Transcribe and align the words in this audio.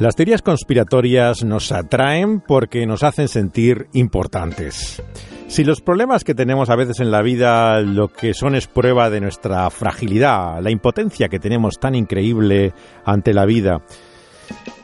Las 0.00 0.16
teorías 0.16 0.40
conspiratorias 0.40 1.44
nos 1.44 1.72
atraen 1.72 2.40
porque 2.40 2.86
nos 2.86 3.02
hacen 3.02 3.28
sentir 3.28 3.88
importantes. 3.92 5.02
Si 5.46 5.62
los 5.62 5.82
problemas 5.82 6.24
que 6.24 6.34
tenemos 6.34 6.70
a 6.70 6.74
veces 6.74 7.00
en 7.00 7.10
la 7.10 7.20
vida 7.20 7.82
lo 7.82 8.08
que 8.08 8.32
son 8.32 8.54
es 8.54 8.66
prueba 8.66 9.10
de 9.10 9.20
nuestra 9.20 9.68
fragilidad, 9.68 10.62
la 10.62 10.70
impotencia 10.70 11.28
que 11.28 11.38
tenemos 11.38 11.74
tan 11.78 11.94
increíble 11.94 12.72
ante 13.04 13.34
la 13.34 13.44
vida, 13.44 13.82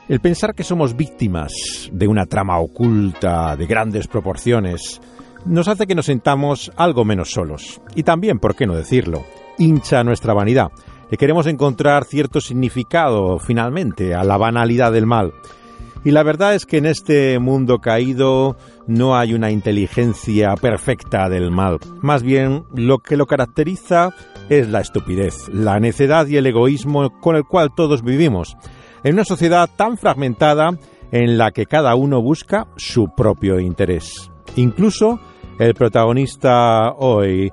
el 0.06 0.20
pensar 0.20 0.54
que 0.54 0.64
somos 0.64 0.94
víctimas 0.94 1.50
de 1.90 2.08
una 2.08 2.26
trama 2.26 2.58
oculta 2.58 3.56
de 3.56 3.66
grandes 3.66 4.08
proporciones 4.08 5.00
nos 5.46 5.66
hace 5.68 5.86
que 5.86 5.94
nos 5.94 6.06
sintamos 6.06 6.70
algo 6.76 7.06
menos 7.06 7.30
solos. 7.30 7.80
Y 7.94 8.02
también, 8.02 8.38
¿por 8.38 8.54
qué 8.54 8.66
no 8.66 8.74
decirlo? 8.74 9.24
Hincha 9.56 10.04
nuestra 10.04 10.34
vanidad 10.34 10.68
le 11.10 11.16
queremos 11.16 11.46
encontrar 11.46 12.04
cierto 12.04 12.40
significado, 12.40 13.38
finalmente, 13.38 14.14
a 14.14 14.24
la 14.24 14.36
banalidad 14.36 14.92
del 14.92 15.06
mal. 15.06 15.32
Y 16.04 16.12
la 16.12 16.22
verdad 16.22 16.54
es 16.54 16.66
que 16.66 16.78
en 16.78 16.86
este 16.86 17.38
mundo 17.40 17.80
caído 17.80 18.56
no 18.86 19.16
hay 19.16 19.34
una 19.34 19.50
inteligencia 19.50 20.54
perfecta 20.54 21.28
del 21.28 21.50
mal. 21.50 21.78
Más 22.00 22.22
bien, 22.22 22.64
lo 22.72 22.98
que 22.98 23.16
lo 23.16 23.26
caracteriza 23.26 24.10
es 24.48 24.68
la 24.68 24.80
estupidez, 24.80 25.48
la 25.48 25.80
necedad 25.80 26.28
y 26.28 26.36
el 26.36 26.46
egoísmo 26.46 27.10
con 27.20 27.34
el 27.34 27.44
cual 27.44 27.70
todos 27.74 28.02
vivimos. 28.02 28.56
En 29.02 29.14
una 29.14 29.24
sociedad 29.24 29.68
tan 29.74 29.96
fragmentada 29.98 30.78
en 31.10 31.38
la 31.38 31.50
que 31.50 31.66
cada 31.66 31.94
uno 31.96 32.22
busca 32.22 32.68
su 32.76 33.08
propio 33.16 33.58
interés. 33.58 34.30
Incluso 34.54 35.18
el 35.58 35.74
protagonista 35.74 36.92
hoy, 36.92 37.50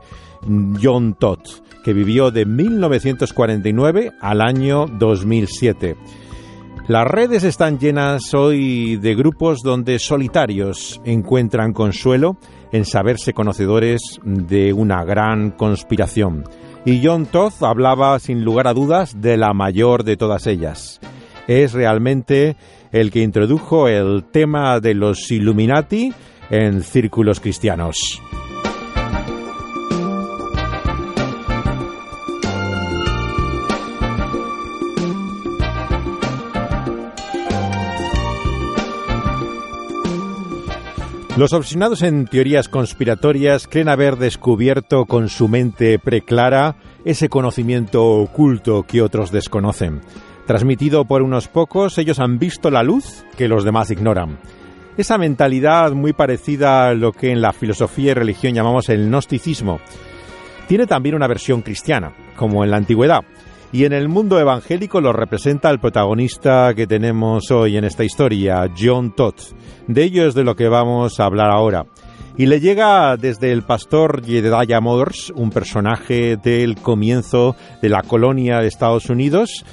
John 0.82 1.16
Todd, 1.16 1.40
que 1.84 1.94
vivió 1.94 2.32
de 2.32 2.46
1949 2.46 4.14
al 4.20 4.42
año 4.42 4.88
2007. 4.88 5.96
Las 6.88 7.08
redes 7.08 7.44
están 7.44 7.80
llenas 7.80 8.34
hoy 8.34 8.98
de 8.98 9.16
grupos 9.16 9.62
donde 9.64 10.00
solitarios 10.00 11.00
encuentran 11.06 11.72
consuelo 11.72 12.38
en 12.74 12.84
saberse 12.84 13.34
conocedores 13.34 14.20
de 14.24 14.74
una 14.74 15.06
gran 15.06 15.52
conspiración. 15.52 16.44
Y 16.86 17.02
John 17.02 17.26
Todd 17.26 17.54
hablaba 17.62 18.20
sin 18.20 18.44
lugar 18.44 18.68
a 18.68 18.74
dudas 18.74 19.22
de 19.22 19.38
la 19.38 19.54
mayor 19.54 20.04
de 20.04 20.18
todas 20.18 20.46
ellas. 20.46 21.00
Es 21.48 21.72
realmente 21.72 22.58
el 22.92 23.12
que 23.12 23.22
introdujo 23.22 23.88
el 23.88 24.26
tema 24.26 24.82
de 24.82 24.94
los 24.94 25.32
Illuminati 25.32 26.14
en 26.50 26.84
círculos 26.84 27.40
cristianos. 27.40 28.22
Los 41.36 41.52
obsesionados 41.52 42.04
en 42.04 42.28
teorías 42.28 42.70
conspiratorias 42.70 43.68
creen 43.68 43.90
haber 43.90 44.18
descubierto 44.18 45.06
con 45.06 45.30
su 45.30 45.48
mente 45.48 45.98
preclara 45.98 46.76
ese 47.06 47.28
conocimiento 47.28 48.06
oculto 48.06 48.84
que 48.84 49.02
otros 49.02 49.32
desconocen. 49.32 50.02
Transmitido 50.46 51.06
por 51.06 51.24
unos 51.24 51.48
pocos, 51.48 51.98
ellos 51.98 52.20
han 52.20 52.38
visto 52.38 52.70
la 52.70 52.84
luz 52.84 53.26
que 53.36 53.48
los 53.48 53.64
demás 53.64 53.90
ignoran. 53.90 54.38
Esa 54.96 55.18
mentalidad 55.18 55.94
muy 55.94 56.14
parecida 56.14 56.90
a 56.90 56.94
lo 56.94 57.12
que 57.12 57.32
en 57.32 57.42
la 57.42 57.52
filosofía 57.52 58.12
y 58.12 58.14
religión 58.14 58.54
llamamos 58.54 58.90
el 58.90 59.08
gnosticismo, 59.08 59.80
tiene 60.68 60.86
también 60.86 61.16
una 61.16 61.28
versión 61.28 61.64
cristiana, 61.64 62.14
como 62.36 62.64
en 62.64 62.70
la 62.70 62.78
antigüedad. 62.78 63.22
Y 63.74 63.86
en 63.86 63.94
el 63.94 64.08
mundo 64.08 64.40
evangélico 64.40 65.02
lo 65.02 65.14
representa 65.14 65.72
el 65.72 65.80
protagonista 65.80 66.76
que 66.76 66.86
tenemos 66.86 67.50
hoy 67.50 67.76
en 67.76 67.86
esta 67.86 68.04
historia, 68.04 68.70
John 68.78 69.16
Todd. 69.16 69.34
De 69.88 70.04
ello 70.04 70.28
es 70.28 70.36
de 70.36 70.44
lo 70.44 70.56
que 70.56 70.68
vamos 70.68 71.20
a 71.20 71.26
hablar 71.26 71.50
ahora. 71.50 71.88
Y 72.38 72.46
le 72.46 72.60
llega 72.60 73.18
desde 73.18 73.52
el 73.52 73.64
pastor 73.64 74.24
Jedediah 74.24 74.80
Morse, 74.80 75.34
un 75.36 75.50
personaje 75.50 76.38
del 76.38 76.76
comienzo 76.76 77.56
de 77.82 77.90
la 77.90 78.04
colonia 78.04 78.60
de 78.60 78.68
Estados 78.68 79.10
Unidos, 79.10 79.66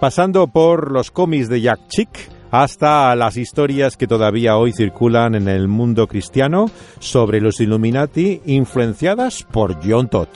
pasando 0.00 0.46
por 0.46 0.90
los 0.90 1.10
cómics 1.10 1.50
de 1.50 1.60
Jack 1.60 1.88
Chick, 1.88 2.30
hasta 2.50 3.14
las 3.16 3.36
historias 3.36 3.98
que 3.98 4.06
todavía 4.06 4.56
hoy 4.56 4.72
circulan 4.72 5.34
en 5.34 5.48
el 5.48 5.68
mundo 5.68 6.06
cristiano 6.06 6.70
sobre 7.00 7.42
los 7.42 7.60
Illuminati 7.60 8.40
influenciadas 8.46 9.42
por 9.42 9.76
John 9.86 10.08
Todd. 10.08 10.28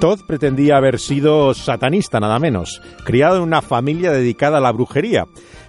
Todd 0.00 0.20
pretendía 0.26 0.78
haber 0.78 0.98
sido 0.98 1.52
satanista, 1.52 2.20
nada 2.20 2.38
menos, 2.38 2.80
criado 3.04 3.36
en 3.36 3.42
una 3.42 3.60
familia 3.60 4.10
dedicada 4.10 4.56
a 4.56 4.60
la 4.62 4.72
brujería, 4.72 5.26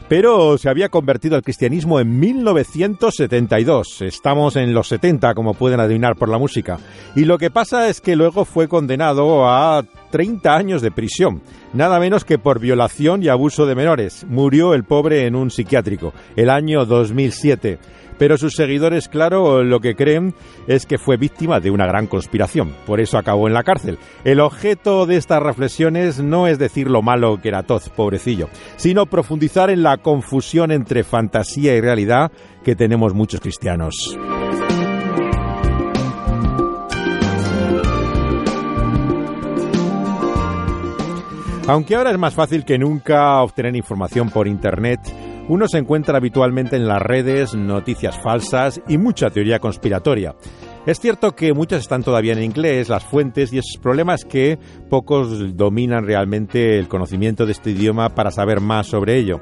pero 0.08 0.58
se 0.58 0.69
había 0.69 0.88
convertido 0.88 1.36
al 1.36 1.42
cristianismo 1.42 2.00
en 2.00 2.18
1972. 2.18 4.02
Estamos 4.03 4.56
en 4.56 4.74
los 4.74 4.88
70, 4.88 5.34
como 5.34 5.53
pueden 5.53 5.81
adivinar 5.81 6.16
por 6.16 6.30
la 6.30 6.38
música. 6.38 6.80
Y 7.14 7.25
lo 7.25 7.38
que 7.38 7.52
pasa 7.52 7.90
es 7.90 8.00
que 8.00 8.16
luego 8.16 8.46
fue 8.46 8.70
condenado 8.70 9.50
a 9.50 9.84
30 10.12 10.56
años 10.56 10.81
de 10.81 10.91
prisión, 10.91 11.41
nada 11.74 12.00
menos 12.00 12.24
que 12.24 12.40
por 12.40 12.62
violación 12.62 13.24
y 13.24 13.28
abuso 13.28 13.66
de 13.66 13.75
menores. 13.75 14.25
Murió 14.30 14.74
el 14.74 14.86
pobre 14.86 15.25
en 15.25 15.36
un 15.36 15.52
psiquiátrico, 15.52 16.14
el 16.38 16.50
año 16.50 16.86
2007 16.86 17.80
pero 18.17 18.38
sus 18.38 18.53
seguidores, 18.53 19.07
claro, 19.07 19.63
lo 19.63 19.79
que 19.79 19.95
creen 19.95 20.33
es 20.67 20.85
que 20.85 20.97
fue 20.97 21.17
víctima 21.17 21.59
de 21.59 21.72
una 21.72 21.85
gran 21.85 22.07
conspiración, 22.07 22.73
por 22.85 22.99
eso 22.99 23.17
acabó 23.17 23.47
en 23.47 23.53
la 23.53 23.63
cárcel. 23.63 23.97
El 24.23 24.39
objeto 24.39 25.05
de 25.05 25.17
estas 25.17 25.41
reflexiones 25.41 26.19
no 26.19 26.47
es 26.47 26.59
decir 26.59 26.89
lo 26.89 27.01
malo 27.01 27.39
que 27.41 27.49
era 27.49 27.63
Toz, 27.63 27.89
pobrecillo, 27.89 28.49
sino 28.77 29.05
profundizar 29.05 29.69
en 29.69 29.83
la 29.83 29.97
confusión 29.97 30.72
entre 30.72 31.03
fantasía 31.03 31.75
y 31.75 31.81
realidad 31.81 32.31
que 32.63 32.75
tenemos 32.75 33.13
muchos 33.13 33.39
cristianos. 33.39 34.17
Aunque 41.67 41.95
ahora 41.95 42.11
es 42.11 42.17
más 42.17 42.33
fácil 42.33 42.66
que 42.66 42.78
nunca 42.78 43.41
obtener 43.41 43.75
información 43.75 44.29
por 44.29 44.47
Internet, 44.47 44.99
uno 45.47 45.68
se 45.68 45.78
encuentra 45.78 46.18
habitualmente 46.18 46.75
en 46.75 46.88
las 46.88 47.02
redes 47.02 47.56
noticias 47.56 48.19
falsas 48.22 48.81
y 48.88 48.97
mucha 48.97 49.29
teoría 49.29 49.59
conspiratoria. 49.59 50.35
Es 50.85 51.00
cierto 51.00 51.35
que 51.35 51.53
muchas 51.53 51.81
están 51.81 52.03
todavía 52.03 52.34
en 52.34 52.44
inglés, 52.44 52.90
las 52.90 53.03
fuentes, 53.03 53.53
y 53.53 53.57
el 53.57 53.63
problema 53.81 54.16
es 54.16 54.25
que 54.25 54.57
pocos 54.90 55.56
dominan 55.56 56.06
realmente 56.06 56.79
el 56.79 56.88
conocimiento 56.88 57.46
de 57.46 57.52
este 57.52 57.72
idioma 57.72 58.09
para 58.09 58.31
saber 58.31 58.62
más 58.62 58.88
sobre 58.88 59.18
ello. 59.18 59.41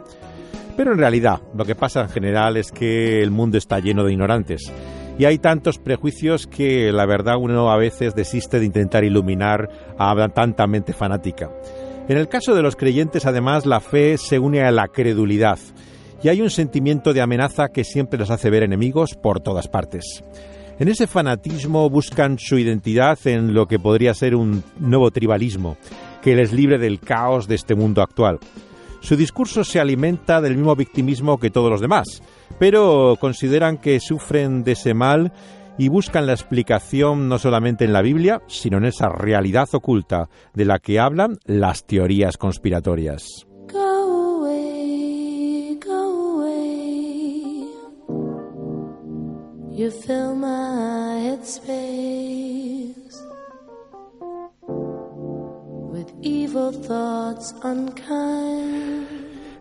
Pero 0.76 0.94
en 0.94 0.98
realidad, 0.98 1.42
lo 1.56 1.66
que 1.66 1.76
pasa 1.76 2.02
en 2.02 2.10
general 2.10 2.58
es 2.58 2.72
que 2.72 3.22
el 3.22 3.32
mundo 3.32 3.58
está 3.58 3.80
lleno 3.80 4.04
de 4.04 4.14
ignorantes. 4.14 4.72
Y 5.18 5.26
hay 5.26 5.38
tantos 5.38 5.80
prejuicios 5.80 6.48
que 6.48 6.94
la 6.94 7.06
verdad 7.06 7.36
uno 7.38 7.70
a 7.70 7.78
veces 7.78 8.16
desiste 8.16 8.60
de 8.60 8.66
intentar 8.66 9.04
iluminar 9.04 9.70
a 9.98 10.30
tanta 10.30 10.66
mente 10.66 10.94
fanática. 10.94 11.50
En 12.10 12.18
el 12.18 12.28
caso 12.28 12.56
de 12.56 12.64
los 12.64 12.76
creyentes, 12.76 13.28
además, 13.28 13.68
la 13.68 13.80
fe 13.80 14.18
se 14.18 14.40
une 14.40 14.64
a 14.64 14.72
la 14.72 14.88
credulidad 14.88 15.60
y 16.24 16.30
hay 16.30 16.42
un 16.42 16.50
sentimiento 16.50 17.14
de 17.14 17.22
amenaza 17.22 17.68
que 17.68 17.84
siempre 17.84 18.18
los 18.18 18.32
hace 18.32 18.50
ver 18.50 18.64
enemigos 18.64 19.14
por 19.14 19.42
todas 19.42 19.68
partes. 19.68 20.24
En 20.80 20.88
ese 20.88 21.06
fanatismo 21.06 21.88
buscan 21.88 22.40
su 22.40 22.58
identidad 22.58 23.20
en 23.26 23.54
lo 23.54 23.68
que 23.68 23.78
podría 23.78 24.16
ser 24.16 24.34
un 24.34 24.64
nuevo 24.80 25.12
tribalismo, 25.12 25.78
que 26.24 26.36
les 26.36 26.52
libre 26.52 26.80
del 26.80 27.00
caos 27.00 27.48
de 27.48 27.54
este 27.54 27.76
mundo 27.76 28.02
actual. 28.02 28.40
Su 29.02 29.16
discurso 29.16 29.64
se 29.64 29.80
alimenta 29.80 30.42
del 30.42 30.58
mismo 30.58 30.76
victimismo 30.76 31.38
que 31.38 31.52
todos 31.52 31.70
los 31.70 31.80
demás, 31.80 32.24
pero 32.58 33.18
consideran 33.20 33.78
que 33.78 34.00
sufren 34.00 34.64
de 34.64 34.72
ese 34.72 34.96
mal 34.96 35.32
y 35.80 35.88
buscan 35.88 36.28
la 36.28 36.34
explicación 36.34 37.30
no 37.30 37.40
solamente 37.40 37.86
en 37.86 37.94
la 37.94 38.02
Biblia, 38.02 38.42
sino 38.48 38.78
en 38.78 38.86
esa 38.86 39.08
realidad 39.08 39.70
oculta 39.72 40.30
de 40.54 40.66
la 40.66 40.78
que 40.78 41.00
hablan 41.00 41.38
las 41.46 41.88
teorías 41.88 42.36
conspiratorias. 42.38 43.48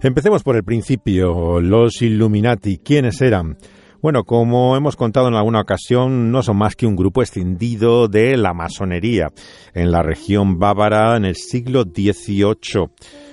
Empecemos 0.03 0.43
por 0.43 0.57
el 0.57 0.65
principio. 0.65 1.61
Los 1.61 2.03
Illuminati, 2.03 2.79
¿quiénes 2.79 3.21
eran? 3.21 3.57
Bueno, 4.01 4.23
como 4.23 4.77
hemos 4.77 4.95
contado 4.95 5.27
en 5.27 5.35
alguna 5.35 5.61
ocasión, 5.61 6.31
no 6.31 6.45
son 6.45 6.57
más 6.57 6.77
que 6.77 6.87
un 6.87 6.95
grupo 6.95 7.21
escindido 7.21 8.07
de 8.07 8.37
la 8.37 8.55
masonería 8.55 9.33
en 9.75 9.91
la 9.91 10.05
región 10.05 10.61
bávara 10.61 11.17
en 11.17 11.25
el 11.25 11.35
siglo 11.35 11.83
XVIII. 11.83 12.91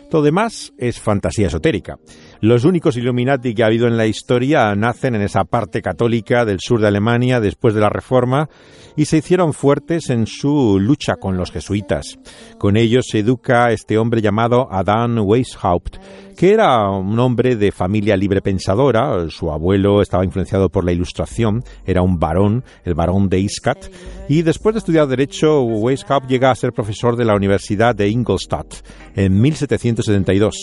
Todo 0.09 0.23
demás 0.23 0.73
es 0.79 0.99
fantasía 0.99 1.47
esotérica. 1.47 1.99
Los 2.45 2.63
únicos 2.63 2.95
Illuminati 2.95 3.55
que 3.55 3.63
ha 3.63 3.65
habido 3.65 3.87
en 3.87 3.97
la 3.97 4.05
historia 4.05 4.75
nacen 4.75 5.15
en 5.15 5.23
esa 5.23 5.45
parte 5.45 5.81
católica 5.81 6.45
del 6.45 6.59
sur 6.59 6.79
de 6.79 6.85
Alemania 6.85 7.39
después 7.39 7.73
de 7.73 7.81
la 7.81 7.89
Reforma 7.89 8.49
y 8.95 9.05
se 9.05 9.17
hicieron 9.17 9.51
fuertes 9.51 10.11
en 10.11 10.27
su 10.27 10.77
lucha 10.79 11.15
con 11.15 11.37
los 11.37 11.49
jesuitas. 11.49 12.19
Con 12.59 12.77
ellos 12.77 13.07
se 13.09 13.17
educa 13.17 13.71
este 13.71 13.97
hombre 13.97 14.21
llamado 14.21 14.67
Adam 14.69 15.27
Weishaupt, 15.27 15.97
que 16.37 16.53
era 16.53 16.87
un 16.91 17.17
hombre 17.17 17.55
de 17.55 17.71
familia 17.71 18.15
libre 18.15 18.43
pensadora, 18.43 19.27
su 19.29 19.51
abuelo 19.51 20.03
estaba 20.03 20.23
influenciado 20.23 20.69
por 20.69 20.85
la 20.85 20.91
ilustración, 20.91 21.63
era 21.83 22.03
un 22.03 22.19
varón, 22.19 22.63
el 22.83 22.93
varón 22.93 23.27
de 23.27 23.39
Iskat, 23.39 23.87
y 24.29 24.43
después 24.43 24.75
de 24.75 24.79
estudiar 24.79 25.07
Derecho, 25.07 25.63
Weishaupt 25.63 26.29
llega 26.29 26.51
a 26.51 26.55
ser 26.55 26.73
profesor 26.73 27.15
de 27.15 27.25
la 27.25 27.35
Universidad 27.35 27.95
de 27.95 28.07
Ingolstadt 28.07 28.85
en 29.15 29.41
1772. 29.41 30.53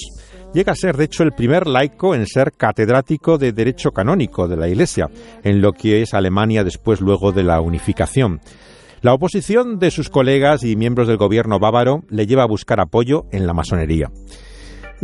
Llega 0.55 0.73
a 0.73 0.77
ser, 0.77 0.99
de 0.99 1.05
hecho, 1.05 1.23
el 1.23 1.33
primer 1.33 1.67
laico 1.67 2.15
en 2.15 2.27
ser 2.27 2.53
catedrático 2.53 3.39
de 3.39 3.53
Derecho 3.53 3.93
Canónico 3.93 4.49
de 4.49 4.59
la 4.59 4.69
Iglesia, 4.69 5.09
en 5.43 5.63
lo 5.63 5.73
que 5.73 6.03
es 6.03 6.13
Alemania 6.13 6.63
después 6.63 7.01
luego 7.01 7.33
de 7.33 7.43
la 7.43 7.63
unificación. 7.63 8.41
La 9.01 9.15
oposición 9.15 9.79
de 9.79 9.91
sus 9.91 10.11
colegas 10.11 10.63
y 10.63 10.77
miembros 10.77 11.09
del 11.09 11.17
gobierno 11.17 11.59
bávaro 11.59 12.05
le 12.11 12.27
lleva 12.27 12.43
a 12.43 12.49
buscar 12.49 12.81
apoyo 12.81 13.25
en 13.33 13.47
la 13.47 13.55
masonería. 13.55 14.11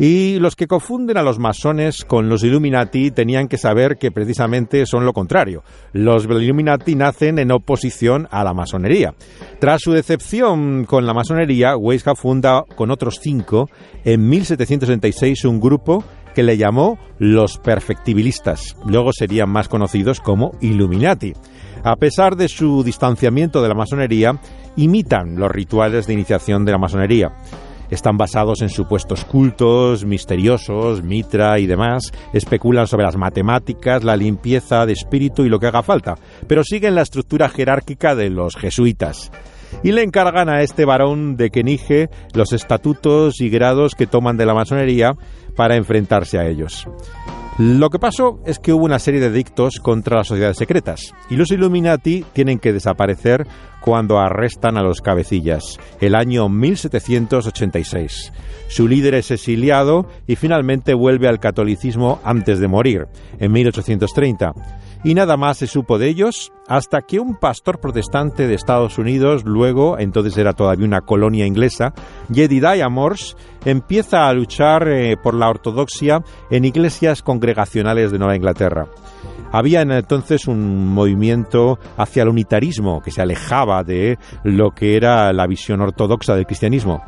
Y 0.00 0.38
los 0.38 0.54
que 0.54 0.68
confunden 0.68 1.16
a 1.16 1.24
los 1.24 1.40
masones 1.40 2.04
con 2.04 2.28
los 2.28 2.44
Illuminati 2.44 3.10
tenían 3.10 3.48
que 3.48 3.58
saber 3.58 3.96
que 3.98 4.12
precisamente 4.12 4.86
son 4.86 5.04
lo 5.04 5.12
contrario. 5.12 5.64
Los 5.92 6.24
Illuminati 6.26 6.94
nacen 6.94 7.40
en 7.40 7.50
oposición 7.50 8.28
a 8.30 8.44
la 8.44 8.54
masonería. 8.54 9.14
Tras 9.58 9.80
su 9.82 9.90
decepción 9.90 10.84
con 10.84 11.04
la 11.04 11.14
masonería, 11.14 11.76
Weishaupt 11.76 12.20
funda 12.20 12.62
con 12.76 12.92
otros 12.92 13.18
cinco 13.20 13.68
en 14.04 14.28
1776 14.28 15.44
un 15.46 15.58
grupo 15.58 16.04
que 16.32 16.44
le 16.44 16.56
llamó 16.56 16.96
los 17.18 17.58
perfectibilistas. 17.58 18.76
Luego 18.86 19.10
serían 19.12 19.50
más 19.50 19.68
conocidos 19.68 20.20
como 20.20 20.52
Illuminati. 20.60 21.32
A 21.82 21.96
pesar 21.96 22.36
de 22.36 22.46
su 22.46 22.84
distanciamiento 22.84 23.62
de 23.62 23.68
la 23.68 23.74
masonería, 23.74 24.38
imitan 24.76 25.34
los 25.34 25.50
rituales 25.50 26.06
de 26.06 26.12
iniciación 26.12 26.64
de 26.64 26.70
la 26.70 26.78
masonería. 26.78 27.32
Están 27.90 28.16
basados 28.16 28.62
en 28.62 28.68
supuestos 28.68 29.24
cultos, 29.24 30.04
misteriosos, 30.04 31.02
mitra 31.02 31.58
y 31.58 31.66
demás. 31.66 32.12
Especulan 32.32 32.86
sobre 32.86 33.04
las 33.04 33.16
matemáticas, 33.16 34.04
la 34.04 34.16
limpieza 34.16 34.86
de 34.86 34.92
espíritu 34.92 35.44
y 35.44 35.48
lo 35.48 35.58
que 35.58 35.66
haga 35.66 35.82
falta. 35.82 36.16
Pero 36.46 36.64
siguen 36.64 36.94
la 36.94 37.02
estructura 37.02 37.48
jerárquica 37.48 38.14
de 38.14 38.30
los 38.30 38.56
jesuitas 38.56 39.30
y 39.82 39.92
le 39.92 40.02
encargan 40.02 40.48
a 40.48 40.62
este 40.62 40.84
varón 40.84 41.36
de 41.36 41.50
Kenige 41.50 42.08
los 42.34 42.52
estatutos 42.52 43.40
y 43.40 43.48
grados 43.48 43.94
que 43.94 44.06
toman 44.06 44.36
de 44.36 44.46
la 44.46 44.54
masonería 44.54 45.12
para 45.56 45.76
enfrentarse 45.76 46.38
a 46.38 46.46
ellos. 46.46 46.86
Lo 47.58 47.90
que 47.90 47.98
pasó 47.98 48.40
es 48.46 48.60
que 48.60 48.72
hubo 48.72 48.84
una 48.84 49.00
serie 49.00 49.20
de 49.20 49.32
dictos 49.32 49.80
contra 49.80 50.18
las 50.18 50.28
sociedades 50.28 50.58
secretas 50.58 51.12
y 51.28 51.34
los 51.34 51.50
Illuminati 51.50 52.24
tienen 52.32 52.60
que 52.60 52.72
desaparecer 52.72 53.48
cuando 53.80 54.18
arrestan 54.18 54.76
a 54.76 54.82
los 54.82 55.00
cabecillas, 55.00 55.78
el 56.00 56.14
año 56.14 56.48
1786. 56.48 58.32
Su 58.68 58.86
líder 58.88 59.14
es 59.14 59.30
exiliado 59.30 60.06
y 60.26 60.36
finalmente 60.36 60.94
vuelve 60.94 61.28
al 61.28 61.40
catolicismo 61.40 62.20
antes 62.24 62.60
de 62.60 62.68
morir, 62.68 63.06
en 63.38 63.52
1830 63.52 64.52
y 65.04 65.14
nada 65.14 65.36
más 65.36 65.58
se 65.58 65.66
supo 65.66 65.98
de 65.98 66.08
ellos 66.08 66.52
hasta 66.66 67.02
que 67.02 67.20
un 67.20 67.36
pastor 67.36 67.80
protestante 67.80 68.46
de 68.46 68.54
Estados 68.54 68.98
Unidos, 68.98 69.44
luego, 69.44 69.98
entonces 69.98 70.36
era 70.36 70.52
todavía 70.52 70.86
una 70.86 71.00
colonia 71.00 71.46
inglesa, 71.46 71.94
Jedidiah 72.32 72.88
Morse, 72.88 73.36
empieza 73.64 74.28
a 74.28 74.32
luchar 74.32 74.88
eh, 74.88 75.16
por 75.16 75.34
la 75.34 75.48
ortodoxia 75.48 76.22
en 76.50 76.64
iglesias 76.64 77.22
congregacionales 77.22 78.12
de 78.12 78.18
Nueva 78.18 78.36
Inglaterra. 78.36 78.86
Había 79.52 79.82
entonces 79.82 80.46
un 80.46 80.88
movimiento 80.88 81.78
hacia 81.96 82.22
el 82.22 82.28
unitarismo 82.28 83.00
que 83.02 83.10
se 83.10 83.22
alejaba 83.22 83.84
de 83.84 84.18
lo 84.44 84.72
que 84.72 84.96
era 84.96 85.32
la 85.32 85.46
visión 85.46 85.80
ortodoxa 85.80 86.34
del 86.34 86.46
cristianismo 86.46 87.02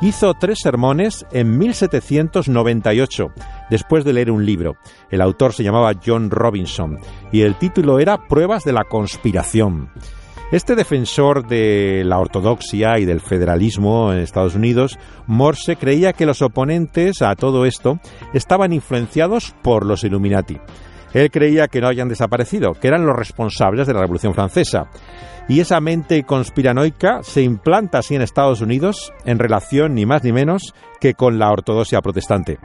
hizo 0.00 0.34
tres 0.34 0.58
sermones 0.62 1.24
en 1.32 1.56
1798, 1.58 3.28
después 3.70 4.04
de 4.04 4.12
leer 4.12 4.30
un 4.30 4.44
libro. 4.44 4.76
El 5.10 5.20
autor 5.20 5.52
se 5.52 5.62
llamaba 5.62 5.94
John 6.04 6.30
Robinson 6.30 6.98
y 7.32 7.42
el 7.42 7.56
título 7.56 7.98
era 7.98 8.26
Pruebas 8.28 8.64
de 8.64 8.72
la 8.72 8.84
conspiración. 8.84 9.90
Este 10.52 10.76
defensor 10.76 11.46
de 11.46 12.02
la 12.04 12.18
ortodoxia 12.18 12.98
y 12.98 13.06
del 13.06 13.20
federalismo 13.20 14.12
en 14.12 14.18
Estados 14.18 14.54
Unidos, 14.54 14.98
Morse 15.26 15.76
creía 15.76 16.12
que 16.12 16.26
los 16.26 16.42
oponentes 16.42 17.22
a 17.22 17.34
todo 17.34 17.64
esto 17.64 17.98
estaban 18.34 18.72
influenciados 18.72 19.54
por 19.62 19.86
los 19.86 20.04
Illuminati. 20.04 20.58
Él 21.14 21.30
creía 21.30 21.68
que 21.68 21.80
no 21.80 21.86
habían 21.86 22.08
desaparecido, 22.08 22.72
que 22.74 22.88
eran 22.88 23.06
los 23.06 23.16
responsables 23.16 23.86
de 23.86 23.94
la 23.94 24.00
Revolución 24.00 24.34
Francesa. 24.34 24.90
Y 25.48 25.60
esa 25.60 25.80
mente 25.80 26.24
conspiranoica 26.24 27.22
se 27.22 27.42
implanta 27.42 27.98
así 27.98 28.14
en 28.14 28.22
Estados 28.22 28.60
Unidos 28.60 29.12
en 29.24 29.38
relación 29.38 29.94
ni 29.94 30.04
más 30.04 30.24
ni 30.24 30.32
menos 30.32 30.74
que 31.00 31.14
con 31.14 31.38
la 31.38 31.50
ortodoxia 31.50 32.00
protestante 32.00 32.58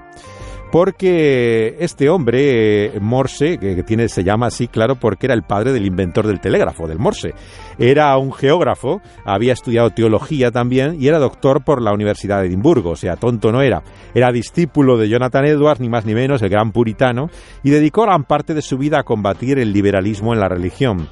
porque 0.71 1.75
este 1.79 2.09
hombre, 2.09 2.85
eh, 2.85 2.99
Morse, 2.99 3.57
que 3.57 3.83
tiene, 3.83 4.07
se 4.07 4.23
llama 4.23 4.47
así, 4.47 4.67
claro, 4.67 4.95
porque 4.95 5.25
era 5.25 5.33
el 5.33 5.43
padre 5.43 5.73
del 5.73 5.85
inventor 5.85 6.27
del 6.27 6.39
telégrafo, 6.39 6.87
del 6.87 6.99
Morse. 6.99 7.33
Era 7.77 8.15
un 8.17 8.31
geógrafo, 8.33 9.01
había 9.25 9.53
estudiado 9.53 9.89
teología 9.89 10.51
también 10.51 11.01
y 11.01 11.07
era 11.07 11.17
doctor 11.17 11.63
por 11.63 11.81
la 11.81 11.93
Universidad 11.93 12.41
de 12.41 12.47
Edimburgo, 12.47 12.91
o 12.91 12.95
sea, 12.95 13.15
tonto 13.15 13.51
no 13.51 13.61
era. 13.61 13.81
Era 14.13 14.31
discípulo 14.31 14.97
de 14.97 15.09
Jonathan 15.09 15.45
Edwards, 15.45 15.79
ni 15.79 15.89
más 15.89 16.05
ni 16.05 16.13
menos, 16.13 16.41
el 16.41 16.49
gran 16.49 16.71
puritano, 16.71 17.29
y 17.63 17.71
dedicó 17.71 18.03
gran 18.03 18.23
parte 18.23 18.53
de 18.53 18.61
su 18.61 18.77
vida 18.77 18.99
a 18.99 19.03
combatir 19.03 19.59
el 19.59 19.73
liberalismo 19.73 20.33
en 20.33 20.39
la 20.39 20.49
religión 20.49 21.09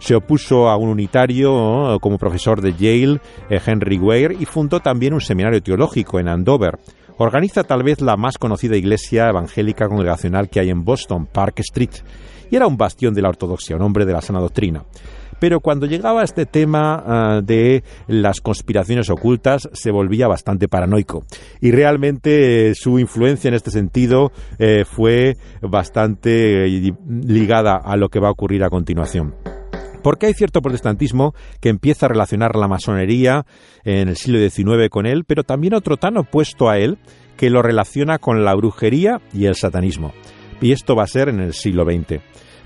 se 0.00 0.14
opuso 0.14 0.68
a 0.68 0.76
un 0.76 0.88
unitario 0.88 1.98
como 2.00 2.16
profesor 2.16 2.62
de 2.62 2.72
Yale, 2.72 3.20
eh, 3.50 3.60
Henry 3.64 3.98
Weir, 3.98 4.34
y 4.40 4.46
fundó 4.46 4.80
también 4.80 5.12
un 5.12 5.20
seminario 5.20 5.62
teológico 5.62 6.18
en 6.18 6.28
Andover. 6.28 6.78
Organiza 7.22 7.64
tal 7.64 7.82
vez 7.82 8.00
la 8.00 8.16
más 8.16 8.38
conocida 8.38 8.78
iglesia 8.78 9.28
evangélica 9.28 9.88
congregacional 9.88 10.48
que 10.48 10.58
hay 10.58 10.70
en 10.70 10.86
Boston, 10.86 11.26
Park 11.26 11.60
Street, 11.60 11.90
y 12.50 12.56
era 12.56 12.66
un 12.66 12.78
bastión 12.78 13.12
de 13.12 13.20
la 13.20 13.28
ortodoxia, 13.28 13.76
un 13.76 13.82
hombre 13.82 14.06
de 14.06 14.14
la 14.14 14.22
sana 14.22 14.40
doctrina. 14.40 14.86
Pero 15.38 15.60
cuando 15.60 15.84
llegaba 15.84 16.22
a 16.22 16.24
este 16.24 16.46
tema 16.46 17.04
ah, 17.06 17.40
de 17.44 17.84
las 18.06 18.40
conspiraciones 18.40 19.10
ocultas, 19.10 19.68
se 19.74 19.90
volvía 19.90 20.28
bastante 20.28 20.66
paranoico. 20.66 21.26
Y 21.60 21.72
realmente 21.72 22.70
eh, 22.70 22.74
su 22.74 22.98
influencia 22.98 23.48
en 23.48 23.54
este 23.54 23.70
sentido 23.70 24.32
eh, 24.58 24.86
fue 24.86 25.36
bastante 25.60 26.64
eh, 26.64 26.94
ligada 27.06 27.76
a 27.76 27.98
lo 27.98 28.08
que 28.08 28.18
va 28.18 28.28
a 28.28 28.32
ocurrir 28.32 28.64
a 28.64 28.70
continuación. 28.70 29.34
Porque 30.02 30.26
hay 30.26 30.34
cierto 30.34 30.62
protestantismo 30.62 31.34
que 31.60 31.68
empieza 31.68 32.06
a 32.06 32.08
relacionar 32.08 32.56
la 32.56 32.68
masonería 32.68 33.46
en 33.84 34.08
el 34.08 34.16
siglo 34.16 34.38
XIX 34.38 34.88
con 34.90 35.06
él, 35.06 35.24
pero 35.24 35.44
también 35.44 35.74
otro 35.74 35.96
tan 35.96 36.16
opuesto 36.16 36.68
a 36.68 36.78
él 36.78 36.98
que 37.36 37.50
lo 37.50 37.62
relaciona 37.62 38.18
con 38.18 38.44
la 38.44 38.54
brujería 38.54 39.20
y 39.32 39.46
el 39.46 39.54
satanismo. 39.54 40.12
Y 40.60 40.72
esto 40.72 40.94
va 40.94 41.04
a 41.04 41.08
ser 41.08 41.28
en 41.28 41.40
el 41.40 41.54
siglo 41.54 41.84
XX. 41.84 42.20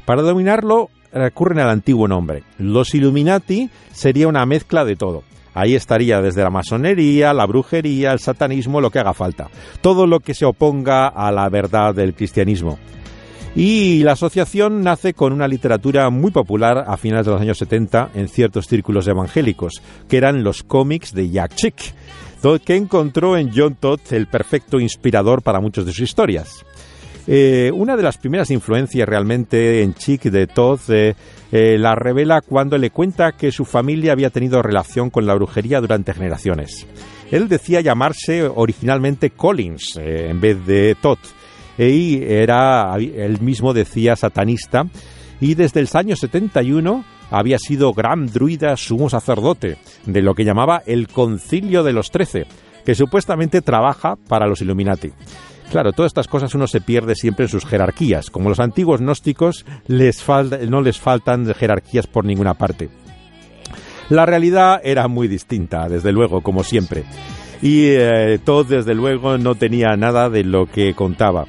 Para 0.04 0.22
dominarlo 0.22 0.90
recurren 1.12 1.60
al 1.60 1.70
antiguo 1.70 2.08
nombre. 2.08 2.42
Los 2.58 2.94
Illuminati 2.94 3.70
sería 3.92 4.28
una 4.28 4.44
mezcla 4.46 4.84
de 4.84 4.96
todo. 4.96 5.22
Ahí 5.54 5.76
estaría 5.76 6.20
desde 6.20 6.42
la 6.42 6.50
masonería, 6.50 7.32
la 7.32 7.46
brujería, 7.46 8.12
el 8.12 8.18
satanismo, 8.18 8.80
lo 8.80 8.90
que 8.90 8.98
haga 8.98 9.14
falta. 9.14 9.48
Todo 9.80 10.06
lo 10.08 10.18
que 10.18 10.34
se 10.34 10.44
oponga 10.44 11.06
a 11.06 11.30
la 11.30 11.48
verdad 11.48 11.94
del 11.94 12.14
cristianismo. 12.14 12.78
Y 13.56 14.02
la 14.02 14.12
asociación 14.12 14.82
nace 14.82 15.14
con 15.14 15.32
una 15.32 15.46
literatura 15.46 16.10
muy 16.10 16.32
popular 16.32 16.84
a 16.88 16.96
finales 16.96 17.26
de 17.26 17.32
los 17.32 17.40
años 17.40 17.58
70 17.58 18.10
en 18.14 18.28
ciertos 18.28 18.66
círculos 18.66 19.06
evangélicos, 19.06 19.80
que 20.08 20.16
eran 20.16 20.42
los 20.42 20.64
cómics 20.64 21.14
de 21.14 21.30
Jack 21.30 21.54
Chick, 21.54 21.94
que 22.64 22.76
encontró 22.76 23.38
en 23.38 23.52
John 23.54 23.76
Todd 23.76 24.00
el 24.10 24.26
perfecto 24.26 24.80
inspirador 24.80 25.42
para 25.42 25.60
muchas 25.60 25.86
de 25.86 25.92
sus 25.92 26.02
historias. 26.02 26.64
Eh, 27.26 27.70
una 27.72 27.96
de 27.96 28.02
las 28.02 28.18
primeras 28.18 28.50
influencias 28.50 29.08
realmente 29.08 29.82
en 29.82 29.94
Chick 29.94 30.24
de 30.24 30.46
Todd 30.46 30.80
eh, 30.88 31.14
eh, 31.52 31.78
la 31.78 31.94
revela 31.94 32.42
cuando 32.42 32.76
le 32.76 32.90
cuenta 32.90 33.32
que 33.32 33.50
su 33.50 33.64
familia 33.64 34.12
había 34.12 34.28
tenido 34.28 34.60
relación 34.60 35.08
con 35.08 35.24
la 35.24 35.34
brujería 35.34 35.80
durante 35.80 36.12
generaciones. 36.12 36.86
Él 37.30 37.48
decía 37.48 37.80
llamarse 37.80 38.42
originalmente 38.42 39.30
Collins 39.30 39.96
en 39.96 40.38
vez 40.40 40.66
de 40.66 40.96
Todd 41.00 41.18
y 41.78 42.22
era, 42.22 42.94
él 42.96 43.40
mismo 43.40 43.72
decía 43.72 44.16
satanista, 44.16 44.86
y 45.40 45.54
desde 45.54 45.80
el 45.80 45.88
año 45.94 46.16
71 46.16 47.04
había 47.30 47.58
sido 47.58 47.92
gran 47.92 48.26
druida 48.26 48.76
sumo 48.76 49.10
sacerdote 49.10 49.76
de 50.06 50.22
lo 50.22 50.34
que 50.34 50.44
llamaba 50.44 50.82
el 50.86 51.08
Concilio 51.08 51.82
de 51.82 51.92
los 51.92 52.10
Trece, 52.10 52.46
que 52.84 52.94
supuestamente 52.94 53.60
trabaja 53.60 54.16
para 54.28 54.46
los 54.46 54.60
Illuminati. 54.60 55.12
Claro, 55.70 55.92
todas 55.92 56.10
estas 56.10 56.28
cosas 56.28 56.54
uno 56.54 56.66
se 56.66 56.80
pierde 56.80 57.14
siempre 57.14 57.46
en 57.46 57.48
sus 57.48 57.66
jerarquías. 57.66 58.30
Como 58.30 58.48
los 58.48 58.60
antiguos 58.60 59.00
gnósticos, 59.00 59.64
les 59.86 60.24
no 60.68 60.82
les 60.82 60.98
faltan 60.98 61.52
jerarquías 61.54 62.06
por 62.06 62.24
ninguna 62.24 62.54
parte. 62.54 62.90
La 64.10 64.26
realidad 64.26 64.80
era 64.84 65.08
muy 65.08 65.28
distinta, 65.28 65.88
desde 65.88 66.12
luego, 66.12 66.42
como 66.42 66.62
siempre. 66.62 67.04
Y 67.62 67.86
eh, 67.86 68.38
todo, 68.44 68.64
desde 68.64 68.94
luego, 68.94 69.38
no 69.38 69.54
tenía 69.54 69.96
nada 69.96 70.28
de 70.28 70.44
lo 70.44 70.66
que 70.66 70.94
contaba. 70.94 71.46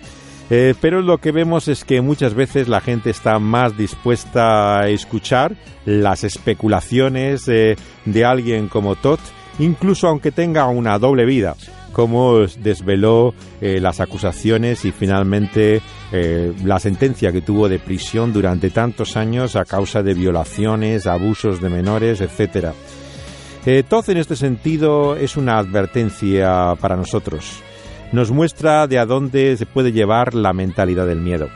Eh, 0.50 0.76
pero 0.80 1.02
lo 1.02 1.18
que 1.18 1.32
vemos 1.32 1.68
es 1.68 1.84
que 1.84 2.02
muchas 2.02 2.36
veces 2.36 2.68
la 2.68 2.82
gente 2.82 3.10
está 3.10 3.40
más 3.40 3.76
dispuesta 3.78 4.80
a 4.80 4.90
escuchar 4.90 5.56
las 5.86 6.24
especulaciones 6.24 7.48
eh, 7.48 7.76
de 8.06 8.26
alguien 8.26 8.68
como 8.68 8.96
Todd, 8.96 9.20
incluso 9.58 10.08
aunque 10.08 10.32
tenga 10.32 10.68
una 10.68 11.00
doble 11.00 11.26
vida, 11.26 11.56
como 11.94 12.46
desveló 12.60 13.34
eh, 13.60 13.80
las 13.82 14.00
acusaciones 14.00 14.86
y 14.86 14.92
finalmente 14.92 15.82
la 16.64 16.80
sentencia 16.80 17.34
que 17.34 17.42
tuvo 17.42 17.68
de 17.68 17.78
prisión 17.78 18.32
durante 18.32 18.70
tantos 18.70 19.18
años 19.18 19.58
a 19.58 19.66
causa 19.66 20.02
de 20.02 20.14
violaciones, 20.14 21.08
abusos 21.08 21.60
de 21.60 21.68
menores, 21.68 22.22
etc. 22.22 22.70
Todd 23.90 24.10
en 24.12 24.18
este 24.18 24.38
sentido 24.38 25.18
es 25.18 25.36
una 25.36 25.58
advertencia 25.58 26.76
para 26.80 26.96
nosotros 26.96 27.62
nos 28.16 28.32
muestra 28.32 28.88
de 28.88 28.98
a 28.98 29.06
dónde 29.06 29.58
se 29.58 29.66
puede 29.66 29.92
llevar 29.92 30.34
la 30.34 30.54
mentalidad 30.54 31.06
del 31.06 31.20
miedo. 31.20 31.50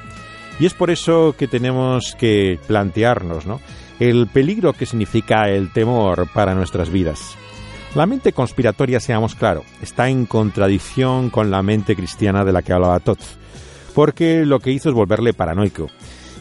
Y 0.59 0.65
es 0.65 0.73
por 0.73 0.91
eso 0.91 1.33
que 1.37 1.47
tenemos 1.47 2.15
que 2.19 2.59
plantearnos 2.67 3.45
el 3.99 4.27
peligro 4.27 4.73
que 4.73 4.85
significa 4.85 5.49
el 5.49 5.71
temor 5.71 6.27
para 6.33 6.53
nuestras 6.53 6.89
vidas. 6.89 7.35
La 7.95 8.05
mente 8.05 8.33
conspiratoria, 8.33 8.99
seamos 8.99 9.35
claros, 9.35 9.63
está 9.81 10.09
en 10.09 10.25
contradicción 10.25 11.29
con 11.29 11.49
la 11.49 11.63
mente 11.63 11.95
cristiana 11.95 12.43
de 12.43 12.51
la 12.51 12.61
que 12.61 12.73
hablaba 12.73 12.99
Todd, 12.99 13.17
porque 13.95 14.45
lo 14.45 14.59
que 14.59 14.71
hizo 14.71 14.89
es 14.89 14.95
volverle 14.95 15.33
paranoico. 15.33 15.87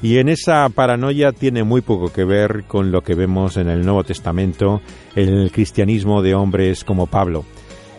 Y 0.03 0.19
en 0.19 0.29
esa 0.29 0.69
paranoia 0.69 1.33
tiene 1.33 1.65
muy 1.65 1.81
poco 1.81 2.13
que 2.13 2.25
ver 2.25 2.65
con 2.67 2.93
lo 2.93 3.03
que 3.03 3.15
vemos 3.15 3.57
en 3.57 3.69
el 3.69 3.85
Nuevo 3.85 4.05
Testamento, 4.05 4.81
el 5.15 5.51
cristianismo 5.53 6.23
de 6.23 6.35
hombres 6.35 6.85
como 6.85 7.07
Pablo, 7.07 7.45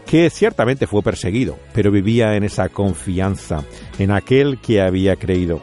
que 0.10 0.30
ciertamente 0.32 0.88
fue 0.88 1.04
perseguido, 1.04 1.60
pero 1.72 1.92
vivía 1.92 2.36
en 2.36 2.44
esa 2.44 2.70
confianza, 2.70 3.64
en 4.00 4.10
aquel 4.10 4.58
que 4.58 4.82
había 4.82 5.16
creído. 5.18 5.62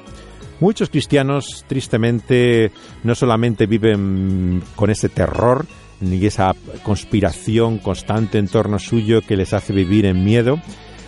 Muchos 0.60 0.88
cristianos, 0.88 1.64
tristemente, 1.66 2.70
no 3.02 3.16
solamente 3.16 3.66
viven 3.66 4.62
con 4.76 4.90
ese 4.90 5.08
terror, 5.08 5.66
ni 6.00 6.24
esa 6.24 6.54
conspiración 6.84 7.78
constante 7.78 8.38
en 8.38 8.46
torno 8.46 8.78
suyo 8.78 9.20
que 9.20 9.36
les 9.36 9.52
hace 9.52 9.72
vivir 9.72 10.06
en 10.06 10.24
miedo, 10.24 10.60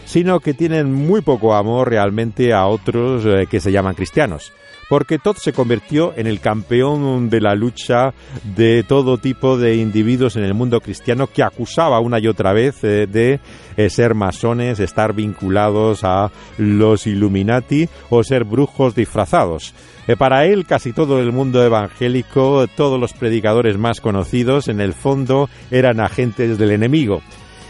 sino 0.05 0.41
que 0.41 0.53
tienen 0.53 0.93
muy 0.93 1.21
poco 1.21 1.55
amor 1.55 1.91
realmente 1.91 2.53
a 2.53 2.67
otros 2.67 3.25
eh, 3.25 3.47
que 3.49 3.61
se 3.61 3.71
llaman 3.71 3.95
cristianos 3.95 4.53
porque 4.89 5.19
Todd 5.19 5.37
se 5.37 5.53
convirtió 5.53 6.13
en 6.17 6.27
el 6.27 6.41
campeón 6.41 7.29
de 7.29 7.41
la 7.41 7.55
lucha 7.55 8.15
de 8.57 8.83
todo 8.83 9.19
tipo 9.19 9.59
de 9.59 9.77
individuos 9.77 10.37
en 10.37 10.45
el 10.45 10.55
mundo 10.55 10.81
cristiano 10.81 11.27
que 11.27 11.43
acusaba 11.43 12.01
una 12.01 12.19
y 12.19 12.27
otra 12.27 12.53
vez 12.53 12.83
eh, 12.83 13.07
de 13.07 13.41
eh, 13.77 13.91
ser 13.91 14.15
masones, 14.15 14.81
estar 14.81 15.13
vinculados 15.13 16.05
a 16.05 16.31
los 16.57 17.07
Illuminati 17.07 17.89
o 18.11 18.25
ser 18.25 18.45
brujos 18.45 18.95
disfrazados. 18.95 19.75
Eh, 20.07 20.17
para 20.17 20.47
él, 20.47 20.65
casi 20.65 20.93
todo 20.93 21.21
el 21.21 21.33
mundo 21.33 21.63
evangélico, 21.63 22.67
todos 22.75 22.99
los 22.99 23.13
predicadores 23.13 23.77
más 23.77 24.01
conocidos, 24.01 24.69
en 24.69 24.81
el 24.81 24.95
fondo 24.95 25.51
eran 25.71 26.01
agentes 26.01 26.57
del 26.57 26.71
enemigo. 26.71 27.21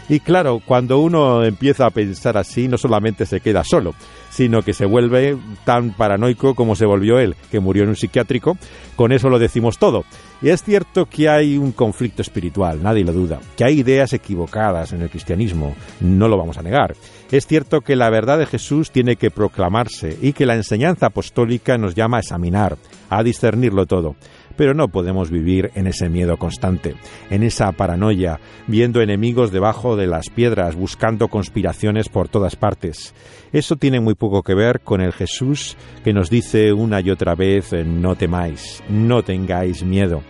Y 0.07 0.21
claro, 0.21 0.59
cuando 0.65 0.99
uno 0.99 1.43
empieza 1.43 1.85
a 1.85 1.91
pensar 1.91 2.35
así, 2.37 2.67
no 2.67 2.79
solamente 2.79 3.27
se 3.27 3.41
queda 3.41 3.63
solo, 3.63 3.93
sino 4.39 4.61
que 4.61 4.71
se 4.71 4.85
vuelve 4.85 5.37
tan 5.65 5.91
paranoico 5.91 6.55
como 6.55 6.73
se 6.77 6.85
volvió 6.85 7.19
él, 7.19 7.35
que 7.51 7.59
murió 7.59 7.83
en 7.83 7.89
un 7.89 7.97
psiquiátrico. 7.97 8.57
Con 8.95 9.11
eso 9.11 9.27
lo 9.27 9.37
decimos 9.37 9.77
todo. 9.77 10.05
Y 10.41 10.47
es 10.47 10.63
cierto 10.63 11.07
que 11.07 11.27
hay 11.27 11.57
un 11.57 11.73
conflicto 11.73 12.21
espiritual, 12.21 12.81
nadie 12.81 13.03
lo 13.03 13.11
duda, 13.11 13.41
que 13.57 13.65
hay 13.65 13.81
ideas 13.81 14.13
equivocadas 14.13 14.93
en 14.93 15.01
el 15.01 15.09
cristianismo, 15.09 15.75
no 15.99 16.29
lo 16.29 16.37
vamos 16.37 16.57
a 16.57 16.61
negar. 16.61 16.95
Es 17.29 17.47
cierto 17.47 17.81
que 17.81 17.97
la 17.97 18.09
verdad 18.09 18.39
de 18.39 18.45
Jesús 18.45 18.91
tiene 18.91 19.17
que 19.17 19.29
proclamarse 19.29 20.17
y 20.21 20.31
que 20.31 20.45
la 20.45 20.55
enseñanza 20.55 21.07
apostólica 21.07 21.77
nos 21.77 21.93
llama 21.93 22.15
a 22.15 22.21
examinar, 22.21 22.77
a 23.09 23.21
discernirlo 23.23 23.87
todo 23.87 24.15
pero 24.59 24.73
no 24.73 24.89
podemos 24.89 25.31
vivir 25.31 25.71
en 25.75 25.87
ese 25.87 26.09
miedo 26.09 26.35
constante, 26.35 26.95
en 27.29 27.43
esa 27.43 27.71
paranoia, 27.71 28.41
viendo 28.67 29.01
enemigos 29.01 29.53
debajo 29.53 29.95
de 29.95 30.05
las 30.05 30.29
piedras, 30.29 30.75
buscando 30.75 31.29
conspiraciones 31.29 32.09
por 32.09 32.27
todas 32.27 32.57
partes. 32.57 33.15
Eso 33.53 33.77
tiene 33.77 34.01
muy 34.01 34.15
poco 34.15 34.43
que 34.43 34.55
ver 34.55 34.81
con 34.81 34.99
el 34.99 35.13
Jesús 35.13 35.77
que 36.03 36.11
nos 36.11 36.29
dice 36.29 36.73
una 36.73 36.99
y 36.99 37.09
otra 37.09 37.35
vez 37.35 37.71
no 37.85 38.17
temáis, 38.17 38.83
no 38.89 39.23
tengáis 39.23 39.85
miedo. 39.85 40.23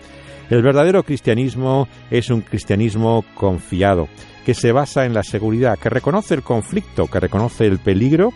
El 0.51 0.61
verdadero 0.61 1.01
cristianismo 1.01 1.87
es 2.11 2.29
un 2.29 2.41
cristianismo 2.41 3.25
confiado, 3.33 4.09
que 4.45 4.53
se 4.53 4.71
basa 4.71 5.05
en 5.05 5.15
la 5.15 5.23
seguridad, 5.23 5.79
que 5.79 5.89
reconoce 5.89 6.35
el 6.35 6.43
conflicto, 6.43 7.07
que 7.07 7.19
reconoce 7.19 7.65
el 7.65 7.79
peligro, 7.79 8.31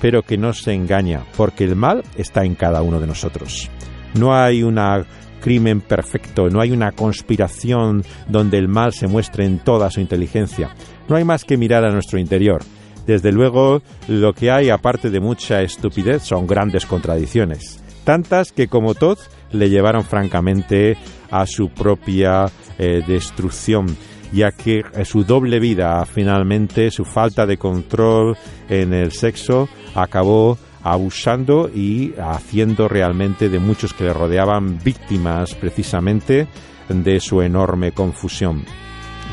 pero 0.00 0.22
que 0.22 0.38
no 0.38 0.52
se 0.52 0.72
engaña, 0.72 1.24
porque 1.36 1.64
el 1.64 1.74
mal 1.74 2.04
está 2.16 2.44
en 2.44 2.54
cada 2.54 2.82
uno 2.82 3.00
de 3.00 3.08
nosotros. 3.08 3.68
No 4.14 4.34
hay 4.34 4.62
una 4.62 5.06
crimen 5.42 5.82
perfecto, 5.82 6.48
no 6.48 6.60
hay 6.60 6.70
una 6.70 6.92
conspiración 6.92 8.02
donde 8.28 8.56
el 8.56 8.68
mal 8.68 8.94
se 8.94 9.08
muestre 9.08 9.44
en 9.44 9.58
toda 9.58 9.90
su 9.90 10.00
inteligencia. 10.00 10.70
No 11.08 11.16
hay 11.16 11.24
más 11.24 11.44
que 11.44 11.58
mirar 11.58 11.84
a 11.84 11.90
nuestro 11.90 12.18
interior. 12.18 12.62
Desde 13.06 13.32
luego, 13.32 13.82
lo 14.08 14.32
que 14.32 14.50
hay, 14.50 14.70
aparte 14.70 15.10
de 15.10 15.20
mucha 15.20 15.60
estupidez, 15.60 16.22
son 16.22 16.46
grandes 16.46 16.86
contradicciones. 16.86 17.82
Tantas 18.04 18.52
que, 18.52 18.68
como 18.68 18.94
Todd, 18.94 19.18
le 19.50 19.68
llevaron 19.68 20.04
francamente 20.04 20.96
a 21.30 21.46
su 21.46 21.68
propia 21.68 22.46
eh, 22.78 23.02
destrucción, 23.06 23.96
ya 24.32 24.52
que 24.52 24.82
eh, 24.94 25.04
su 25.04 25.24
doble 25.24 25.58
vida, 25.58 26.04
finalmente, 26.06 26.90
su 26.90 27.04
falta 27.04 27.44
de 27.44 27.58
control 27.58 28.36
en 28.68 28.94
el 28.94 29.12
sexo, 29.12 29.68
acabó 29.94 30.58
abusando 30.82 31.70
y 31.72 32.14
haciendo 32.18 32.88
realmente 32.88 33.48
de 33.48 33.58
muchos 33.58 33.94
que 33.94 34.04
le 34.04 34.12
rodeaban 34.12 34.78
víctimas 34.82 35.54
precisamente 35.54 36.46
de 36.88 37.20
su 37.20 37.42
enorme 37.42 37.92
confusión. 37.92 38.64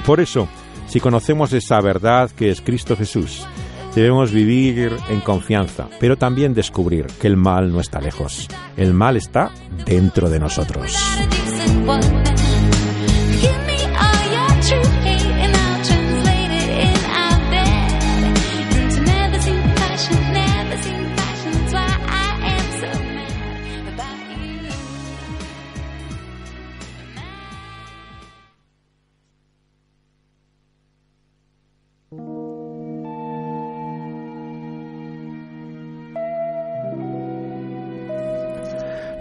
Por 0.05 0.19
eso, 0.19 0.47
si 0.87 0.99
conocemos 0.99 1.53
esa 1.53 1.79
verdad 1.81 2.31
que 2.31 2.49
es 2.49 2.61
Cristo 2.61 2.95
Jesús, 2.95 3.45
debemos 3.95 4.31
vivir 4.31 4.95
en 5.09 5.19
confianza, 5.21 5.87
pero 5.99 6.17
también 6.17 6.53
descubrir 6.53 7.07
que 7.19 7.27
el 7.27 7.37
mal 7.37 7.71
no 7.71 7.79
está 7.79 7.99
lejos, 7.99 8.47
el 8.77 8.93
mal 8.93 9.17
está 9.17 9.51
dentro 9.85 10.29
de 10.29 10.39
nosotros. 10.39 10.95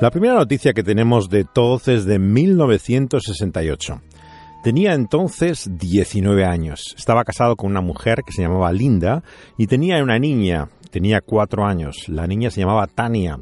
La 0.01 0.13
primera 0.13 0.35
noticia 0.35 0.75
que 0.75 0.85
tenemos 0.85 1.29
de 1.29 1.43
Todd 1.43 1.89
es 1.89 2.05
de 2.05 2.21
1968. 2.21 4.01
Tenía 4.63 4.95
entonces 4.95 5.69
19 5.77 6.45
años. 6.45 6.95
Estaba 6.97 7.25
casado 7.25 7.57
con 7.57 7.69
una 7.69 7.81
mujer 7.81 8.23
que 8.25 8.33
se 8.33 8.43
llamaba 8.43 8.71
Linda 8.71 9.25
y 9.57 9.67
tenía 9.67 10.01
una 10.01 10.21
niña, 10.21 10.69
tenía 10.93 11.21
4 11.21 11.67
años. 11.67 12.09
La 12.09 12.29
niña 12.29 12.53
se 12.53 12.61
llamaba 12.61 12.87
Tania. 12.87 13.41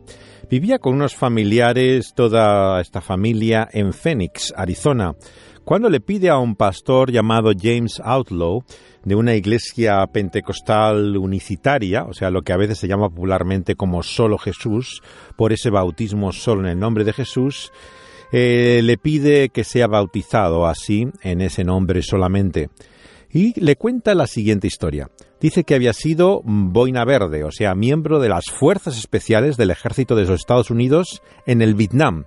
Vivía 0.51 0.79
con 0.79 0.95
unos 0.95 1.15
familiares, 1.15 2.15
toda 2.15 2.81
esta 2.81 3.03
familia, 3.03 3.69
en 3.71 3.93
Phoenix, 3.93 4.55
Arizona, 4.57 5.15
cuando 5.67 5.91
le 5.91 5.99
pide 5.99 6.31
a 6.31 6.39
un 6.39 6.55
pastor 6.55 7.11
llamado 7.11 7.51
James 7.61 8.01
Outlaw 8.05 8.63
de 9.05 9.17
una 9.17 9.35
iglesia 9.35 10.07
pentecostal 10.07 11.17
unicitaria, 11.17 12.05
o 12.05 12.15
sea, 12.15 12.31
lo 12.31 12.43
que 12.43 12.53
a 12.53 12.57
veces 12.57 12.79
se 12.79 12.87
llama 12.87 13.11
popularmente 13.11 13.75
como 13.75 14.05
solo 14.05 14.39
Jesús, 14.39 15.03
por 15.37 15.53
ese 15.53 15.71
bautismo 15.71 16.31
solo 16.31 16.61
en 16.61 16.69
el 16.69 16.79
nombre 16.79 17.03
de 17.03 17.13
Jesús, 17.13 17.73
eh, 18.31 18.81
le 18.85 18.97
pide 18.97 19.49
que 19.49 19.65
sea 19.65 19.89
bautizado 19.89 20.69
así, 20.69 21.09
en 21.23 21.41
ese 21.41 21.65
nombre 21.65 22.01
solamente. 22.03 22.71
Y 23.33 23.59
le 23.61 23.75
cuenta 23.75 24.15
la 24.15 24.29
siguiente 24.29 24.69
historia. 24.69 25.11
Dice 25.41 25.65
que 25.65 25.75
había 25.75 25.95
sido 25.95 26.43
boina 26.45 27.05
verde, 27.05 27.43
o 27.43 27.51
sea, 27.51 27.75
miembro 27.75 28.21
de 28.21 28.29
las 28.29 28.45
fuerzas 28.53 28.97
especiales 28.97 29.57
del 29.57 29.73
ejército 29.73 30.15
de 30.15 30.27
los 30.27 30.39
Estados 30.39 30.71
Unidos 30.71 31.23
en 31.45 31.61
el 31.61 31.75
Vietnam, 31.75 32.27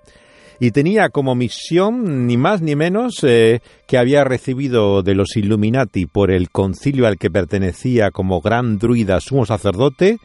y 0.59 0.71
tenía 0.71 1.09
como 1.09 1.35
misión 1.35 2.27
ni 2.27 2.37
más 2.37 2.61
ni 2.61 2.75
menos 2.75 3.23
eh, 3.23 3.61
que 3.87 3.97
había 3.97 4.23
recibido 4.23 5.01
de 5.03 5.15
los 5.15 5.35
Illuminati 5.35 6.05
por 6.05 6.31
el 6.31 6.49
concilio 6.49 7.07
al 7.07 7.17
que 7.17 7.31
pertenecía 7.31 8.11
como 8.11 8.41
gran 8.41 8.77
druida 8.77 9.19
sumo 9.21 9.45
sacerdote 9.45 10.17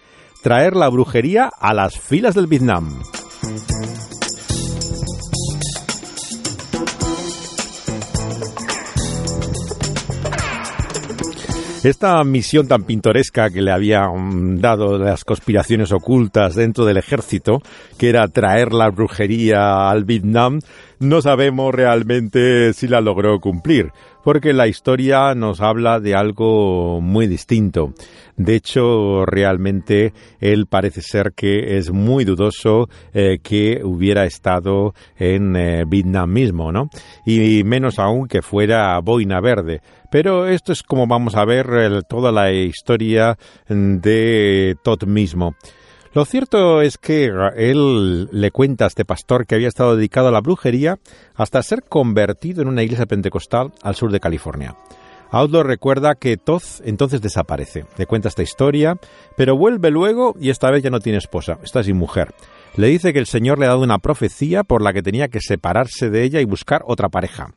traer 0.43 0.77
la 0.77 0.89
brujería 0.89 1.51
a 1.59 1.73
las 1.73 1.99
filas 1.99 2.35
del 2.35 2.47
Vietnam. 2.47 3.03
Esta 11.85 12.25
misión 12.25 12.67
tan 12.67 12.85
pintoresca 12.85 13.51
que 13.51 13.61
le 13.61 13.71
habían 13.71 14.59
dado 14.59 14.97
las 14.97 15.23
conspiraciones 15.23 15.93
ocultas 15.93 16.55
dentro 16.55 16.87
del 16.87 16.97
ejército, 16.97 17.61
que 17.99 18.09
era 18.09 18.27
traer 18.29 18.73
la 18.73 18.89
brujería 18.89 19.91
al 19.91 20.05
Vietnam, 20.05 20.61
no 20.99 21.23
sabemos 21.23 21.75
realmente 21.75 22.73
si 22.73 22.89
la 22.89 23.01
logró 23.01 23.41
cumplir, 23.41 23.93
porque 24.23 24.53
la 24.53 24.67
historia 24.67 25.35
nos 25.35 25.61
habla 25.61 26.01
de 26.01 26.15
algo 26.15 27.01
muy 27.01 27.27
distinto. 27.27 27.93
De 28.37 28.57
hecho, 28.57 29.25
realmente 29.27 30.13
él 30.41 30.67
parece 30.67 31.03
ser 31.03 31.33
que 31.35 31.77
es 31.79 31.91
muy 31.91 32.25
dudoso 32.25 32.89
eh, 33.13 33.39
que 33.43 33.81
hubiera 33.85 34.25
estado 34.25 34.95
en 35.17 35.55
eh, 35.57 35.85
Vietnam 35.87 36.33
mismo, 36.33 36.73
¿no? 36.73 36.89
Y 37.25 37.63
menos 37.65 37.99
aún 37.99 38.27
que 38.27 38.43
fuera 38.43 38.99
boina 39.01 39.41
verde. 39.41 39.81
Pero 40.11 40.47
esto 40.47 40.73
es 40.73 40.83
como 40.83 41.07
vamos 41.07 41.35
a 41.35 41.45
ver 41.45 42.03
toda 42.05 42.33
la 42.33 42.53
historia 42.53 43.37
de 43.69 44.77
Todd 44.83 45.05
mismo. 45.05 45.55
Lo 46.15 46.25
cierto 46.25 46.81
es 46.81 46.97
que 46.97 47.33
él 47.57 48.29
le 48.31 48.51
cuenta 48.53 48.85
a 48.85 48.87
este 48.87 49.05
pastor 49.05 49.47
que 49.47 49.57
había 49.57 49.67
estado 49.67 49.97
dedicado 49.97 50.29
a 50.29 50.31
la 50.31 50.41
brujería 50.41 51.01
hasta 51.35 51.61
ser 51.61 51.83
convertido 51.83 52.63
en 52.63 52.69
una 52.69 52.85
iglesia 52.85 53.07
pentecostal 53.07 53.73
al 53.83 53.97
sur 53.97 54.13
de 54.13 54.21
California. 54.21 54.77
Outlaw 55.33 55.65
recuerda 55.65 56.15
que 56.15 56.37
Todd 56.37 56.63
entonces 56.85 57.21
desaparece. 57.21 57.87
Le 57.99 58.07
cuenta 58.07 58.29
esta 58.29 58.45
historia, 58.45 58.97
pero 59.37 59.57
vuelve 59.57 59.91
luego 59.91 60.37
y 60.39 60.51
esta 60.51 60.71
vez 60.71 60.85
ya 60.85 60.91
no 60.91 61.01
tiene 61.01 61.19
esposa, 61.19 61.59
está 61.65 61.83
sin 61.83 61.97
mujer. 61.97 62.33
Le 62.77 62.87
dice 62.87 63.13
que 63.13 63.19
el 63.19 63.27
Señor 63.27 63.59
le 63.59 63.67
ha 63.67 63.71
dado 63.71 63.83
una 63.83 63.99
profecía 63.99 64.63
por 64.63 64.83
la 64.83 64.93
que 64.93 65.03
tenía 65.03 65.27
que 65.27 65.41
separarse 65.41 66.11
de 66.11 66.23
ella 66.23 66.41
y 66.41 66.45
buscar 66.45 66.83
otra 66.87 67.09
pareja 67.09 67.55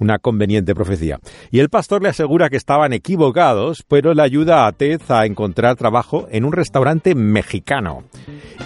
una 0.00 0.18
conveniente 0.18 0.74
profecía. 0.74 1.20
Y 1.52 1.60
el 1.60 1.68
pastor 1.68 2.02
le 2.02 2.08
asegura 2.08 2.50
que 2.50 2.56
estaban 2.56 2.92
equivocados, 2.92 3.84
pero 3.86 4.14
le 4.14 4.22
ayuda 4.22 4.66
a 4.66 4.72
Ted 4.72 5.00
a 5.08 5.26
encontrar 5.26 5.76
trabajo 5.76 6.26
en 6.30 6.44
un 6.44 6.52
restaurante 6.52 7.14
mexicano. 7.14 8.02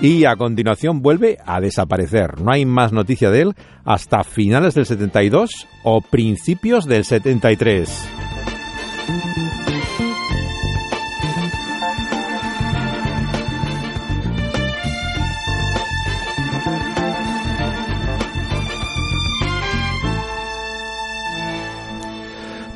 Y 0.01 0.25
a 0.25 0.37
continuación 0.37 1.03
vuelve 1.03 1.39
a 1.45 1.61
desaparecer. 1.61 2.41
No 2.41 2.53
hay 2.53 2.65
más 2.65 2.93
noticia 2.93 3.31
de 3.31 3.43
él 3.43 3.55
hasta 3.85 4.25
finales 4.25 4.75
del 4.75 4.87
72 4.87 5.67
o 5.85 6.01
principios 6.01 6.87
del 6.87 7.05
73. 7.05 8.24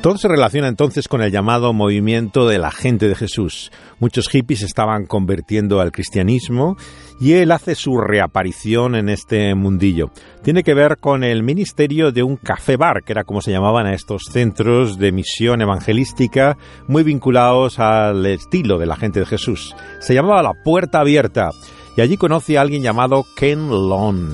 Todo 0.01 0.17
se 0.17 0.29
relaciona 0.29 0.69
entonces 0.69 1.09
con 1.09 1.21
el 1.21 1.29
llamado 1.29 1.73
movimiento 1.73 2.47
de 2.47 2.57
la 2.57 2.71
gente 2.71 3.09
de 3.09 3.15
Jesús. 3.15 3.69
Muchos 3.99 4.29
hippies 4.29 4.61
estaban 4.61 5.05
convirtiendo 5.05 5.81
al 5.81 5.91
cristianismo 5.91 6.77
y 7.19 7.33
él 7.33 7.51
hace 7.51 7.75
su 7.75 7.97
reaparición 7.97 8.95
en 8.95 9.09
este 9.09 9.53
mundillo. 9.55 10.09
Tiene 10.41 10.63
que 10.63 10.73
ver 10.73 10.99
con 10.99 11.25
el 11.25 11.43
ministerio 11.43 12.13
de 12.13 12.23
un 12.23 12.37
café 12.37 12.77
bar, 12.77 13.03
que 13.03 13.11
era 13.11 13.25
como 13.25 13.41
se 13.41 13.51
llamaban 13.51 13.87
a 13.87 13.93
estos 13.93 14.23
centros 14.31 14.97
de 14.97 15.11
misión 15.11 15.61
evangelística 15.61 16.57
muy 16.87 17.03
vinculados 17.03 17.77
al 17.79 18.25
estilo 18.25 18.77
de 18.77 18.85
la 18.85 18.95
gente 18.95 19.19
de 19.19 19.25
Jesús. 19.25 19.75
Se 19.99 20.13
llamaba 20.13 20.41
La 20.41 20.53
Puerta 20.63 21.01
Abierta 21.01 21.49
y 21.97 22.01
allí 22.01 22.15
conoce 22.15 22.57
a 22.57 22.61
alguien 22.61 22.83
llamado 22.83 23.25
Ken 23.35 23.67
Lon. 23.67 24.33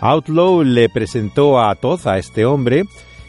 Outlaw 0.00 0.62
le 0.62 0.88
presentó 0.88 1.58
a 1.58 1.74
Todd, 1.74 2.06
a 2.06 2.18
este 2.18 2.44
hombre, 2.44 2.84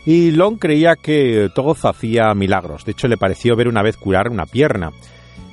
y 0.05 0.31
Long 0.31 0.57
creía 0.57 0.95
que 0.95 1.49
Todd 1.53 1.77
hacía 1.83 2.33
milagros. 2.33 2.85
De 2.85 2.91
hecho, 2.91 3.07
le 3.07 3.17
pareció 3.17 3.55
ver 3.55 3.67
una 3.67 3.81
vez 3.81 3.97
curar 3.97 4.29
una 4.29 4.45
pierna. 4.45 4.91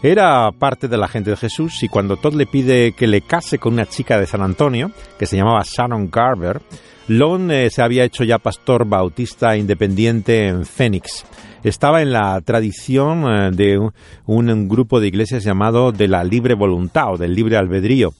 Era 0.02 0.50
parte 0.52 0.88
de 0.88 0.98
la 0.98 1.08
gente 1.08 1.30
de 1.30 1.36
Jesús 1.36 1.82
y 1.82 1.88
cuando 1.88 2.16
Todd 2.16 2.34
le 2.34 2.46
pide 2.46 2.92
que 2.92 3.06
le 3.06 3.20
case 3.22 3.58
con 3.58 3.74
una 3.74 3.86
chica 3.86 4.18
de 4.18 4.26
San 4.26 4.42
Antonio, 4.42 4.90
que 5.18 5.26
se 5.26 5.36
llamaba 5.36 5.62
Shannon 5.64 6.10
Garber, 6.10 6.60
Long 7.08 7.50
eh, 7.50 7.70
se 7.70 7.82
había 7.82 8.04
hecho 8.04 8.24
ya 8.24 8.38
pastor 8.38 8.86
bautista 8.86 9.56
independiente 9.56 10.48
en 10.48 10.64
Phoenix. 10.64 11.24
Estaba 11.62 12.02
en 12.02 12.12
la 12.12 12.40
tradición 12.40 13.24
eh, 13.28 13.50
de 13.52 13.78
un, 13.78 13.92
un, 14.26 14.68
grupo 14.68 15.00
de 15.00 15.08
iglesias 15.08 15.44
llamado 15.44 15.92
de 15.92 16.08
la 16.08 16.24
libre 16.24 16.54
voluntad 16.54 17.14
o 17.14 17.16
del 17.16 17.34
libre 17.34 17.56
albedrío. 17.56 18.12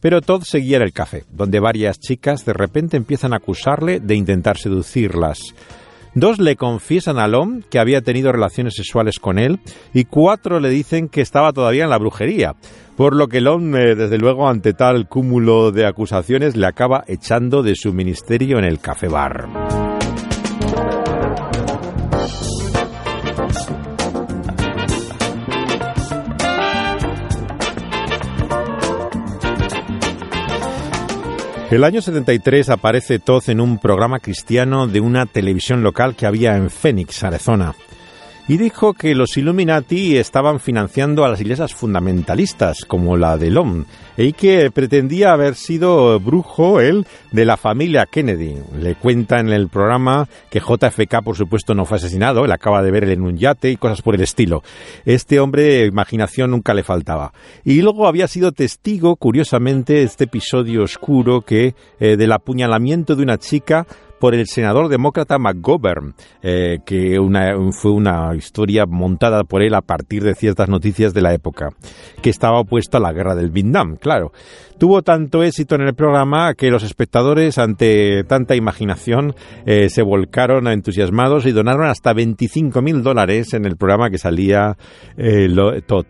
Pero 0.00 0.20
Todd 0.20 0.42
seguía 0.42 0.76
en 0.76 0.84
el 0.84 0.92
café, 0.92 1.24
donde 1.30 1.60
varias 1.60 1.98
chicas 1.98 2.44
de 2.44 2.52
repente 2.52 2.96
empiezan 2.96 3.32
a 3.32 3.36
acusarle 3.36 4.00
de 4.00 4.14
intentar 4.14 4.56
seducirlas. 4.56 5.54
Dos 6.14 6.38
le 6.38 6.56
confiesan 6.56 7.18
a 7.18 7.28
Lom 7.28 7.62
que 7.70 7.78
había 7.78 8.00
tenido 8.00 8.32
relaciones 8.32 8.74
sexuales 8.74 9.20
con 9.20 9.38
él 9.38 9.60
y 9.92 10.04
cuatro 10.04 10.58
le 10.58 10.70
dicen 10.70 11.08
que 11.08 11.20
estaba 11.20 11.52
todavía 11.52 11.84
en 11.84 11.90
la 11.90 11.98
brujería, 11.98 12.54
por 12.96 13.14
lo 13.14 13.28
que 13.28 13.40
Lom, 13.40 13.76
eh, 13.76 13.94
desde 13.94 14.18
luego, 14.18 14.48
ante 14.48 14.72
tal 14.72 15.06
cúmulo 15.08 15.70
de 15.70 15.86
acusaciones, 15.86 16.56
le 16.56 16.66
acaba 16.66 17.04
echando 17.06 17.62
de 17.62 17.76
su 17.76 17.92
ministerio 17.92 18.58
en 18.58 18.64
el 18.64 18.80
café 18.80 19.06
bar. 19.06 19.67
El 31.70 31.84
año 31.84 32.00
73 32.00 32.70
aparece 32.70 33.18
Todd 33.18 33.50
en 33.50 33.60
un 33.60 33.76
programa 33.78 34.20
cristiano 34.20 34.86
de 34.86 35.00
una 35.00 35.26
televisión 35.26 35.82
local 35.82 36.16
que 36.16 36.24
había 36.24 36.56
en 36.56 36.70
Phoenix, 36.70 37.22
Arizona 37.22 37.74
y 38.48 38.56
dijo 38.56 38.94
que 38.94 39.14
los 39.14 39.36
Illuminati 39.36 40.16
estaban 40.16 40.58
financiando 40.58 41.22
a 41.22 41.28
las 41.28 41.40
iglesias 41.42 41.74
fundamentalistas, 41.74 42.86
como 42.86 43.18
la 43.18 43.36
de 43.36 43.50
Lom, 43.50 43.84
y 44.16 44.32
que 44.32 44.70
pretendía 44.70 45.32
haber 45.32 45.54
sido 45.54 46.18
brujo 46.18 46.80
él 46.80 47.06
de 47.30 47.44
la 47.44 47.58
familia 47.58 48.06
Kennedy. 48.10 48.56
Le 48.80 48.94
cuenta 48.94 49.38
en 49.38 49.50
el 49.50 49.68
programa 49.68 50.26
que 50.50 50.60
JFK, 50.60 51.22
por 51.22 51.36
supuesto, 51.36 51.74
no 51.74 51.84
fue 51.84 51.98
asesinado, 51.98 52.46
él 52.46 52.52
acaba 52.52 52.82
de 52.82 52.90
ver 52.90 53.04
en 53.04 53.20
un 53.20 53.36
yate 53.36 53.70
y 53.70 53.76
cosas 53.76 54.00
por 54.00 54.14
el 54.14 54.22
estilo. 54.22 54.62
Este 55.04 55.40
hombre, 55.40 55.84
imaginación 55.84 56.50
nunca 56.50 56.72
le 56.72 56.82
faltaba. 56.82 57.34
Y 57.64 57.82
luego 57.82 58.08
había 58.08 58.28
sido 58.28 58.52
testigo, 58.52 59.16
curiosamente, 59.16 59.92
de 59.92 60.04
este 60.04 60.24
episodio 60.24 60.84
oscuro 60.84 61.42
que 61.42 61.74
eh, 62.00 62.16
del 62.16 62.32
apuñalamiento 62.32 63.14
de 63.14 63.24
una 63.24 63.36
chica 63.36 63.86
por 64.18 64.34
el 64.34 64.46
senador 64.46 64.88
demócrata 64.88 65.38
McGovern, 65.38 66.14
eh, 66.42 66.78
que 66.84 67.18
fue 67.72 67.92
una 67.92 68.34
historia 68.34 68.86
montada 68.86 69.44
por 69.44 69.62
él 69.62 69.74
a 69.74 69.82
partir 69.82 70.22
de 70.22 70.34
ciertas 70.34 70.68
noticias 70.68 71.14
de 71.14 71.22
la 71.22 71.32
época, 71.32 71.70
que 72.22 72.30
estaba 72.30 72.60
opuesto 72.60 72.96
a 72.96 73.00
la 73.00 73.12
guerra 73.12 73.34
del 73.34 73.50
Vietnam, 73.50 73.96
claro. 73.96 74.32
Tuvo 74.78 75.02
tanto 75.02 75.42
éxito 75.42 75.74
en 75.74 75.82
el 75.82 75.94
programa 75.94 76.54
que 76.54 76.70
los 76.70 76.84
espectadores, 76.84 77.58
ante 77.58 78.22
tanta 78.24 78.54
imaginación, 78.54 79.34
eh, 79.66 79.88
se 79.88 80.02
volcaron 80.02 80.68
entusiasmados 80.68 81.46
y 81.46 81.52
donaron 81.52 81.86
hasta 81.86 82.12
25 82.12 82.80
mil 82.80 83.02
dólares 83.02 83.54
en 83.54 83.64
el 83.64 83.76
programa 83.76 84.08
que 84.08 84.18
salía 84.18 84.76
eh, 85.16 85.48
Todd. 85.86 86.06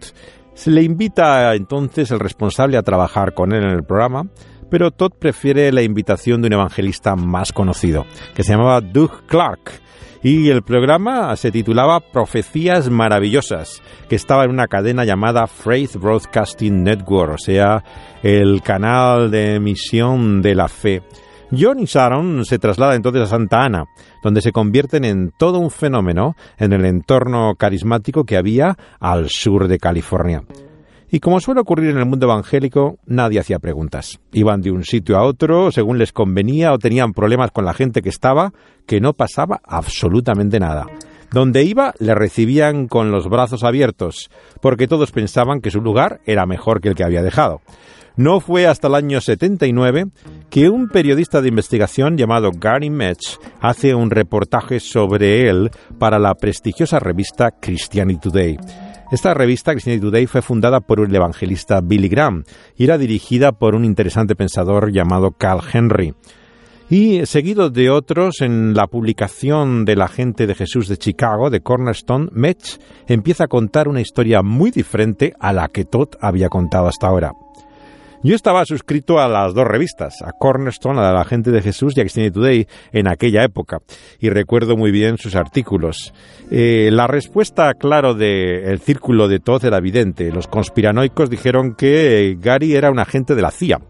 Se 0.52 0.70
le 0.70 0.82
invita 0.82 1.54
entonces 1.54 2.10
el 2.10 2.18
responsable 2.18 2.76
a 2.76 2.82
trabajar 2.82 3.32
con 3.32 3.52
él 3.52 3.62
en 3.62 3.70
el 3.70 3.84
programa 3.84 4.24
pero 4.70 4.90
Todd 4.90 5.12
prefiere 5.18 5.72
la 5.72 5.82
invitación 5.82 6.40
de 6.40 6.48
un 6.48 6.54
evangelista 6.54 7.16
más 7.16 7.52
conocido, 7.52 8.06
que 8.34 8.42
se 8.42 8.52
llamaba 8.52 8.80
Doug 8.80 9.26
Clark. 9.26 9.80
Y 10.22 10.48
el 10.50 10.62
programa 10.62 11.36
se 11.36 11.52
titulaba 11.52 12.00
Profecías 12.00 12.90
Maravillosas, 12.90 13.80
que 14.08 14.16
estaba 14.16 14.44
en 14.44 14.50
una 14.50 14.66
cadena 14.66 15.04
llamada 15.04 15.46
Faith 15.46 15.94
Broadcasting 15.94 16.82
Network, 16.82 17.34
o 17.34 17.38
sea, 17.38 17.84
el 18.22 18.60
canal 18.62 19.30
de 19.30 19.54
emisión 19.54 20.42
de 20.42 20.54
la 20.56 20.68
fe. 20.68 21.02
John 21.56 21.78
y 21.80 21.86
Sharon 21.86 22.44
se 22.44 22.58
traslada 22.58 22.94
entonces 22.94 23.22
a 23.22 23.26
Santa 23.26 23.62
Ana, 23.62 23.84
donde 24.22 24.42
se 24.42 24.52
convierten 24.52 25.04
en 25.04 25.30
todo 25.38 25.58
un 25.58 25.70
fenómeno 25.70 26.34
en 26.58 26.72
el 26.72 26.84
entorno 26.84 27.54
carismático 27.56 28.24
que 28.24 28.36
había 28.36 28.76
al 29.00 29.30
sur 29.30 29.68
de 29.68 29.78
California. 29.78 30.42
Y 31.10 31.20
como 31.20 31.40
suele 31.40 31.60
ocurrir 31.60 31.90
en 31.90 31.98
el 31.98 32.06
mundo 32.06 32.26
evangélico, 32.26 32.98
nadie 33.06 33.40
hacía 33.40 33.58
preguntas. 33.58 34.20
Iban 34.32 34.60
de 34.60 34.70
un 34.70 34.84
sitio 34.84 35.16
a 35.16 35.24
otro 35.24 35.72
según 35.72 35.98
les 35.98 36.12
convenía 36.12 36.72
o 36.72 36.78
tenían 36.78 37.14
problemas 37.14 37.50
con 37.50 37.64
la 37.64 37.72
gente 37.72 38.02
que 38.02 38.10
estaba, 38.10 38.52
que 38.86 39.00
no 39.00 39.14
pasaba 39.14 39.60
absolutamente 39.64 40.60
nada. 40.60 40.86
Donde 41.32 41.64
iba 41.64 41.94
le 41.98 42.14
recibían 42.14 42.88
con 42.88 43.10
los 43.10 43.28
brazos 43.28 43.64
abiertos, 43.64 44.30
porque 44.60 44.88
todos 44.88 45.12
pensaban 45.12 45.60
que 45.60 45.70
su 45.70 45.80
lugar 45.80 46.20
era 46.26 46.46
mejor 46.46 46.80
que 46.80 46.88
el 46.88 46.94
que 46.94 47.04
había 47.04 47.22
dejado. 47.22 47.60
No 48.16 48.40
fue 48.40 48.66
hasta 48.66 48.88
el 48.88 48.96
año 48.96 49.20
79 49.20 50.06
que 50.50 50.68
un 50.68 50.88
periodista 50.88 51.40
de 51.40 51.50
investigación 51.50 52.16
llamado 52.16 52.50
Gary 52.52 52.90
Metz 52.90 53.38
hace 53.60 53.94
un 53.94 54.10
reportaje 54.10 54.80
sobre 54.80 55.48
él 55.48 55.70
para 55.98 56.18
la 56.18 56.34
prestigiosa 56.34 56.98
revista 56.98 57.52
Christianity 57.52 58.18
Today. 58.18 58.58
Esta 59.10 59.32
revista, 59.32 59.72
Christianity 59.72 60.04
Today, 60.04 60.26
fue 60.26 60.42
fundada 60.42 60.80
por 60.80 61.00
el 61.00 61.14
evangelista 61.14 61.80
Billy 61.80 62.08
Graham 62.08 62.44
y 62.76 62.84
era 62.84 62.98
dirigida 62.98 63.52
por 63.52 63.74
un 63.74 63.86
interesante 63.86 64.36
pensador 64.36 64.92
llamado 64.92 65.30
Carl 65.30 65.62
Henry. 65.72 66.14
y 66.90 67.24
seguido 67.24 67.70
de 67.70 67.88
otros 67.88 68.42
en 68.42 68.74
la 68.74 68.86
publicación 68.86 69.86
de 69.86 69.96
la 69.96 70.08
gente 70.08 70.46
de 70.46 70.54
Jesús 70.54 70.88
de 70.88 70.98
Chicago, 70.98 71.48
de 71.48 71.60
Cornerstone, 71.60 72.28
Metz 72.32 72.80
empieza 73.06 73.44
a 73.44 73.48
contar 73.48 73.88
una 73.88 74.02
historia 74.02 74.42
muy 74.42 74.70
diferente 74.70 75.32
a 75.40 75.54
la 75.54 75.68
que 75.68 75.84
Todd 75.84 76.08
había 76.20 76.48
contado 76.50 76.86
hasta 76.86 77.06
ahora. 77.06 77.32
Yo 78.22 78.34
estaba 78.34 78.64
suscrito 78.64 79.20
a 79.20 79.28
las 79.28 79.54
dos 79.54 79.64
revistas, 79.64 80.22
a 80.22 80.32
Cornerstone, 80.32 81.00
a 81.00 81.12
la 81.12 81.24
gente 81.24 81.52
de 81.52 81.62
Jesús 81.62 81.96
y 81.96 82.00
a 82.00 82.02
Christianity 82.02 82.34
Today 82.34 82.66
en 82.92 83.06
aquella 83.06 83.44
época, 83.44 83.78
y 84.18 84.28
recuerdo 84.28 84.76
muy 84.76 84.90
bien 84.90 85.18
sus 85.18 85.36
artículos. 85.36 86.12
Eh, 86.50 86.90
la 86.92 87.06
respuesta, 87.06 87.72
claro, 87.74 88.14
del 88.14 88.80
círculo 88.80 89.28
de 89.28 89.38
Todd 89.38 89.64
era 89.64 89.78
evidente. 89.78 90.32
Los 90.32 90.48
conspiranoicos 90.48 91.30
dijeron 91.30 91.74
que 91.76 92.36
Gary 92.40 92.74
era 92.74 92.90
un 92.90 92.98
agente 92.98 93.36
de 93.36 93.42
la 93.42 93.52
CIA 93.52 93.80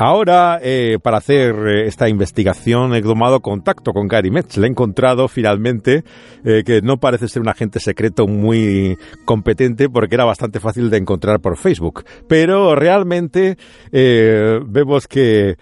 Ahora, 0.00 0.60
eh, 0.62 0.98
para 1.02 1.16
hacer 1.16 1.56
eh, 1.66 1.88
esta 1.88 2.08
investigación, 2.08 2.94
he 2.94 3.02
tomado 3.02 3.40
contacto 3.40 3.92
con 3.92 4.06
Gary 4.06 4.30
Metz. 4.30 4.56
Le 4.56 4.68
he 4.68 4.70
encontrado 4.70 5.26
finalmente 5.26 6.04
eh, 6.44 6.62
que 6.64 6.80
no 6.82 6.98
parece 6.98 7.26
ser 7.26 7.42
un 7.42 7.48
agente 7.48 7.80
secreto 7.80 8.28
muy 8.28 8.96
competente 9.24 9.88
porque 9.88 10.14
era 10.14 10.24
bastante 10.24 10.60
fácil 10.60 10.88
de 10.88 10.98
encontrar 10.98 11.40
por 11.40 11.56
Facebook. 11.56 12.04
Pero 12.28 12.76
realmente 12.76 13.56
vemos 13.90 15.08
que 15.08 15.56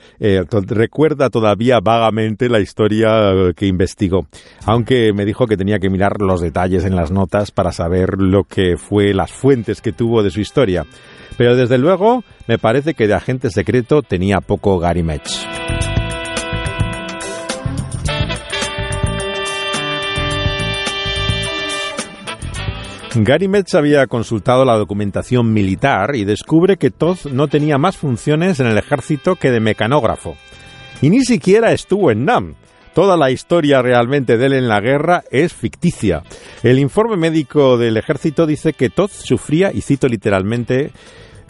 recuerda 0.69 1.31
todavía 1.31 1.81
vagamente 1.81 2.51
la 2.51 2.61
historia 2.61 3.55
que 3.57 3.67
investigó. 3.67 4.27
Aunque 4.67 5.15
me 5.15 5.25
dijo 5.25 5.47
que 5.47 5.57
tenía 5.57 5.79
que 5.79 5.89
mirar 5.89 6.21
los 6.21 6.43
detalles 6.43 6.85
en 6.85 6.95
las 6.95 7.11
notas 7.11 7.53
para 7.53 7.73
saber 7.73 8.21
lo 8.21 8.45
que 8.45 8.77
fue 8.77 9.15
las 9.15 9.33
fuentes 9.33 9.81
que 9.81 9.93
tuvo 9.93 10.23
de 10.23 10.31
su 10.31 10.41
historia. 10.41 10.85
Pero 11.37 11.57
desde 11.57 11.79
luego 11.79 12.25
me 12.47 12.59
parece 12.59 12.95
que 12.95 13.07
de 13.07 13.15
agente 13.15 13.51
secreto 13.51 14.03
tenía 14.03 14.41
poco 14.41 14.79
Gary 14.79 15.03
Metz. 15.03 15.47
Gary 23.19 23.49
Metz 23.49 23.75
había 23.75 24.07
consultado 24.07 24.67
la 24.67 24.77
documentación 24.77 25.53
militar 25.53 26.17
y 26.17 26.25
descubre 26.25 26.77
que 26.77 26.91
Todd 26.91 27.17
no 27.33 27.49
tenía 27.49 27.79
más 27.79 27.97
funciones 27.97 28.61
en 28.61 28.67
el 28.67 28.77
ejército 28.77 29.37
que 29.37 29.51
de 29.51 29.61
mecanógrafo. 29.61 30.37
Y 31.01 31.09
ni 31.09 31.25
siquiera 31.25 31.73
estuvo 31.73 32.11
en 32.11 32.27
NAM. 32.27 32.55
Toda 32.95 33.17
la 33.17 33.31
historia 33.31 33.81
realmente 33.81 34.37
de 34.37 34.47
él 34.47 34.53
en 34.55 34.69
la 34.69 34.81
guerra 34.81 35.23
es 35.31 35.55
ficticia. 35.55 36.23
El 36.63 36.79
informe 36.79 37.17
médico 37.17 37.77
del 37.79 37.97
ejército 37.97 38.47
dice 38.47 38.73
que 38.73 38.91
Todd 38.91 39.11
sufría, 39.11 39.71
y 39.73 39.83
cito 39.83 40.09
literalmente, 40.09 40.93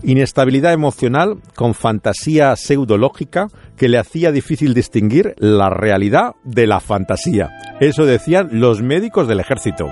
Inestabilidad 0.03 0.73
emocional 0.73 1.39
con 1.55 1.75
fantasía 1.75 2.55
pseudológica 2.57 3.49
que 3.77 3.89
le 3.89 3.99
hacía 3.99 4.31
difícil 4.31 4.75
distinguir 4.75 5.35
la 5.39 5.71
realidad 5.71 6.35
de 6.45 6.67
la 6.67 6.81
fantasía. 6.81 7.51
Eso 7.81 8.05
decían 8.05 8.49
los 8.53 8.83
médicos 8.83 9.27
del 9.27 9.41
ejército. 9.41 9.89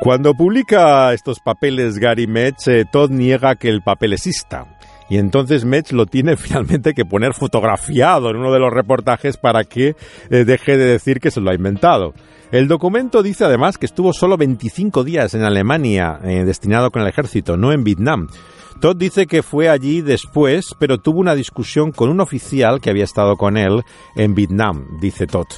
Cuando 0.00 0.32
publica 0.34 1.12
estos 1.12 1.40
papeles 1.40 1.98
Gary 1.98 2.26
Metz, 2.26 2.68
eh, 2.68 2.84
Todd 2.90 3.10
niega 3.10 3.56
que 3.56 3.68
el 3.68 3.82
papel 3.82 4.12
exista. 4.12 4.78
Y 5.10 5.18
entonces 5.18 5.64
Metz 5.64 5.92
lo 5.92 6.06
tiene 6.06 6.36
finalmente 6.38 6.94
que 6.94 7.04
poner 7.04 7.34
fotografiado 7.34 8.30
en 8.30 8.36
uno 8.36 8.52
de 8.52 8.60
los 8.60 8.72
reportajes 8.72 9.36
para 9.36 9.64
que 9.64 9.96
eh, 10.30 10.44
deje 10.44 10.76
de 10.76 10.84
decir 10.84 11.20
que 11.20 11.30
se 11.30 11.40
lo 11.40 11.50
ha 11.50 11.54
inventado. 11.54 12.14
El 12.50 12.66
documento 12.66 13.22
dice 13.22 13.44
además 13.44 13.76
que 13.76 13.84
estuvo 13.84 14.14
solo 14.14 14.38
25 14.38 15.04
días 15.04 15.34
en 15.34 15.42
Alemania, 15.42 16.18
eh, 16.24 16.44
destinado 16.44 16.90
con 16.90 17.02
el 17.02 17.08
ejército, 17.08 17.58
no 17.58 17.72
en 17.72 17.84
Vietnam. 17.84 18.28
Todd 18.80 18.96
dice 18.96 19.26
que 19.26 19.42
fue 19.42 19.68
allí 19.68 20.00
después, 20.00 20.74
pero 20.78 20.96
tuvo 20.98 21.18
una 21.20 21.34
discusión 21.34 21.92
con 21.92 22.08
un 22.08 22.20
oficial 22.20 22.80
que 22.80 22.88
había 22.88 23.04
estado 23.04 23.36
con 23.36 23.58
él 23.58 23.82
en 24.16 24.34
Vietnam, 24.34 24.86
dice 25.00 25.26
Todd, 25.26 25.48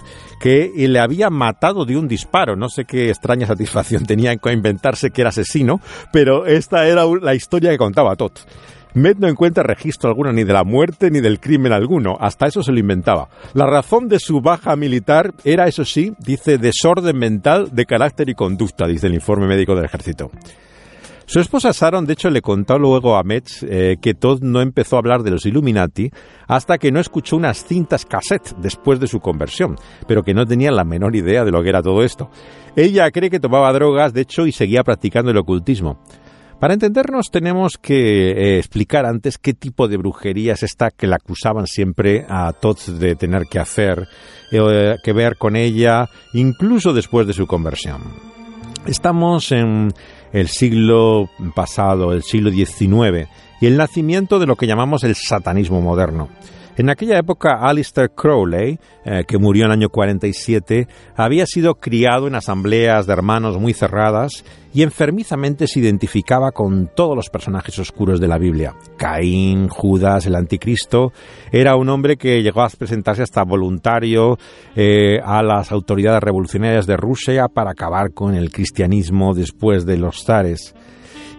que 0.41 0.73
le 0.75 0.99
había 0.99 1.31
matado 1.31 1.85
de 1.85 1.97
un 1.97 2.09
disparo. 2.09 2.57
No 2.57 2.69
sé 2.69 2.87
qué 2.87 3.11
extraña 3.11 3.47
satisfacción 3.47 4.05
tenía 4.05 4.33
en 4.33 4.41
inventarse 4.53 5.11
que 5.11 5.21
era 5.21 5.29
asesino, 5.29 5.81
pero 6.13 6.47
esta 6.47 6.89
era 6.89 7.05
la 7.21 7.35
historia 7.37 7.71
que 7.71 7.79
contaba 7.79 8.17
Todd. 8.17 8.33
Med 8.95 9.17
no 9.19 9.29
encuentra 9.29 9.63
registro 9.63 10.11
alguno 10.11 10.33
ni 10.33 10.45
de 10.45 10.53
la 10.53 10.65
muerte 10.65 11.11
ni 11.11 11.21
del 11.21 11.41
crimen 11.41 11.73
alguno, 11.73 12.17
hasta 12.19 12.47
eso 12.47 12.63
se 12.63 12.73
lo 12.73 12.79
inventaba. 12.79 13.29
La 13.55 13.67
razón 13.67 14.09
de 14.09 14.19
su 14.19 14.41
baja 14.41 14.75
militar 14.77 15.33
era, 15.45 15.67
eso 15.67 15.85
sí, 15.85 16.13
dice, 16.19 16.59
desorden 16.59 17.17
mental 17.17 17.71
de 17.73 17.87
carácter 17.87 18.29
y 18.29 18.35
conducta, 18.35 18.87
dice 18.87 19.07
el 19.07 19.15
informe 19.15 19.47
médico 19.47 19.75
del 19.75 19.85
ejército. 19.85 20.31
Su 21.31 21.39
esposa 21.39 21.71
Sharon, 21.71 22.07
de 22.07 22.15
hecho, 22.15 22.29
le 22.29 22.43
contó 22.43 22.77
luego 22.77 23.17
a 23.17 23.23
Metz 23.23 23.63
eh, 23.63 23.99
que 24.03 24.15
Todd 24.15 24.43
no 24.43 24.61
empezó 24.61 24.97
a 24.97 24.99
hablar 24.99 25.23
de 25.23 25.31
los 25.31 25.47
Illuminati 25.47 26.11
hasta 26.49 26.77
que 26.77 26.91
no 26.91 26.99
escuchó 26.99 27.37
unas 27.37 27.65
cintas 27.65 28.05
cassette 28.05 28.57
después 28.57 28.99
de 28.99 29.07
su 29.07 29.21
conversión, 29.21 29.77
pero 30.09 30.25
que 30.25 30.35
no 30.35 30.45
tenía 30.45 30.73
la 30.73 30.83
menor 30.83 31.15
idea 31.15 31.45
de 31.45 31.53
lo 31.53 31.63
que 31.63 31.69
era 31.69 31.83
todo 31.83 32.03
esto. 32.03 32.31
Ella 32.75 33.09
cree 33.13 33.31
que 33.31 33.39
tomaba 33.39 33.73
drogas, 33.73 34.13
de 34.13 34.23
hecho, 34.23 34.45
y 34.45 34.51
seguía 34.51 34.83
practicando 34.83 35.31
el 35.31 35.39
ocultismo. 35.39 36.01
Para 36.61 36.75
entendernos 36.75 37.31
tenemos 37.31 37.79
que 37.81 38.33
eh, 38.33 38.59
explicar 38.59 39.07
antes 39.07 39.39
qué 39.39 39.55
tipo 39.55 39.89
de 39.89 39.97
brujería 39.97 40.53
es 40.53 40.63
esta 40.63 40.91
que 40.91 41.07
le 41.07 41.15
acusaban 41.15 41.67
siempre 41.67 42.27
a 42.29 42.53
Tots 42.53 42.99
de 42.99 43.17
tener 43.17 43.45
que 43.51 43.59
hacer, 43.59 44.07
eh, 44.53 44.97
que 45.03 45.13
ver 45.15 45.39
con 45.39 45.57
ella, 45.57 46.11
incluso 46.35 46.93
después 46.93 47.27
de 47.27 47.33
su 47.33 47.47
conversión. 47.47 48.03
Estamos 48.85 49.53
en 49.53 49.95
el 50.35 50.49
siglo 50.49 51.31
pasado, 51.55 52.13
el 52.13 52.23
siglo 52.23 52.51
XIX, 52.51 53.27
y 53.63 53.67
el 53.67 53.79
nacimiento 53.79 54.39
de 54.39 54.47
lo 54.47 54.57
que 54.57 54.67
llamamos 54.67 55.03
el 55.03 55.15
satanismo 55.15 55.81
moderno. 55.81 56.29
En 56.81 56.89
aquella 56.89 57.19
época, 57.19 57.59
Alistair 57.61 58.11
Crowley, 58.13 58.79
eh, 59.05 59.25
que 59.29 59.37
murió 59.37 59.67
en 59.67 59.73
el 59.73 59.77
año 59.81 59.91
47, 59.91 60.89
había 61.15 61.45
sido 61.45 61.75
criado 61.75 62.27
en 62.27 62.35
asambleas 62.35 63.07
de 63.07 63.13
hermanos 63.13 63.59
muy 63.59 63.75
cerradas 63.75 64.47
y 64.73 64.83
enfermizamente 64.83 65.67
se 65.67 65.81
identificaba 65.81 66.53
con 66.53 66.89
todos 66.97 67.15
los 67.15 67.29
personajes 67.29 67.79
oscuros 67.79 68.19
de 68.19 68.29
la 68.29 68.39
Biblia. 68.39 68.75
Caín, 68.97 69.69
Judas, 69.69 70.25
el 70.25 70.35
anticristo. 70.35 71.13
Era 71.53 71.77
un 71.77 71.91
hombre 71.91 72.17
que 72.17 72.43
llegó 72.43 72.63
a 72.63 72.71
presentarse 72.71 73.25
hasta 73.25 73.45
voluntario 73.45 74.39
eh, 74.75 75.21
a 75.23 75.43
las 75.43 75.73
autoridades 75.73 76.23
revolucionarias 76.23 76.87
de 76.87 76.97
Rusia 76.97 77.49
para 77.49 77.73
acabar 77.73 78.15
con 78.15 78.35
el 78.35 78.51
cristianismo 78.51 79.35
después 79.35 79.85
de 79.85 79.99
los 79.99 80.25
zares. 80.25 80.75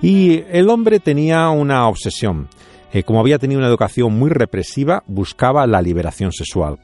Y 0.04 0.44
el 0.52 0.70
hombre 0.70 1.00
tenía 1.00 1.50
una 1.50 1.88
obsesión 1.88 2.48
eh, 2.94 3.04
como 3.04 3.20
había 3.20 3.40
tenido 3.40 3.60
una 3.60 3.68
educación 3.68 4.14
muy 4.14 4.30
represiva, 4.30 5.04
buscaba 5.08 5.68
la 5.68 5.82
liberación 5.82 6.32
sexual. 6.32 6.80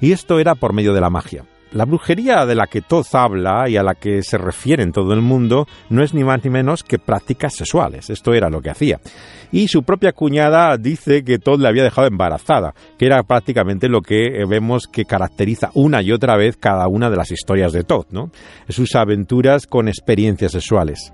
Y 0.00 0.12
esto 0.12 0.38
era 0.38 0.54
por 0.54 0.72
medio 0.72 0.92
de 0.92 1.00
la 1.00 1.10
magia. 1.10 1.44
La 1.72 1.84
brujería 1.84 2.46
de 2.46 2.54
la 2.54 2.66
que 2.66 2.80
Todd 2.80 3.04
habla 3.12 3.68
y 3.68 3.76
a 3.76 3.82
la 3.82 3.94
que 3.94 4.22
se 4.22 4.38
refiere 4.38 4.82
en 4.82 4.92
todo 4.92 5.12
el 5.12 5.20
mundo 5.20 5.66
no 5.90 6.02
es 6.02 6.14
ni 6.14 6.24
más 6.24 6.42
ni 6.42 6.48
menos 6.48 6.82
que 6.82 6.98
prácticas 6.98 7.54
sexuales. 7.56 8.08
Esto 8.08 8.32
era 8.32 8.48
lo 8.48 8.62
que 8.62 8.70
hacía. 8.70 9.00
Y 9.52 9.68
su 9.68 9.82
propia 9.82 10.12
cuñada 10.12 10.78
dice 10.78 11.22
que 11.24 11.38
Todd 11.38 11.60
le 11.60 11.68
había 11.68 11.82
dejado 11.82 12.06
embarazada, 12.06 12.74
que 12.98 13.04
era 13.04 13.22
prácticamente 13.22 13.88
lo 13.88 14.00
que 14.00 14.44
vemos 14.48 14.86
que 14.86 15.04
caracteriza 15.04 15.70
una 15.74 16.00
y 16.00 16.10
otra 16.10 16.38
vez 16.38 16.56
cada 16.56 16.88
una 16.88 17.10
de 17.10 17.16
las 17.16 17.30
historias 17.30 17.72
de 17.72 17.84
Todd, 17.84 18.06
¿no? 18.10 18.30
Sus 18.70 18.94
aventuras 18.94 19.66
con 19.66 19.88
experiencias 19.88 20.52
sexuales. 20.52 21.12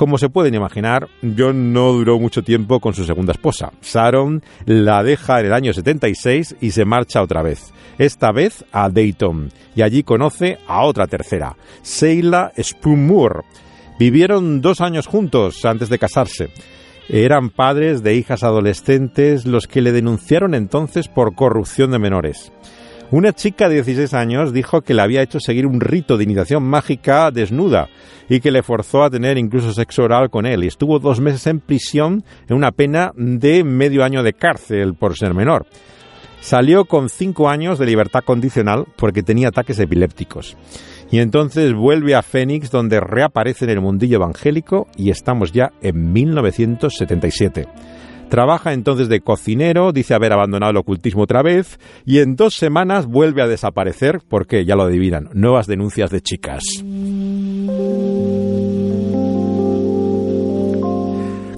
Como 0.00 0.16
se 0.16 0.30
pueden 0.30 0.54
imaginar, 0.54 1.08
John 1.36 1.74
no 1.74 1.92
duró 1.92 2.18
mucho 2.18 2.42
tiempo 2.42 2.80
con 2.80 2.94
su 2.94 3.04
segunda 3.04 3.32
esposa. 3.32 3.70
Sharon 3.82 4.42
la 4.64 5.02
deja 5.02 5.40
en 5.40 5.44
el 5.44 5.52
año 5.52 5.74
76 5.74 6.56
y 6.58 6.70
se 6.70 6.86
marcha 6.86 7.20
otra 7.20 7.42
vez, 7.42 7.74
esta 7.98 8.32
vez 8.32 8.64
a 8.72 8.88
Dayton, 8.88 9.50
y 9.76 9.82
allí 9.82 10.02
conoce 10.02 10.56
a 10.66 10.86
otra 10.86 11.06
tercera, 11.06 11.54
Seila 11.82 12.50
Spoon 12.58 13.12
Vivieron 13.98 14.62
dos 14.62 14.80
años 14.80 15.06
juntos 15.06 15.62
antes 15.66 15.90
de 15.90 15.98
casarse. 15.98 16.48
Eran 17.10 17.50
padres 17.50 18.02
de 18.02 18.14
hijas 18.14 18.42
adolescentes 18.42 19.44
los 19.44 19.66
que 19.66 19.82
le 19.82 19.92
denunciaron 19.92 20.54
entonces 20.54 21.08
por 21.08 21.34
corrupción 21.34 21.90
de 21.90 21.98
menores. 21.98 22.52
Una 23.12 23.32
chica 23.32 23.68
de 23.68 23.74
16 23.76 24.14
años 24.14 24.52
dijo 24.52 24.82
que 24.82 24.94
le 24.94 25.02
había 25.02 25.22
hecho 25.22 25.40
seguir 25.40 25.66
un 25.66 25.80
rito 25.80 26.16
de 26.16 26.22
iniciación 26.22 26.62
mágica 26.62 27.32
desnuda 27.32 27.88
y 28.28 28.38
que 28.38 28.52
le 28.52 28.62
forzó 28.62 29.02
a 29.02 29.10
tener 29.10 29.36
incluso 29.36 29.72
sexo 29.72 30.04
oral 30.04 30.30
con 30.30 30.46
él 30.46 30.62
y 30.62 30.68
estuvo 30.68 31.00
dos 31.00 31.18
meses 31.18 31.48
en 31.48 31.58
prisión 31.58 32.22
en 32.48 32.56
una 32.56 32.70
pena 32.70 33.10
de 33.16 33.64
medio 33.64 34.04
año 34.04 34.22
de 34.22 34.32
cárcel 34.32 34.94
por 34.94 35.16
ser 35.16 35.34
menor. 35.34 35.66
Salió 36.40 36.84
con 36.84 37.08
cinco 37.08 37.48
años 37.48 37.80
de 37.80 37.86
libertad 37.86 38.20
condicional 38.24 38.86
porque 38.96 39.24
tenía 39.24 39.48
ataques 39.48 39.80
epilépticos. 39.80 40.56
Y 41.10 41.18
entonces 41.18 41.74
vuelve 41.74 42.14
a 42.14 42.22
Fénix 42.22 42.70
donde 42.70 43.00
reaparece 43.00 43.64
en 43.64 43.72
el 43.72 43.80
mundillo 43.80 44.18
evangélico 44.18 44.86
y 44.96 45.10
estamos 45.10 45.50
ya 45.50 45.72
en 45.82 46.12
1977. 46.12 47.66
Trabaja 48.30 48.72
entonces 48.72 49.08
de 49.08 49.20
cocinero, 49.20 49.92
dice 49.92 50.14
haber 50.14 50.32
abandonado 50.32 50.70
el 50.70 50.76
ocultismo 50.76 51.22
otra 51.22 51.42
vez 51.42 51.80
y 52.06 52.20
en 52.20 52.36
dos 52.36 52.54
semanas 52.54 53.06
vuelve 53.06 53.42
a 53.42 53.48
desaparecer 53.48 54.20
porque, 54.28 54.64
ya 54.64 54.76
lo 54.76 54.84
adivinan, 54.84 55.28
nuevas 55.32 55.66
denuncias 55.66 56.10
de 56.10 56.20
chicas. 56.20 56.62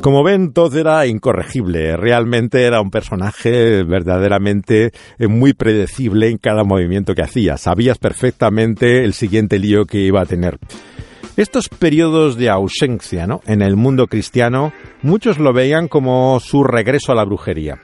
Como 0.01 0.25
ven, 0.25 0.53
todo 0.53 0.81
era 0.81 1.07
incorregible. 1.07 1.97
Realmente 1.97 2.65
era 2.65 2.81
un 2.81 2.91
personaje 2.91 3.85
verdaderamente 3.85 4.91
eh, 5.19 5.29
muy 5.29 5.53
predecible 5.53 6.29
en 6.29 6.39
cada 6.39 6.65
movimiento 6.65 7.15
que 7.15 7.23
hacía. 7.23 7.57
Sabías 7.57 7.99
perfectamente 7.99 9.05
el 9.05 9.13
siguiente 9.13 9.61
lío 9.61 9.85
que 9.85 9.99
iba 9.99 10.23
a 10.23 10.27
tener. 10.27 10.59
Estos 11.37 11.69
periodos 11.69 12.37
de 12.37 12.51
ausencia 12.51 13.27
¿no? 13.27 13.41
en 13.47 13.63
el 13.63 13.77
mundo 13.77 14.07
cristiano, 14.07 14.73
muchos 15.03 15.39
lo 15.39 15.53
veían 15.53 15.89
como 15.89 16.39
su 16.41 16.63
regreso 16.63 17.13
a 17.13 17.15
la 17.15 17.25
brujería. 17.25 17.81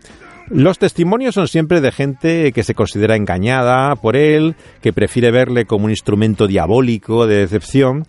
Los 0.50 0.78
testimonios 0.78 1.34
son 1.34 1.48
siempre 1.48 1.80
de 1.80 1.92
gente 1.92 2.52
que 2.52 2.62
se 2.62 2.74
considera 2.74 3.16
engañada 3.16 3.94
por 3.96 4.16
él, 4.16 4.56
que 4.80 4.92
prefiere 4.92 5.30
verle 5.30 5.66
como 5.66 5.86
un 5.86 5.90
instrumento 5.90 6.46
diabólico 6.46 7.26
de 7.26 7.36
decepción, 7.36 8.04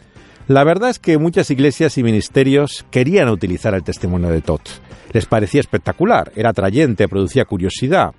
la 0.49 0.63
verdad 0.63 0.89
es 0.89 0.97
que 0.97 1.19
muchas 1.19 1.51
iglesias 1.51 1.99
y 1.99 2.03
ministerios 2.03 2.83
querían 2.89 3.29
utilizar 3.29 3.75
el 3.75 3.83
testimonio 3.83 4.29
de 4.29 4.41
Todd. 4.41 4.61
Les 5.13 5.27
parecía 5.27 5.61
espectacular, 5.61 6.31
era 6.35 6.49
atrayente, 6.49 7.07
producía 7.07 7.45
curiosidad. 7.45 8.13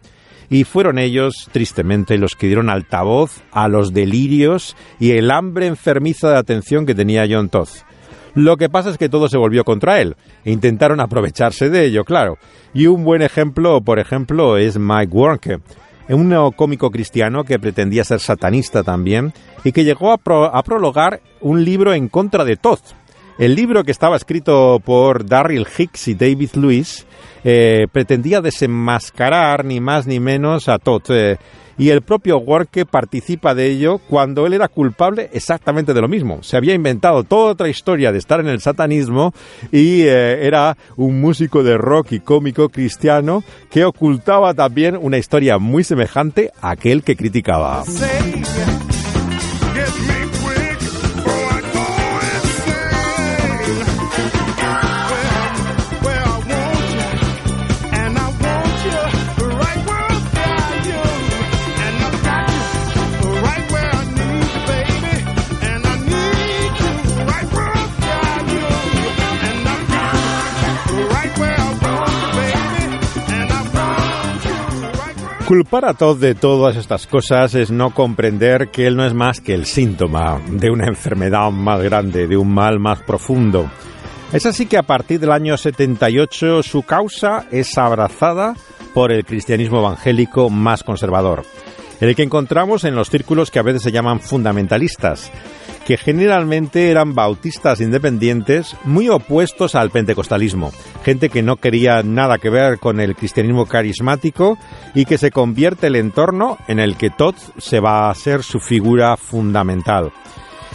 Y 0.51 0.65
fueron 0.65 0.99
ellos, 0.99 1.49
tristemente, 1.53 2.19
los 2.19 2.35
que 2.35 2.49
dieron 2.49 2.69
altavoz 2.69 3.43
a 3.53 3.69
los 3.69 3.95
delirios 3.95 4.77
y 4.99 5.13
el 5.13 5.31
hambre 5.31 5.67
enfermiza 5.67 6.31
de 6.31 6.37
atención 6.37 6.85
que 6.85 6.95
tenía 6.95 7.27
John 7.31 7.49
Todd. 7.49 7.69
Lo 8.35 8.57
que 8.57 8.69
pasa 8.69 8.91
es 8.91 8.99
que 8.99 9.09
todo 9.09 9.29
se 9.29 9.39
volvió 9.39 9.65
contra 9.65 10.01
él 10.01 10.17
intentaron 10.45 11.01
aprovecharse 11.01 11.71
de 11.71 11.87
ello, 11.87 12.05
claro. 12.05 12.39
Y 12.75 12.87
un 12.87 13.05
buen 13.05 13.23
ejemplo, 13.23 13.81
por 13.81 13.99
ejemplo, 13.99 14.57
es 14.57 14.79
Mike 14.79 15.13
Warnke, 15.13 15.59
un 16.09 16.53
cómico 16.53 16.91
cristiano 16.91 17.45
que 17.45 17.59
pretendía 17.59 18.05
ser 18.05 18.21
satanista 18.21 18.83
también 18.83 19.33
y 19.65 19.73
que 19.73 19.85
llegó 19.85 20.13
a, 20.13 20.19
prologar 20.63 21.21
un 21.41 21.65
libro 21.65 21.93
en 21.95 22.09
contra 22.09 22.45
de 22.45 22.57
Todd. 22.57 22.81
El 23.41 23.55
libro 23.55 23.85
que 23.85 23.91
estaba 23.91 24.17
escrito 24.17 24.83
por 24.85 25.25
Darryl 25.25 25.67
Hicks 25.79 26.09
y 26.09 26.15
David 26.15 26.51
Lewis 26.57 27.07
eh, 27.43 27.87
pretendía 27.91 28.43
desenmascarar 28.43 29.65
ni 29.65 29.81
más 29.81 30.07
ni 30.07 30.21
menos 30.21 30.69
a 30.69 30.79
Todd. 30.79 31.05
Eh, 31.09 31.39
y 31.79 31.89
el 31.89 32.03
propio 32.03 32.37
Worke 32.37 32.85
participa 32.85 33.55
de 33.55 33.69
ello 33.71 33.97
cuando 33.97 34.47
él 34.47 34.53
era 34.53 34.69
culpable 34.69 35.31
exactamente 35.33 35.95
de 35.95 36.03
lo 36.03 36.09
mismo. 36.09 36.43
Se 36.43 36.59
había 36.59 36.75
inventado 36.75 37.25
toda 37.25 37.53
otra 37.53 37.71
historia 37.71 38.13
de 38.13 38.19
estar 38.19 38.41
en 38.41 38.49
el 38.49 38.61
satanismo 38.61 39.33
y 39.73 40.03
eh, 40.03 40.47
era 40.47 40.77
un 40.99 41.19
músico 41.19 41.63
de 41.63 41.79
rock 41.79 42.13
y 42.13 42.21
cómico 42.21 42.69
cristiano 42.69 43.43
que 43.71 43.87
ocultaba 43.87 44.53
también 44.53 44.99
una 45.01 45.17
historia 45.17 45.57
muy 45.57 45.83
semejante 45.83 46.53
a 46.61 46.73
aquel 46.73 47.03
que 47.03 47.17
criticaba. 47.17 47.85
Culpar 75.51 75.85
a 75.85 75.95
Todd 75.95 76.21
de 76.21 76.37
todas 76.37 76.77
estas 76.77 77.09
cosas 77.09 77.57
es 77.57 77.73
no 77.73 77.93
comprender 77.93 78.69
que 78.69 78.87
él 78.87 78.95
no 78.95 79.05
es 79.05 79.15
más 79.15 79.41
que 79.41 79.53
el 79.53 79.67
síntoma 79.67 80.41
de 80.49 80.71
una 80.71 80.87
enfermedad 80.87 81.51
más 81.51 81.83
grande, 81.83 82.29
de 82.29 82.37
un 82.37 82.55
mal 82.55 82.79
más 82.79 83.03
profundo. 83.03 83.69
Es 84.33 84.47
así 84.47 84.67
que 84.67 84.79
a 84.79 84.85
partir 84.85 85.19
del 85.19 85.33
año 85.33 85.57
78 85.57 86.63
su 86.63 86.85
causa 86.85 87.47
es 87.51 87.77
abrazada 87.77 88.55
por 88.95 89.11
el 89.11 89.25
cristianismo 89.25 89.81
evangélico 89.81 90.51
más 90.51 90.85
conservador, 90.85 91.43
el 92.01 92.15
que 92.15 92.23
encontramos 92.23 92.85
en 92.85 92.95
los 92.95 93.11
círculos 93.11 93.51
que 93.51 93.59
a 93.59 93.63
veces 93.63 93.83
se 93.83 93.91
llaman 93.91 94.21
fundamentalistas, 94.21 95.33
que 95.91 95.97
generalmente 95.97 96.93
eran 96.93 97.17
bautistas 97.17 97.81
independientes 97.81 98.77
muy 98.85 99.09
opuestos 99.09 99.75
al 99.75 99.91
pentecostalismo, 99.91 100.71
gente 101.05 101.31
que 101.31 101.43
no 101.43 101.57
quería 101.57 102.05
nada 102.05 102.39
que 102.39 102.49
ver 102.49 102.79
con 102.79 103.01
el 103.01 103.17
cristianismo 103.17 103.67
carismático 103.67 104.57
y 104.95 105.05
que 105.05 105.19
se 105.19 105.33
convierte 105.33 105.89
el 105.89 105.97
entorno 105.97 106.59
en 106.69 106.79
el 106.79 106.97
que 106.97 107.11
Todd 107.11 107.35
se 107.59 107.81
va 107.81 108.09
a 108.09 108.15
ser 108.15 108.45
su 108.45 108.61
figura 108.61 109.17
fundamental. 109.17 110.13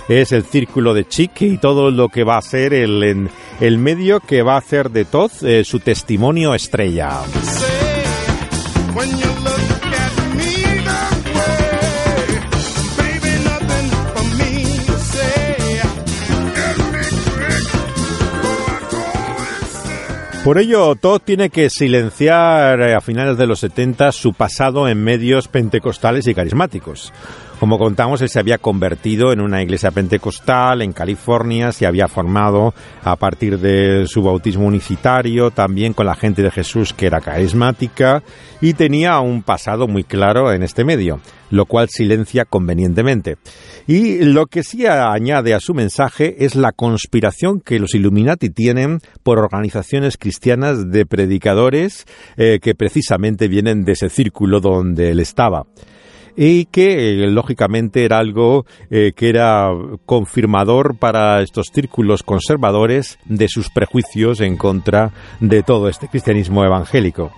Es 0.10 0.34
el 0.34 0.44
círculo 0.44 0.94
de 0.94 1.08
Chick 1.08 1.44
y 1.44 1.60
todo 1.60 1.92
lo 1.92 2.10
que 2.10 2.26
va 2.26 2.36
a 2.38 2.42
ser 2.42 2.74
el, 2.74 3.30
el 3.62 3.78
medio 3.78 4.20
que 4.20 4.42
va 4.42 4.56
a 4.56 4.58
hacer 4.58 4.92
de 4.92 5.06
Todd 5.06 5.32
eh, 5.44 5.64
su 5.64 5.80
testimonio 5.80 6.54
estrella. 6.54 7.22
Por 20.46 20.60
ello, 20.60 20.94
Todd 20.94 21.22
tiene 21.26 21.50
que 21.50 21.72
silenciar 21.72 22.80
eh, 22.80 22.94
a 22.94 23.02
finales 23.02 23.36
de 23.36 23.48
los 23.48 23.62
70 23.62 24.12
su 24.12 24.36
pasado 24.36 24.88
en 24.88 25.04
medios 25.04 25.48
pentecostales 25.48 26.28
y 26.28 26.36
carismáticos. 26.36 27.12
Como 27.60 27.80
contamos, 27.80 28.22
él 28.22 28.28
se 28.28 28.40
había 28.40 28.58
convertido 28.58 29.32
en 29.32 29.40
una 29.40 29.64
iglesia 29.64 29.90
pentecostal 29.90 30.82
en 30.82 30.92
California, 30.92 31.72
se 31.72 31.86
había 31.86 32.10
formado 32.10 32.74
a 33.02 33.16
partir 33.16 33.60
de 33.60 34.06
su 34.08 34.22
bautismo 34.22 34.66
unicitario, 34.66 35.52
también 35.52 35.94
con 35.94 36.06
la 36.06 36.16
gente 36.16 36.42
de 36.42 36.52
Jesús 36.52 36.94
que 36.94 37.08
era 37.08 37.22
carismática 37.22 38.24
y 38.60 38.74
tenía 38.74 39.20
un 39.20 39.42
pasado 39.42 39.88
muy 39.88 40.04
claro 40.04 40.52
en 40.52 40.64
este 40.64 40.84
medio, 40.84 41.22
lo 41.50 41.66
cual 41.66 41.88
silencia 41.90 42.44
convenientemente. 42.44 43.38
Y 43.88 44.20
lo 44.26 44.48
que 44.48 44.64
sí 44.64 44.86
añade 44.86 45.54
a 45.54 45.62
su 45.62 45.74
mensaje 45.74 46.44
es 46.44 46.56
la 46.56 46.74
conspiración 46.74 47.62
que 47.62 47.80
los 47.80 47.96
Illuminati 47.96 48.50
tienen 48.50 49.00
por 49.24 49.40
organizaciones 49.40 50.18
cristianas 50.18 50.92
de 50.92 51.06
predicadores 51.06 52.06
eh, 52.36 52.60
que 52.62 52.76
precisamente 52.76 53.48
vienen 53.48 53.86
de 53.86 53.94
ese 53.94 54.10
círculo 54.10 54.60
donde 54.60 55.12
él 55.12 55.22
estaba 55.22 55.66
y 56.36 56.66
que 56.66 57.24
eh, 57.24 57.28
lógicamente 57.28 58.06
era 58.06 58.20
algo 58.20 58.66
eh, 58.90 59.14
que 59.16 59.30
era 59.30 59.70
confirmador 60.06 60.98
para 60.98 61.42
estos 61.42 61.68
círculos 61.74 62.24
conservadores 62.24 63.20
de 63.26 63.48
sus 63.48 63.70
prejuicios 63.70 64.42
en 64.42 64.58
contra 64.58 65.12
de 65.40 65.64
todo 65.64 65.90
este 65.90 66.08
cristianismo 66.08 66.64
evangélico. 66.64 67.32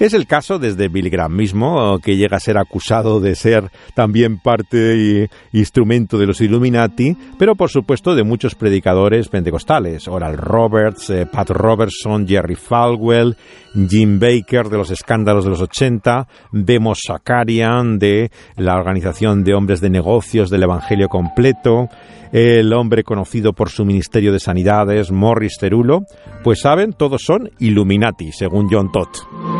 Es 0.00 0.12
el 0.12 0.26
caso 0.26 0.58
desde 0.58 0.88
Billy 0.88 1.08
Graham 1.08 1.36
mismo, 1.36 1.98
que 2.00 2.16
llega 2.16 2.36
a 2.36 2.40
ser 2.40 2.58
acusado 2.58 3.20
de 3.20 3.36
ser 3.36 3.70
también 3.94 4.38
parte 4.38 4.96
y 4.96 5.56
instrumento 5.56 6.18
de 6.18 6.26
los 6.26 6.40
Illuminati, 6.40 7.16
pero 7.38 7.54
por 7.54 7.70
supuesto 7.70 8.14
de 8.16 8.24
muchos 8.24 8.56
predicadores 8.56 9.28
pentecostales, 9.28 10.08
Oral 10.08 10.36
Roberts, 10.36 11.10
eh, 11.10 11.26
Pat 11.26 11.48
Robertson, 11.50 12.26
Jerry 12.26 12.56
Falwell, 12.56 13.36
Jim 13.88 14.18
Baker 14.18 14.68
de 14.68 14.78
los 14.78 14.90
escándalos 14.90 15.44
de 15.44 15.50
los 15.50 15.60
80, 15.60 16.26
Demos 16.50 16.98
Sakarian 17.06 17.98
de 18.00 18.32
la 18.56 18.74
Organización 18.74 19.44
de 19.44 19.54
Hombres 19.54 19.80
de 19.80 19.90
Negocios 19.90 20.50
del 20.50 20.64
Evangelio 20.64 21.08
Completo, 21.08 21.88
el 22.32 22.72
hombre 22.72 23.04
conocido 23.04 23.52
por 23.52 23.70
su 23.70 23.84
Ministerio 23.84 24.32
de 24.32 24.40
Sanidades, 24.40 25.12
Morris 25.12 25.56
Cerulo, 25.60 26.00
pues 26.42 26.60
saben, 26.62 26.92
todos 26.92 27.22
son 27.22 27.50
Illuminati, 27.60 28.32
según 28.32 28.68
John 28.68 28.90
Todd. 28.90 29.53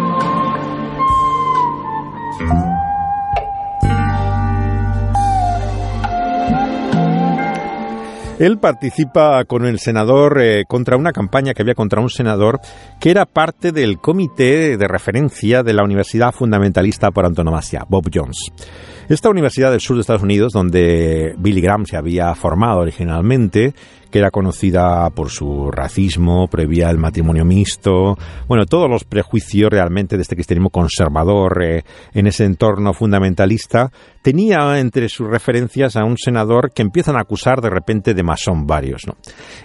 Él 8.38 8.58
participa 8.58 9.44
con 9.44 9.64
el 9.64 9.78
senador 9.78 10.40
eh, 10.42 10.64
contra 10.66 10.96
una 10.96 11.12
campaña 11.12 11.54
que 11.54 11.62
había 11.62 11.74
contra 11.74 12.00
un 12.00 12.10
senador 12.10 12.60
que 12.98 13.10
era 13.10 13.26
parte 13.26 13.70
del 13.70 13.98
comité 13.98 14.76
de 14.76 14.88
referencia 14.88 15.62
de 15.62 15.72
la 15.72 15.84
Universidad 15.84 16.32
Fundamentalista 16.32 17.12
por 17.12 17.26
Antonomasia, 17.26 17.86
Bob 17.88 18.10
Jones. 18.12 18.52
Esta 19.08 19.28
universidad 19.28 19.70
del 19.70 19.80
sur 19.80 19.96
de 19.96 20.00
Estados 20.00 20.22
Unidos, 20.22 20.52
donde 20.52 21.34
Billy 21.36 21.60
Graham 21.60 21.84
se 21.84 21.96
había 21.96 22.34
formado 22.34 22.80
originalmente, 22.80 23.74
que 24.14 24.20
era 24.20 24.30
conocida 24.30 25.10
por 25.10 25.28
su 25.28 25.72
racismo, 25.72 26.46
prohibía 26.46 26.88
el 26.88 26.98
matrimonio 26.98 27.44
mixto, 27.44 28.16
bueno, 28.46 28.64
todos 28.64 28.88
los 28.88 29.02
prejuicios 29.02 29.68
realmente 29.70 30.14
de 30.14 30.22
este 30.22 30.36
cristianismo 30.36 30.70
conservador 30.70 31.60
eh, 31.64 31.82
en 32.12 32.28
ese 32.28 32.44
entorno 32.44 32.94
fundamentalista, 32.94 33.90
tenía 34.22 34.78
entre 34.78 35.08
sus 35.08 35.28
referencias 35.28 35.96
a 35.96 36.04
un 36.04 36.16
senador 36.16 36.70
que 36.72 36.82
empiezan 36.82 37.16
a 37.16 37.22
acusar 37.22 37.60
de 37.60 37.70
repente 37.70 38.14
de 38.14 38.22
masón 38.22 38.68
varios. 38.68 39.02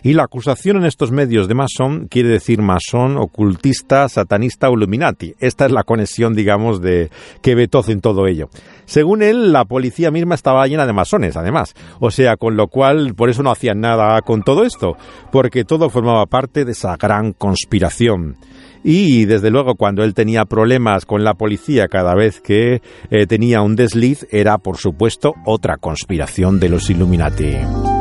Y 0.02 0.14
la 0.14 0.24
acusación 0.24 0.78
en 0.78 0.86
estos 0.86 1.12
medios 1.12 1.48
de 1.48 1.54
masón 1.54 2.08
quiere 2.10 2.30
decir 2.30 2.60
masón, 2.60 3.18
ocultista, 3.18 4.10
satanista 4.10 4.70
o 4.70 4.74
illuminati. 4.74 5.36
Esta 5.40 5.68
es 5.68 5.72
la 5.72 5.84
conexión, 5.84 6.34
digamos, 6.34 6.82
de 6.82 7.12
que 7.44 7.54
ve 7.54 7.70
en 7.88 8.02
todo 8.02 8.26
ello. 8.26 8.50
Según 8.86 9.22
la 9.34 9.66
policía 9.66 10.12
misma 10.12 10.36
estaba 10.36 10.66
llena 10.68 10.86
de 10.86 10.94
masones, 10.94 11.38
además. 11.38 11.76
O 12.00 12.12
sea, 12.12 12.38
con 12.38 12.56
lo 12.56 12.68
cual, 12.68 13.14
por 13.16 13.30
eso 13.30 13.44
no 13.44 13.52
hacían 13.52 13.82
nada 13.82 14.22
con 14.22 14.30
con 14.30 14.44
todo 14.44 14.64
esto, 14.64 14.96
porque 15.32 15.66
todo 15.66 15.90
formaba 15.90 16.28
parte 16.28 16.64
de 16.64 16.74
esa 16.74 16.96
gran 16.98 17.34
conspiración. 17.34 18.38
Y 18.84 19.26
desde 19.26 19.50
luego 19.50 19.74
cuando 19.74 20.04
él 20.04 20.14
tenía 20.14 20.46
problemas 20.46 21.08
con 21.08 21.24
la 21.24 21.34
policía 21.34 21.88
cada 21.88 22.14
vez 22.14 22.40
que 22.40 22.84
eh, 23.10 23.26
tenía 23.28 23.62
un 23.62 23.76
desliz 23.76 24.28
era 24.30 24.60
por 24.60 24.78
supuesto 24.78 25.34
otra 25.46 25.78
conspiración 25.78 26.60
de 26.60 26.70
los 26.70 26.92
Illuminati. 26.92 27.99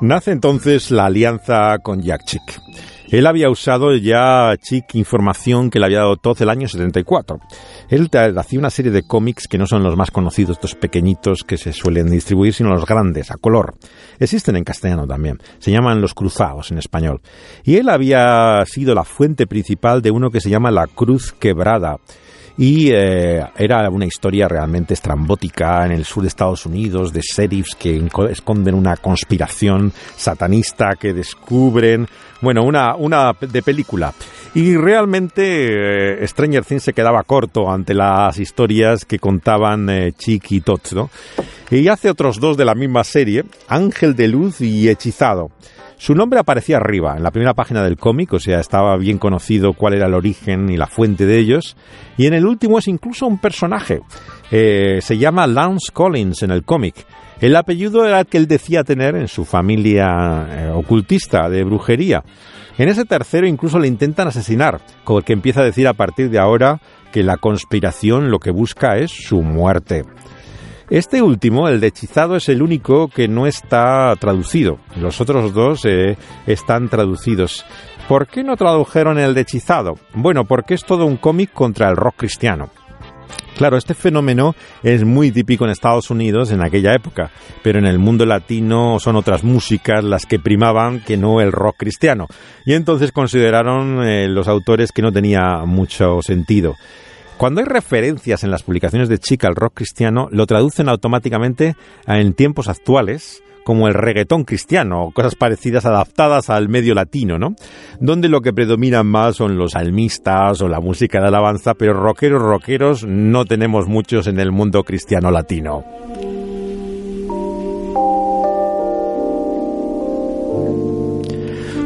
Nace 0.00 0.30
entonces 0.30 0.90
la 0.90 1.04
alianza 1.04 1.78
con 1.82 2.00
Jack 2.00 2.24
Chick. 2.24 2.62
Él 3.10 3.26
había 3.26 3.50
usado 3.50 3.94
ya 3.94 4.56
Chick 4.56 4.94
información 4.94 5.68
que 5.68 5.78
le 5.78 5.84
había 5.84 5.98
dado 5.98 6.16
Todd 6.16 6.40
el 6.40 6.48
año 6.48 6.68
74. 6.68 7.38
Él 7.90 8.08
hacía 8.38 8.58
una 8.58 8.70
serie 8.70 8.92
de 8.92 9.02
cómics 9.02 9.46
que 9.46 9.58
no 9.58 9.66
son 9.66 9.82
los 9.82 9.96
más 9.96 10.10
conocidos, 10.10 10.56
estos 10.56 10.74
pequeñitos 10.74 11.44
que 11.44 11.58
se 11.58 11.74
suelen 11.74 12.08
distribuir, 12.08 12.54
sino 12.54 12.70
los 12.70 12.86
grandes, 12.86 13.30
a 13.30 13.36
color. 13.36 13.74
Existen 14.18 14.56
en 14.56 14.64
castellano 14.64 15.06
también. 15.06 15.38
Se 15.58 15.70
llaman 15.70 16.00
Los 16.00 16.14
Cruzados 16.14 16.70
en 16.70 16.78
español. 16.78 17.20
Y 17.62 17.76
él 17.76 17.90
había 17.90 18.64
sido 18.64 18.94
la 18.94 19.04
fuente 19.04 19.46
principal 19.46 20.00
de 20.00 20.12
uno 20.12 20.30
que 20.30 20.40
se 20.40 20.48
llama 20.48 20.70
La 20.70 20.86
Cruz 20.86 21.32
Quebrada 21.32 21.98
y 22.60 22.90
eh, 22.92 23.42
era 23.56 23.88
una 23.88 24.04
historia 24.04 24.46
realmente 24.46 24.92
estrambótica 24.92 25.86
en 25.86 25.92
el 25.92 26.04
sur 26.04 26.20
de 26.24 26.28
Estados 26.28 26.66
Unidos 26.66 27.10
de 27.10 27.22
sheriffs 27.22 27.74
que 27.74 28.06
esconden 28.30 28.74
una 28.74 28.98
conspiración 28.98 29.90
satanista 30.14 30.90
que 31.00 31.14
descubren, 31.14 32.06
bueno, 32.42 32.62
una, 32.62 32.96
una 32.96 33.32
de 33.40 33.62
película. 33.62 34.12
Y 34.54 34.76
realmente 34.76 36.22
eh, 36.22 36.28
Stranger 36.28 36.62
Things 36.62 36.82
se 36.82 36.92
quedaba 36.92 37.22
corto 37.22 37.70
ante 37.70 37.94
las 37.94 38.38
historias 38.38 39.06
que 39.06 39.18
contaban 39.18 39.88
eh, 39.88 40.12
Chick 40.12 40.52
y 40.52 40.60
Todd, 40.60 40.80
¿no? 40.92 41.08
Y 41.70 41.88
hace 41.88 42.10
otros 42.10 42.38
dos 42.38 42.58
de 42.58 42.66
la 42.66 42.74
misma 42.74 43.04
serie, 43.04 43.44
Ángel 43.68 44.14
de 44.14 44.28
Luz 44.28 44.60
y 44.60 44.86
Hechizado. 44.90 45.50
Su 46.00 46.14
nombre 46.14 46.40
aparecía 46.40 46.78
arriba, 46.78 47.14
en 47.14 47.22
la 47.22 47.30
primera 47.30 47.52
página 47.52 47.82
del 47.82 47.98
cómic, 47.98 48.32
o 48.32 48.38
sea, 48.38 48.58
estaba 48.58 48.96
bien 48.96 49.18
conocido 49.18 49.74
cuál 49.74 49.92
era 49.92 50.06
el 50.06 50.14
origen 50.14 50.70
y 50.70 50.78
la 50.78 50.86
fuente 50.86 51.26
de 51.26 51.38
ellos. 51.38 51.76
Y 52.16 52.24
en 52.24 52.32
el 52.32 52.46
último 52.46 52.78
es 52.78 52.88
incluso 52.88 53.26
un 53.26 53.36
personaje. 53.36 54.00
Eh, 54.50 55.00
se 55.02 55.18
llama 55.18 55.46
Lance 55.46 55.92
Collins 55.92 56.42
en 56.42 56.52
el 56.52 56.64
cómic. 56.64 56.94
El 57.38 57.54
apellido 57.54 58.06
era 58.06 58.20
el 58.20 58.26
que 58.26 58.38
él 58.38 58.46
decía 58.46 58.82
tener 58.82 59.14
en 59.14 59.28
su 59.28 59.44
familia 59.44 60.46
eh, 60.48 60.70
ocultista 60.74 61.50
de 61.50 61.64
brujería. 61.64 62.24
En 62.78 62.88
ese 62.88 63.04
tercero 63.04 63.46
incluso 63.46 63.78
le 63.78 63.86
intentan 63.86 64.26
asesinar, 64.26 64.80
con 65.04 65.18
el 65.18 65.24
que 65.24 65.34
empieza 65.34 65.60
a 65.60 65.64
decir 65.64 65.86
a 65.86 65.92
partir 65.92 66.30
de 66.30 66.38
ahora 66.38 66.80
que 67.12 67.22
la 67.22 67.36
conspiración 67.36 68.30
lo 68.30 68.38
que 68.38 68.52
busca 68.52 68.96
es 68.96 69.10
su 69.10 69.42
muerte. 69.42 70.06
Este 70.90 71.22
último, 71.22 71.68
el 71.68 71.78
de 71.78 71.86
hechizado, 71.86 72.34
es 72.34 72.48
el 72.48 72.62
único 72.62 73.06
que 73.06 73.28
no 73.28 73.46
está 73.46 74.12
traducido. 74.18 74.80
Los 74.96 75.20
otros 75.20 75.54
dos 75.54 75.84
eh, 75.84 76.16
están 76.48 76.88
traducidos. 76.88 77.64
¿Por 78.08 78.26
qué 78.26 78.42
no 78.42 78.56
tradujeron 78.56 79.16
el 79.16 79.32
de 79.32 79.42
hechizado? 79.42 79.94
Bueno, 80.14 80.46
porque 80.46 80.74
es 80.74 80.84
todo 80.84 81.06
un 81.06 81.16
cómic 81.16 81.52
contra 81.52 81.88
el 81.88 81.96
rock 81.96 82.16
cristiano. 82.16 82.70
Claro, 83.56 83.76
este 83.76 83.94
fenómeno 83.94 84.56
es 84.82 85.04
muy 85.04 85.30
típico 85.30 85.64
en 85.64 85.70
Estados 85.70 86.10
Unidos 86.10 86.50
en 86.50 86.60
aquella 86.60 86.92
época, 86.92 87.30
pero 87.62 87.78
en 87.78 87.86
el 87.86 88.00
mundo 88.00 88.26
latino 88.26 88.98
son 88.98 89.14
otras 89.14 89.44
músicas 89.44 90.02
las 90.02 90.26
que 90.26 90.40
primaban 90.40 91.04
que 91.04 91.16
no 91.16 91.40
el 91.40 91.52
rock 91.52 91.76
cristiano. 91.78 92.26
Y 92.66 92.72
entonces 92.72 93.12
consideraron 93.12 94.02
eh, 94.02 94.28
los 94.28 94.48
autores 94.48 94.90
que 94.90 95.02
no 95.02 95.12
tenía 95.12 95.58
mucho 95.66 96.20
sentido. 96.20 96.74
Cuando 97.40 97.62
hay 97.62 97.66
referencias 97.66 98.44
en 98.44 98.50
las 98.50 98.64
publicaciones 98.64 99.08
de 99.08 99.16
Chica 99.16 99.48
al 99.48 99.56
rock 99.56 99.72
cristiano, 99.76 100.28
lo 100.30 100.44
traducen 100.44 100.90
automáticamente 100.90 101.74
en 102.06 102.34
tiempos 102.34 102.68
actuales 102.68 103.42
como 103.64 103.88
el 103.88 103.94
reggaetón 103.94 104.44
cristiano 104.44 105.04
o 105.04 105.10
cosas 105.10 105.36
parecidas 105.36 105.86
adaptadas 105.86 106.50
al 106.50 106.68
medio 106.68 106.92
latino, 106.92 107.38
¿no? 107.38 107.54
Donde 107.98 108.28
lo 108.28 108.42
que 108.42 108.52
predominan 108.52 109.06
más 109.06 109.36
son 109.36 109.56
los 109.56 109.74
almistas 109.74 110.60
o 110.60 110.68
la 110.68 110.80
música 110.80 111.18
de 111.22 111.28
alabanza, 111.28 111.72
pero 111.72 111.94
rockeros, 111.94 112.42
rockeros 112.42 113.06
no 113.06 113.46
tenemos 113.46 113.86
muchos 113.88 114.26
en 114.26 114.38
el 114.38 114.52
mundo 114.52 114.84
cristiano 114.84 115.30
latino. 115.30 115.82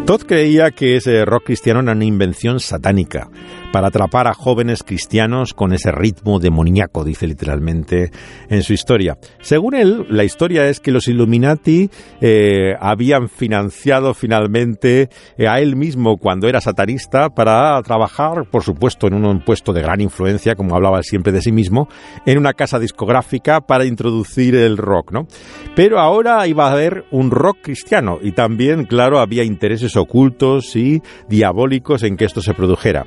Todd 0.05 0.23
creía 0.27 0.73
que 0.73 0.97
ese 0.97 1.25
rock 1.25 1.45
cristiano 1.45 1.79
era 1.79 1.93
una 1.93 2.05
invención 2.05 2.59
satánica 2.59 3.31
para 3.75 3.89
atrapar 3.89 4.29
a 4.29 4.35
jóvenes 4.35 4.85
cristianos 4.85 5.53
con 5.53 5.73
ese 5.73 5.91
ritmo 5.91 6.39
demoníaco, 6.39 7.03
dice 7.03 7.27
literalmente 7.27 8.13
en 8.49 8.63
su 8.63 8.73
historia. 8.73 9.19
Según 9.41 9.75
él, 9.75 10.07
la 10.11 10.23
historia 10.23 10.69
es 10.69 10.79
que 10.79 10.93
los 10.93 11.09
Illuminati 11.09 11.91
eh, 12.21 12.75
habían 12.79 13.29
financiado 13.29 14.15
finalmente 14.15 15.09
eh, 15.37 15.49
a 15.49 15.59
él 15.59 15.75
mismo 15.75 16.19
cuando 16.19 16.47
era 16.47 16.61
satanista 16.61 17.31
para 17.31 17.83
trabajar, 17.83 18.49
por 18.49 18.63
supuesto, 18.63 19.09
en 19.09 19.15
un 19.25 19.41
puesto 19.41 19.73
de 19.73 19.83
gran 19.83 20.01
influencia, 20.01 20.55
como 20.55 20.77
hablaba 20.77 21.03
siempre 21.03 21.33
de 21.33 21.43
sí 21.43 21.51
mismo, 21.51 21.89
en 22.27 22.39
una 22.39 22.53
casa 22.53 22.79
discográfica 22.79 23.61
para 23.61 23.87
introducir 23.87 24.55
el 24.55 24.77
rock, 24.77 25.11
¿no? 25.11 25.27
Pero 25.75 25.99
ahora 25.99 26.47
iba 26.47 26.69
a 26.69 26.73
haber 26.73 27.07
un 27.11 27.33
rock 27.33 27.57
cristiano 27.65 28.21
y 28.23 28.31
también, 28.31 28.85
claro, 28.85 29.19
había 29.19 29.43
intereses 29.43 29.97
ocultos 29.97 30.77
y 30.77 31.03
diabólicos 31.29 32.05
en 32.05 32.17
que 32.17 32.27
esto 32.27 32.41
se 32.41 32.55
produjera. 32.55 33.05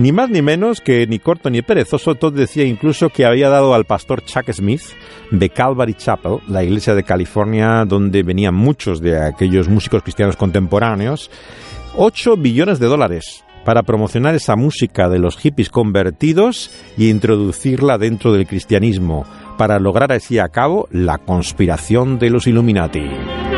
Ni 0.00 0.12
más 0.12 0.30
ni 0.30 0.40
menos 0.40 0.80
que 0.80 1.06
ni 1.06 1.18
corto 1.18 1.50
ni 1.50 1.60
perezoso, 1.60 2.14
Todd 2.14 2.32
decía 2.32 2.64
incluso 2.64 3.10
que 3.10 3.26
había 3.26 3.50
dado 3.50 3.74
al 3.74 3.84
pastor 3.84 4.24
Chuck 4.24 4.50
Smith 4.50 4.80
de 5.30 5.50
Calvary 5.50 5.92
Chapel, 5.92 6.38
la 6.48 6.64
iglesia 6.64 6.94
de 6.94 7.04
California 7.04 7.84
donde 7.84 8.22
venían 8.22 8.54
muchos 8.54 9.02
de 9.02 9.22
aquellos 9.22 9.68
músicos 9.68 10.02
cristianos 10.02 10.38
contemporáneos, 10.38 11.30
8 11.98 12.38
billones 12.38 12.78
de 12.78 12.86
dólares 12.86 13.44
para 13.66 13.82
promocionar 13.82 14.34
esa 14.34 14.56
música 14.56 15.10
de 15.10 15.18
los 15.18 15.36
hippies 15.36 15.68
convertidos 15.68 16.70
y 16.96 17.10
introducirla 17.10 17.98
dentro 17.98 18.32
del 18.32 18.46
cristianismo, 18.46 19.26
para 19.58 19.78
lograr 19.78 20.12
así 20.12 20.38
a 20.38 20.48
cabo 20.48 20.88
la 20.90 21.18
conspiración 21.18 22.18
de 22.18 22.30
los 22.30 22.46
Illuminati. 22.46 23.49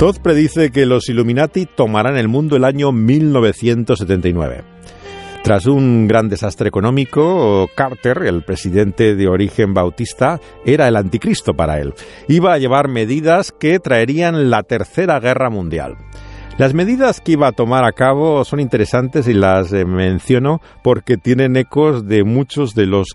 Todd 0.00 0.16
predice 0.22 0.70
que 0.70 0.86
los 0.86 1.10
Illuminati 1.10 1.66
tomarán 1.66 2.16
el 2.16 2.26
mundo 2.26 2.56
el 2.56 2.64
año 2.64 2.90
1979. 2.90 4.62
Tras 5.44 5.66
un 5.66 6.08
gran 6.08 6.30
desastre 6.30 6.68
económico, 6.68 7.68
Carter, 7.74 8.22
el 8.24 8.42
presidente 8.42 9.14
de 9.14 9.28
origen 9.28 9.74
bautista, 9.74 10.40
era 10.64 10.88
el 10.88 10.96
anticristo 10.96 11.52
para 11.52 11.80
él. 11.80 11.92
Iba 12.28 12.54
a 12.54 12.58
llevar 12.58 12.88
medidas 12.88 13.52
que 13.52 13.78
traerían 13.78 14.48
la 14.48 14.62
Tercera 14.62 15.20
Guerra 15.20 15.50
Mundial. 15.50 15.98
Las 16.60 16.74
medidas 16.74 17.22
que 17.22 17.32
iba 17.32 17.48
a 17.48 17.52
tomar 17.52 17.86
a 17.86 17.92
cabo 17.92 18.44
son 18.44 18.60
interesantes 18.60 19.26
y 19.28 19.32
las 19.32 19.72
eh, 19.72 19.86
menciono 19.86 20.60
porque 20.82 21.16
tienen 21.16 21.56
ecos 21.56 22.06
de 22.06 22.22
muchos 22.22 22.74
de 22.74 22.84
los 22.84 23.08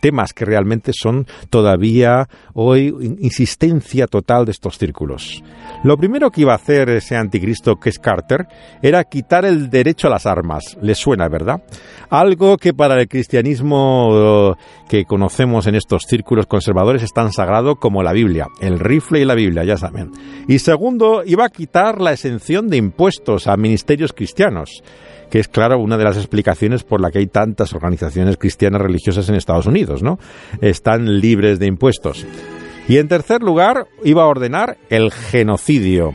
temas 0.00 0.32
que 0.32 0.46
realmente 0.46 0.92
son 0.94 1.26
todavía 1.50 2.26
hoy 2.54 2.86
insistencia 3.20 4.06
total 4.06 4.46
de 4.46 4.52
estos 4.52 4.78
círculos. 4.78 5.44
Lo 5.84 5.98
primero 5.98 6.30
que 6.30 6.40
iba 6.40 6.52
a 6.52 6.56
hacer 6.56 6.88
ese 6.88 7.16
anticristo 7.16 7.76
que 7.76 7.90
es 7.90 7.98
Carter 7.98 8.46
era 8.80 9.04
quitar 9.04 9.44
el 9.44 9.68
derecho 9.68 10.06
a 10.06 10.10
las 10.10 10.24
armas. 10.24 10.78
¿Les 10.80 10.96
suena, 10.96 11.28
verdad? 11.28 11.62
Algo 12.08 12.56
que 12.56 12.72
para 12.72 12.98
el 12.98 13.08
cristianismo 13.08 14.56
que 14.88 15.04
conocemos 15.04 15.66
en 15.66 15.74
estos 15.74 16.04
círculos 16.08 16.46
conservadores 16.46 17.02
es 17.02 17.12
tan 17.12 17.30
sagrado 17.30 17.76
como 17.76 18.02
la 18.02 18.14
Biblia, 18.14 18.48
el 18.62 18.78
rifle 18.78 19.20
y 19.20 19.26
la 19.26 19.34
Biblia, 19.34 19.64
ya 19.64 19.76
saben. 19.76 20.12
Y 20.48 20.60
segundo, 20.60 21.22
iba 21.26 21.44
a 21.44 21.50
quitar 21.50 22.00
la 22.00 22.12
exención 22.12 22.69
de 22.70 22.78
impuestos 22.78 23.46
a 23.46 23.56
ministerios 23.56 24.12
cristianos, 24.12 24.82
que 25.30 25.38
es 25.38 25.48
claro 25.48 25.78
una 25.78 25.98
de 25.98 26.04
las 26.04 26.16
explicaciones 26.16 26.82
por 26.82 27.00
la 27.00 27.10
que 27.10 27.18
hay 27.18 27.26
tantas 27.26 27.74
organizaciones 27.74 28.36
cristianas 28.36 28.80
religiosas 28.80 29.28
en 29.28 29.34
Estados 29.34 29.66
Unidos, 29.66 30.02
¿no? 30.02 30.18
Están 30.60 31.20
libres 31.20 31.58
de 31.58 31.66
impuestos. 31.66 32.26
Y 32.88 32.98
en 32.98 33.08
tercer 33.08 33.42
lugar, 33.42 33.86
iba 34.04 34.22
a 34.22 34.26
ordenar 34.26 34.78
el 34.88 35.12
genocidio. 35.12 36.14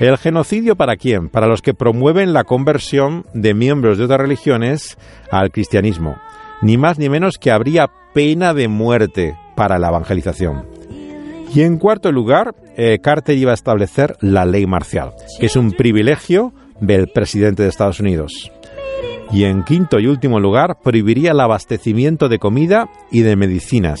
¿El 0.00 0.16
genocidio 0.16 0.76
para 0.76 0.96
quién? 0.96 1.28
Para 1.28 1.46
los 1.46 1.60
que 1.60 1.74
promueven 1.74 2.32
la 2.32 2.44
conversión 2.44 3.26
de 3.34 3.54
miembros 3.54 3.98
de 3.98 4.04
otras 4.04 4.20
religiones 4.20 4.96
al 5.30 5.50
cristianismo. 5.50 6.16
Ni 6.62 6.76
más 6.76 6.98
ni 6.98 7.08
menos 7.08 7.38
que 7.38 7.50
habría 7.50 7.88
pena 8.14 8.54
de 8.54 8.68
muerte 8.68 9.36
para 9.56 9.78
la 9.78 9.88
evangelización. 9.88 10.77
Y 11.54 11.62
en 11.62 11.78
cuarto 11.78 12.12
lugar, 12.12 12.54
eh, 12.76 12.98
Carter 13.00 13.36
iba 13.36 13.52
a 13.52 13.54
establecer 13.54 14.16
la 14.20 14.44
ley 14.44 14.66
marcial, 14.66 15.12
que 15.40 15.46
es 15.46 15.56
un 15.56 15.72
privilegio 15.72 16.52
del 16.80 17.08
presidente 17.08 17.62
de 17.62 17.70
Estados 17.70 18.00
Unidos. 18.00 18.52
Y 19.32 19.44
en 19.44 19.62
quinto 19.62 19.98
y 19.98 20.06
último 20.06 20.40
lugar, 20.40 20.78
prohibiría 20.82 21.32
el 21.32 21.40
abastecimiento 21.40 22.28
de 22.28 22.38
comida 22.38 22.88
y 23.10 23.22
de 23.22 23.36
medicinas. 23.36 24.00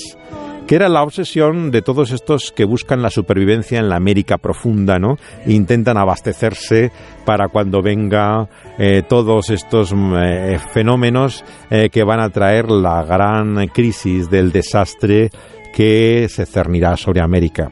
que 0.66 0.74
era 0.74 0.90
la 0.90 1.02
obsesión 1.02 1.70
de 1.70 1.80
todos 1.80 2.10
estos 2.10 2.52
que 2.52 2.66
buscan 2.66 3.00
la 3.00 3.08
supervivencia 3.08 3.78
en 3.78 3.88
la 3.88 3.96
América 3.96 4.36
profunda, 4.36 4.98
¿no? 4.98 5.16
E 5.46 5.52
intentan 5.52 5.96
abastecerse 5.96 6.92
para 7.24 7.48
cuando 7.48 7.80
venga 7.80 8.50
eh, 8.78 9.02
todos 9.08 9.48
estos 9.48 9.94
mm, 9.94 10.14
eh, 10.18 10.58
fenómenos 10.74 11.42
que 11.90 12.04
van 12.04 12.20
a 12.20 12.28
traer 12.28 12.70
la 12.70 13.02
gran 13.02 13.68
crisis 13.68 14.28
del 14.28 14.52
desastre 14.52 15.30
que 15.72 16.26
se 16.28 16.46
cernirá 16.46 16.96
sobre 16.96 17.20
América. 17.20 17.70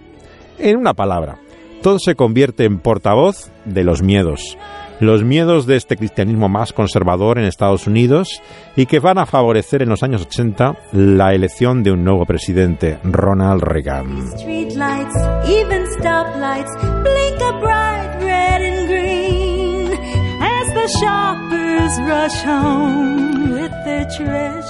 En 0.58 0.76
una 0.76 0.94
palabra, 0.94 1.38
todo 1.82 1.98
se 1.98 2.14
convierte 2.14 2.64
en 2.64 2.78
portavoz 2.78 3.50
de 3.64 3.84
los 3.84 4.02
miedos 4.02 4.56
los 5.00 5.24
miedos 5.24 5.66
de 5.66 5.76
este 5.76 5.96
cristianismo 5.96 6.48
más 6.48 6.72
conservador 6.72 7.38
en 7.38 7.44
Estados 7.44 7.86
Unidos 7.86 8.42
y 8.76 8.86
que 8.86 9.00
van 9.00 9.18
a 9.18 9.26
favorecer 9.26 9.82
en 9.82 9.90
los 9.90 10.02
años 10.02 10.22
80 10.22 10.76
la 10.92 11.34
elección 11.34 11.82
de 11.82 11.92
un 11.92 12.04
nuevo 12.04 12.24
presidente, 12.24 12.98
Ronald 13.04 13.62
Reagan. 13.62 14.24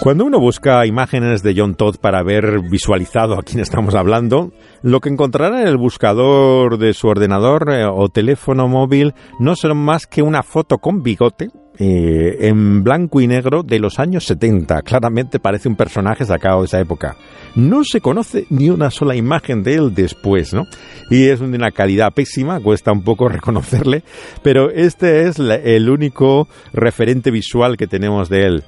Cuando 0.01 0.25
uno 0.25 0.39
busca 0.39 0.87
imágenes 0.87 1.43
de 1.43 1.55
John 1.57 1.75
Todd 1.75 1.97
para 1.97 2.23
ver 2.23 2.61
visualizado 2.71 3.39
a 3.39 3.43
quién 3.43 3.61
estamos 3.61 3.95
hablando, 3.95 4.53
lo 4.83 5.01
que 5.01 5.09
encontrará 5.09 5.63
en 5.63 5.69
el 5.69 5.77
buscador 5.77 6.79
de 6.79 6.95
su 6.95 7.09
ordenador 7.09 7.71
eh, 7.73 7.85
o 7.85 8.09
teléfono 8.09 8.69
móvil 8.69 9.15
no 9.41 9.57
son 9.57 9.77
más 9.77 10.07
que 10.07 10.23
una 10.23 10.43
foto 10.43 10.79
con 10.79 11.03
bigote 11.03 11.51
eh, 11.79 12.49
en 12.49 12.83
blanco 12.83 13.21
y 13.21 13.27
negro 13.27 13.63
de 13.63 13.79
los 13.79 13.99
años 13.99 14.25
70. 14.25 14.81
Claramente 14.81 15.39
parece 15.39 15.69
un 15.69 15.77
personaje 15.77 16.25
sacado 16.25 16.61
de 16.61 16.67
esa 16.67 16.81
época. 16.81 17.17
No 17.55 17.85
se 17.85 18.01
conoce 18.01 18.47
ni 18.49 18.71
una 18.71 18.91
sola 18.91 19.15
imagen 19.15 19.63
de 19.63 19.75
él 19.75 19.95
después, 19.95 20.55
¿no? 20.55 20.65
Y 21.11 21.27
es 21.27 21.41
de 21.41 21.47
una 21.47 21.73
calidad 21.73 22.15
pésima, 22.15 22.61
cuesta 22.61 22.93
un 22.93 23.03
poco 23.03 23.29
reconocerle, 23.31 24.05
pero 24.43 24.71
este 24.71 25.29
es 25.29 25.39
el 25.39 25.91
único 25.91 26.49
referente 26.73 27.31
visual 27.31 27.77
que 27.77 27.87
tenemos 27.87 28.31
de 28.31 28.47
él. 28.47 28.65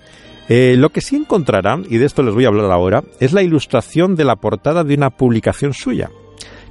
Eh, 0.49 0.77
lo 0.79 0.91
que 0.91 1.03
sí 1.03 1.17
encontrarán, 1.17 1.85
y 1.89 1.99
de 1.99 2.07
esto 2.07 2.23
les 2.23 2.35
voy 2.35 2.45
a 2.45 2.49
hablar 2.49 2.71
ahora, 2.71 3.05
es 3.21 3.33
la 3.33 3.43
ilustración 3.43 4.17
de 4.17 4.25
la 4.25 4.37
portada 4.37 4.83
de 4.83 4.95
una 4.95 5.11
publicación 5.11 5.75
suya, 5.75 6.11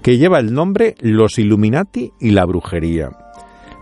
que 0.01 0.17
lleva 0.17 0.39
el 0.39 0.53
nombre 0.53 0.95
Los 0.99 1.37
Illuminati 1.37 2.11
y 2.19 2.31
la 2.31 2.45
Brujería. 2.45 3.11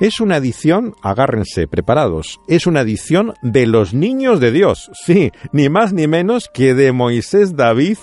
Es 0.02 0.20
una 0.20 0.36
edición, 0.36 0.94
agárrense, 1.02 1.68
preparados, 1.68 2.42
es 2.50 2.68
una 2.68 2.82
edición 2.82 3.34
de 3.42 3.66
los 3.66 3.94
niños 3.94 4.42
de 4.42 4.52
Dios, 4.52 4.92
sí, 5.06 5.32
ni 5.54 5.70
más 5.70 5.94
ni 5.94 6.06
menos 6.06 6.50
que 6.54 6.74
de 6.74 6.92
Moisés 6.92 7.56
David 7.56 7.98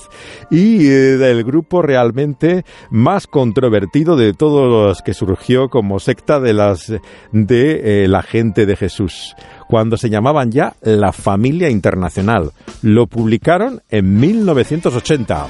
y 0.50 0.86
eh, 0.86 1.18
del 1.18 1.44
grupo 1.44 1.82
realmente 1.82 2.64
más 2.88 3.26
controvertido 3.26 4.16
de 4.16 4.32
todos 4.32 4.70
los 4.70 5.02
que 5.02 5.12
surgió 5.12 5.68
como 5.68 6.00
secta 6.00 6.40
de 6.40 6.54
las 6.54 6.90
de 7.30 8.04
eh, 8.04 8.08
la 8.08 8.22
gente 8.22 8.64
de 8.64 8.76
Jesús, 8.76 9.36
cuando 9.72 9.96
se 9.96 10.10
llamaban 10.10 10.52
ya 10.52 10.74
la 10.82 11.14
familia 11.14 11.70
internacional. 11.70 12.50
Lo 12.82 13.06
publicaron 13.06 13.80
en 13.88 14.20
1980. 14.20 15.46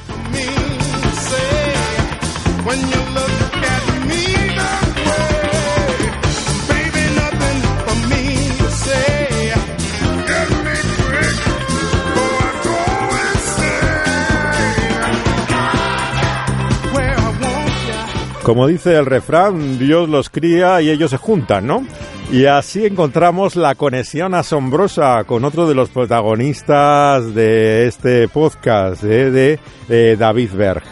Como 18.45 18.69
dice 18.69 18.97
el 18.97 19.07
refrán, 19.07 19.81
Dios 19.81 20.09
los 20.09 20.31
cría 20.31 20.81
y 20.81 20.91
ellos 20.91 21.11
se 21.11 21.17
juntan, 21.17 21.67
¿no? 21.67 21.85
Y 22.33 22.47
así 22.47 22.87
encontramos 22.87 23.57
la 23.57 23.75
conexión 23.75 24.33
asombrosa 24.33 25.23
con 25.25 25.45
otro 25.45 25.69
de 25.69 25.75
los 25.75 25.91
protagonistas 25.91 27.35
de 27.35 27.87
este 27.87 28.27
podcast, 28.27 29.05
¿eh? 29.05 29.59
de, 29.87 30.17
David 30.17 30.53
Berg. 30.55 30.83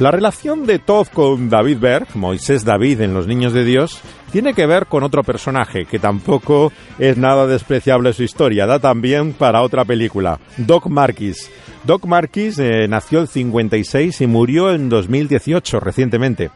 La 0.00 0.10
relación 0.10 0.66
de 0.66 0.78
Todd 0.78 1.06
con 1.06 1.48
David 1.48 1.78
Berg, 1.78 2.08
Moisés 2.14 2.66
David 2.66 3.00
en 3.00 3.14
Los 3.14 3.26
Niños 3.26 3.54
de 3.54 3.64
Dios, 3.64 4.02
tiene 4.32 4.52
que 4.52 4.66
ver 4.66 4.84
con 4.84 5.02
otro 5.02 5.22
personaje 5.22 5.86
que 5.86 5.98
tampoco 5.98 6.70
es 6.98 7.16
nada 7.16 7.46
despreciable 7.46 8.12
su 8.12 8.22
historia, 8.22 8.66
da 8.66 8.78
también 8.78 9.32
para 9.32 9.62
otra 9.62 9.86
película, 9.86 10.40
Doc 10.58 10.88
Marquis. 10.88 11.50
Doc 11.84 12.04
Marquis 12.04 12.58
eh, 12.58 12.86
nació 12.86 13.20
en 13.20 13.28
56 13.28 14.20
y 14.20 14.26
murió 14.26 14.70
en 14.74 14.90
2018, 14.90 15.80
recientemente. 15.80 16.50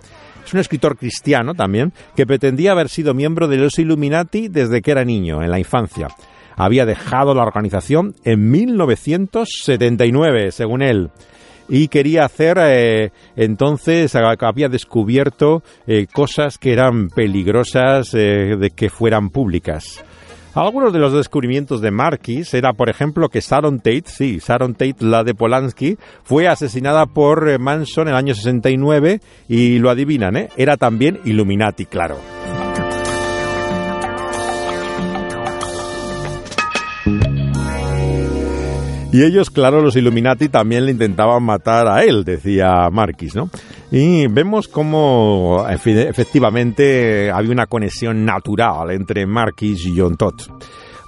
Es 0.46 0.54
un 0.54 0.60
escritor 0.60 0.96
cristiano 0.96 1.54
también 1.54 1.92
que 2.14 2.24
pretendía 2.24 2.70
haber 2.70 2.88
sido 2.88 3.14
miembro 3.14 3.48
de 3.48 3.56
los 3.56 3.80
Illuminati 3.80 4.46
desde 4.46 4.80
que 4.80 4.92
era 4.92 5.04
niño, 5.04 5.42
en 5.42 5.50
la 5.50 5.58
infancia. 5.58 6.06
Había 6.54 6.86
dejado 6.86 7.34
la 7.34 7.42
organización 7.42 8.14
en 8.24 8.48
1979, 8.48 10.52
según 10.52 10.82
él 10.82 11.10
y 11.68 11.88
quería 11.88 12.24
hacer 12.24 12.58
eh, 12.60 13.10
entonces 13.34 14.14
había 14.14 14.68
descubierto 14.68 15.64
eh, 15.88 16.06
cosas 16.06 16.58
que 16.58 16.72
eran 16.72 17.08
peligrosas 17.08 18.14
eh, 18.14 18.54
de 18.56 18.70
que 18.70 18.88
fueran 18.88 19.30
públicas. 19.30 20.04
Algunos 20.56 20.90
de 20.90 20.98
los 20.98 21.12
descubrimientos 21.12 21.82
de 21.82 21.90
Marquis 21.90 22.54
era, 22.54 22.72
por 22.72 22.88
ejemplo, 22.88 23.28
que 23.28 23.42
Sharon 23.42 23.76
Tate, 23.76 24.04
sí, 24.06 24.38
Sharon 24.42 24.72
Tate, 24.72 24.96
la 25.00 25.22
de 25.22 25.34
Polanski, 25.34 25.98
fue 26.24 26.48
asesinada 26.48 27.04
por 27.04 27.46
eh, 27.46 27.58
Manson 27.58 28.08
en 28.08 28.14
el 28.14 28.16
año 28.16 28.34
69 28.34 29.20
y 29.50 29.78
lo 29.78 29.90
adivinan, 29.90 30.34
¿eh? 30.34 30.48
Era 30.56 30.78
también 30.78 31.20
Illuminati, 31.26 31.84
claro. 31.84 32.16
Y 39.12 39.24
ellos, 39.24 39.50
claro, 39.50 39.82
los 39.82 39.94
Illuminati 39.96 40.48
también 40.48 40.86
le 40.86 40.92
intentaban 40.92 41.42
matar 41.42 41.86
a 41.86 42.02
él, 42.02 42.24
decía 42.24 42.88
Marquis, 42.90 43.34
¿no? 43.34 43.50
Y 43.90 44.26
vemos 44.26 44.66
cómo 44.68 45.64
efectivamente 45.68 47.30
había 47.30 47.52
una 47.52 47.66
conexión 47.66 48.24
natural 48.24 48.90
entre 48.90 49.26
Marquis 49.26 49.86
y 49.86 49.98
John 49.98 50.16
Todd. 50.16 50.34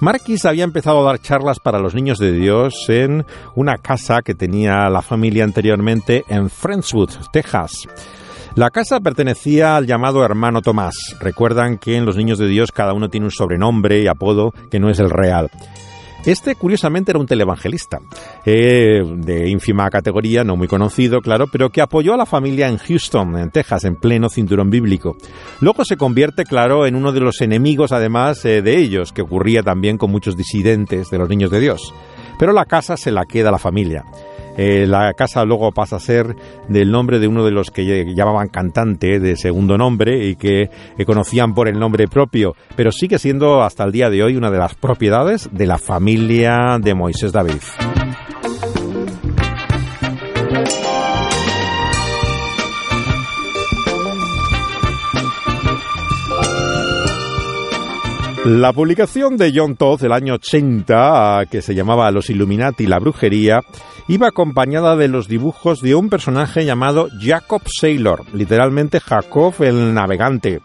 Marquis 0.01 0.45
había 0.45 0.63
empezado 0.63 1.01
a 1.01 1.11
dar 1.11 1.21
charlas 1.21 1.59
para 1.59 1.81
los 1.81 1.95
niños 1.95 2.19
de 2.19 2.33
Dios 2.33 2.89
en 2.89 3.27
una 3.57 3.79
casa 3.79 4.23
que 4.23 4.35
tenía 4.35 4.89
la 4.89 5.03
familia 5.03 5.43
anteriormente 5.43 6.23
en 6.29 6.51
Friendswood, 6.51 7.11
Texas. 7.33 7.73
La 8.55 8.71
casa 8.71 9.01
pertenecía 9.01 9.77
al 9.77 9.87
llamado 9.87 10.25
hermano 10.25 10.63
Tomás. 10.63 10.95
Recuerdan 11.21 11.79
que 11.79 11.97
en 11.97 12.05
los 12.05 12.17
niños 12.17 12.39
de 12.39 12.47
Dios 12.47 12.71
cada 12.71 12.93
uno 12.93 13.09
tiene 13.09 13.27
un 13.27 13.33
sobrenombre 13.33 14.01
y 14.01 14.07
apodo 14.07 14.53
que 14.71 14.79
no 14.79 14.89
es 14.89 15.01
el 15.01 15.11
real. 15.11 15.51
Este, 16.25 16.57
curiosamente, 16.57 17.13
era 17.13 17.21
un 17.21 17.27
televangelista, 17.27 18.01
eh, 18.45 19.03
de 19.17 19.49
ínfima 19.49 19.89
categoría, 19.89 20.45
no 20.45 20.57
muy 20.57 20.69
conocido, 20.69 21.21
claro, 21.21 21.47
pero 21.51 21.71
que 21.71 21.81
apoyó 21.81 22.15
a 22.15 22.17
la 22.17 22.27
familia 22.27 22.69
en 22.69 22.79
Houston, 22.79 23.39
en 23.39 23.51
Texas, 23.51 23.85
en 23.85 23.97
pleno 23.97 24.29
cinturón 24.29 24.69
bíblico. 24.69 25.17
Luego 25.61 25.85
se 25.85 25.97
convierte, 25.97 26.45
claro, 26.45 26.87
en 26.87 26.97
uno 26.97 27.13
de 27.13 27.21
los 27.21 27.41
enemigos, 27.41 27.93
además, 27.93 28.45
eh, 28.45 28.63
de 28.63 28.77
ellos, 28.77 29.13
que 29.13 29.23
ocurría 29.23 29.63
también 29.63 29.97
con 29.97 30.11
muchos 30.11 30.37
disidentes 30.37 31.09
de 31.11 31.19
los 31.19 31.29
niños 31.29 31.51
de 31.51 31.61
Dios. 31.61 31.95
Pero 32.39 32.53
la 32.53 32.67
casa 32.67 32.97
se 32.97 33.11
la 33.11 33.25
queda 33.25 33.51
la 33.51 33.59
familia. 33.59 34.05
Eh, 34.59 34.87
la 34.87 35.15
casa 35.15 35.45
luego 35.45 35.71
pasa 35.73 35.97
a 35.97 36.01
ser 36.01 36.35
del 36.69 36.91
nombre 36.91 37.21
de 37.21 37.29
uno 37.29 37.45
de 37.45 37.53
los 37.53 37.71
que 37.71 38.05
llamaban 38.15 38.49
cantante 38.49 39.21
de 39.21 39.37
segundo 39.37 39.79
nombre 39.79 40.27
y 40.27 40.35
que 40.37 40.69
conocían 41.07 41.55
por 41.55 41.69
el 41.69 41.79
nombre 41.79 42.09
propio, 42.09 42.55
pero 42.77 42.91
sigue 42.91 43.19
siendo 43.19 43.63
hasta 43.63 43.85
el 43.85 43.93
día 43.93 44.11
de 44.11 44.23
hoy 44.23 44.37
una 44.37 44.51
de 44.51 44.59
las 44.59 44.75
propiedades 44.75 45.49
de 45.53 45.67
la 45.67 45.79
familia 45.79 46.79
de 46.81 46.95
Moisés 46.95 47.33
David. 47.33 47.63
La 58.51 58.73
publicación 58.73 59.37
de 59.37 59.53
John 59.55 59.77
Todd 59.77 60.01
del 60.01 60.11
año 60.11 60.37
80, 60.37 61.43
que 61.51 61.61
se 61.61 61.75
llamaba 61.75 62.11
Los 62.11 62.31
Illuminati 62.31 62.85
y 62.85 62.87
la 62.87 62.99
brujería, 62.99 63.61
iba 64.09 64.29
acompañada 64.29 64.97
de 64.97 65.07
los 65.07 65.29
dibujos 65.29 65.83
de 65.83 65.95
un 65.95 66.09
personaje 66.09 66.65
llamado 66.65 67.09
Jacob 67.21 67.61
Sailor, 67.67 68.25
literalmente 68.33 69.01
Jacob 69.01 69.53
el 69.61 69.93
navegante. 69.93 70.63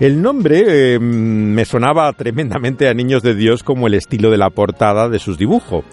El 0.00 0.20
nombre 0.20 0.64
eh, 0.66 0.98
me 0.98 1.64
sonaba 1.64 2.12
tremendamente 2.14 2.88
a 2.88 2.94
Niños 2.94 3.22
de 3.22 3.36
Dios 3.36 3.62
como 3.62 3.86
el 3.86 3.94
estilo 3.94 4.32
de 4.32 4.38
la 4.38 4.50
portada 4.50 5.08
de 5.08 5.20
sus 5.20 5.38
dibujos. 5.38 5.84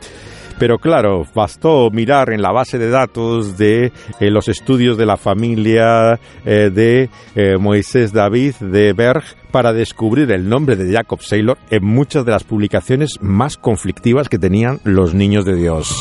Pero 0.57 0.79
claro, 0.79 1.27
bastó 1.35 1.91
mirar 1.91 2.31
en 2.33 2.41
la 2.41 2.51
base 2.51 2.79
de 2.79 2.89
datos 2.89 3.59
de 3.59 3.91
eh, 4.19 4.31
los 4.31 4.47
estudios 4.47 4.97
de 4.97 5.05
la 5.05 5.17
familia 5.17 6.19
eh, 6.45 6.71
de 6.73 7.09
Moisés 7.59 8.11
David 8.11 8.55
de 8.59 8.93
Berg 8.93 9.23
para 9.51 9.73
descubrir 9.73 10.31
el 10.31 10.49
nombre 10.49 10.75
de 10.75 10.91
Jacob 10.91 11.21
Saylor 11.21 11.57
en 11.69 11.85
muchas 11.85 12.25
de 12.25 12.31
las 12.31 12.43
publicaciones 12.43 13.19
más 13.21 13.57
conflictivas 13.57 14.29
que 14.29 14.39
tenían 14.39 14.79
los 14.83 15.13
niños 15.13 15.45
de 15.45 15.55
Dios. 15.55 15.95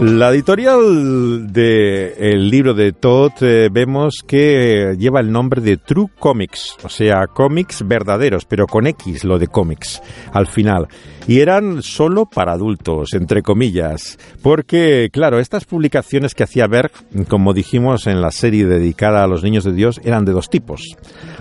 La 0.00 0.30
editorial 0.30 1.52
del 1.52 2.48
libro 2.48 2.72
de 2.72 2.92
Todd 2.92 3.32
eh, 3.40 3.68
vemos 3.68 4.22
que 4.24 4.94
lleva 4.96 5.18
el 5.18 5.32
nombre 5.32 5.60
de 5.60 5.76
True 5.76 6.06
Comics, 6.16 6.76
o 6.84 6.88
sea, 6.88 7.26
cómics 7.26 7.82
verdaderos, 7.84 8.44
pero 8.44 8.68
con 8.68 8.86
X, 8.86 9.24
lo 9.24 9.40
de 9.40 9.48
cómics, 9.48 10.00
al 10.32 10.46
final. 10.46 10.86
Y 11.26 11.40
eran 11.40 11.82
solo 11.82 12.26
para 12.26 12.52
adultos, 12.52 13.12
entre 13.12 13.42
comillas, 13.42 14.18
porque, 14.40 15.10
claro, 15.12 15.40
estas 15.40 15.64
publicaciones 15.64 16.34
que 16.34 16.44
hacía 16.44 16.68
Berg, 16.68 16.92
como 17.28 17.52
dijimos 17.52 18.06
en 18.06 18.22
la 18.22 18.30
serie 18.30 18.66
dedicada 18.66 19.24
a 19.24 19.26
los 19.26 19.42
niños 19.42 19.64
de 19.64 19.72
Dios, 19.72 20.00
eran 20.04 20.24
de 20.24 20.32
dos 20.32 20.48
tipos. 20.48 20.96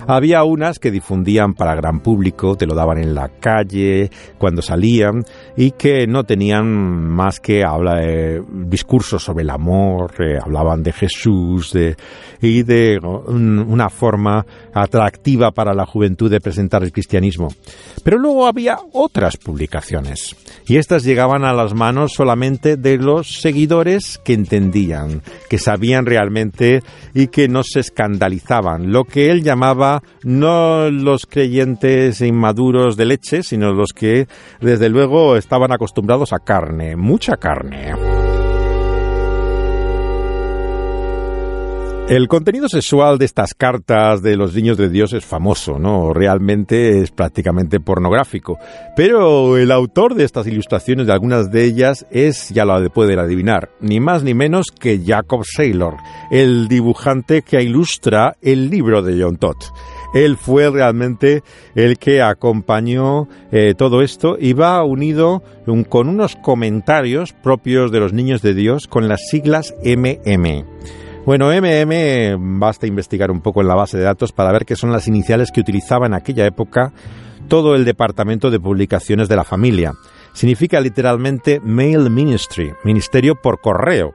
Había 0.07 0.43
unas 0.43 0.79
que 0.79 0.91
difundían 0.91 1.53
para 1.53 1.75
gran 1.75 2.01
público, 2.01 2.55
te 2.55 2.65
lo 2.65 2.75
daban 2.75 2.97
en 2.97 3.13
la 3.13 3.29
calle, 3.39 4.09
cuando 4.37 4.61
salían, 4.61 5.23
y 5.55 5.71
que 5.71 6.05
no 6.07 6.23
tenían 6.25 6.67
más 6.67 7.39
que 7.39 7.63
hablar, 7.63 8.01
eh, 8.03 8.41
discursos 8.49 9.23
sobre 9.23 9.43
el 9.43 9.49
amor, 9.49 10.13
eh, 10.19 10.37
hablaban 10.41 10.83
de 10.83 10.93
Jesús 10.93 11.75
y 12.41 12.63
de 12.63 12.99
una 12.99 13.89
forma 13.89 14.45
atractiva 14.73 15.51
para 15.51 15.73
la 15.73 15.85
juventud 15.85 16.29
de 16.29 16.41
presentar 16.41 16.83
el 16.83 16.91
cristianismo. 16.91 17.49
Pero 18.03 18.17
luego 18.17 18.47
había 18.47 18.77
otras 18.93 19.37
publicaciones 19.37 20.35
y 20.67 20.77
estas 20.77 21.03
llegaban 21.03 21.43
a 21.43 21.53
las 21.53 21.73
manos 21.73 22.13
solamente 22.13 22.77
de 22.77 22.97
los 22.97 23.41
seguidores 23.41 24.19
que 24.23 24.33
entendían, 24.33 25.21
que 25.49 25.57
sabían 25.57 26.05
realmente 26.05 26.81
y 27.13 27.27
que 27.27 27.47
no 27.47 27.63
se 27.63 27.79
escandalizaban, 27.79 28.91
lo 28.91 29.03
que 29.03 29.31
él 29.31 29.43
llamaba 29.43 30.03
no 30.23 30.89
los 30.89 31.25
creyentes 31.25 32.21
inmaduros 32.21 32.97
de 32.97 33.05
leche, 33.05 33.43
sino 33.43 33.73
los 33.73 33.93
que 33.93 34.27
desde 34.59 34.89
luego 34.89 35.35
estaban 35.35 35.71
acostumbrados 35.71 36.33
a 36.33 36.39
carne, 36.39 36.95
mucha 36.95 37.37
carne. 37.37 38.26
El 42.09 42.29
contenido 42.29 42.69
sexual 42.69 43.17
de 43.17 43.25
estas 43.25 43.53
cartas 43.53 44.21
de 44.21 44.37
los 44.37 44.55
niños 44.55 44.77
de 44.77 44.87
Dios 44.87 45.11
es 45.11 45.25
famoso, 45.25 45.77
¿no? 45.77 46.13
Realmente 46.13 47.01
es 47.01 47.11
prácticamente 47.11 47.81
pornográfico. 47.81 48.57
Pero 48.95 49.57
el 49.57 49.73
autor 49.73 50.15
de 50.15 50.23
estas 50.23 50.47
ilustraciones, 50.47 51.07
de 51.07 51.11
algunas 51.11 51.51
de 51.51 51.65
ellas, 51.65 52.07
es, 52.09 52.47
ya 52.47 52.63
lo 52.63 52.89
pueden 52.91 53.19
adivinar, 53.19 53.71
ni 53.81 53.99
más 53.99 54.23
ni 54.23 54.33
menos 54.33 54.67
que 54.71 55.01
Jacob 55.05 55.43
Saylor, 55.43 55.97
el 56.31 56.69
dibujante 56.69 57.41
que 57.41 57.61
ilustra 57.61 58.37
el 58.41 58.69
libro 58.69 59.01
de 59.01 59.21
John 59.21 59.35
Todd. 59.35 59.57
Él 60.13 60.37
fue 60.37 60.69
realmente 60.69 61.43
el 61.75 61.97
que 61.97 62.21
acompañó 62.21 63.27
eh, 63.51 63.73
todo 63.77 64.01
esto 64.01 64.37
y 64.39 64.53
va 64.53 64.81
unido 64.85 65.43
con 65.89 66.07
unos 66.07 66.37
comentarios 66.37 67.33
propios 67.33 67.91
de 67.91 67.99
los 67.99 68.13
niños 68.13 68.41
de 68.41 68.53
Dios 68.53 68.87
con 68.87 69.09
las 69.09 69.27
siglas 69.29 69.75
MM. 69.83 70.63
Bueno, 71.28 71.51
MM, 71.51 72.57
basta 72.57 72.88
investigar 72.88 73.32
un 73.32 73.41
poco 73.41 73.59
en 73.59 73.67
la 73.67 73.75
base 73.75 73.97
de 73.97 74.05
datos 74.05 74.32
para 74.32 74.53
ver 74.53 74.63
qué 74.65 74.78
son 74.78 74.93
las 74.93 75.09
iniciales 75.09 75.51
que 75.51 75.59
utilizaba 75.59 76.05
en 76.05 76.13
aquella 76.13 76.45
época 76.45 76.93
todo 77.49 77.75
el 77.75 77.84
departamento 77.84 78.49
de 78.49 78.61
publicaciones 78.61 79.28
de 79.28 79.36
la 79.36 79.43
familia. 79.43 79.91
Significa 80.32 80.80
literalmente 80.80 81.59
Mail 81.59 82.09
Ministry, 82.09 82.71
ministerio 82.86 83.36
por 83.36 83.59
correo. 83.59 84.13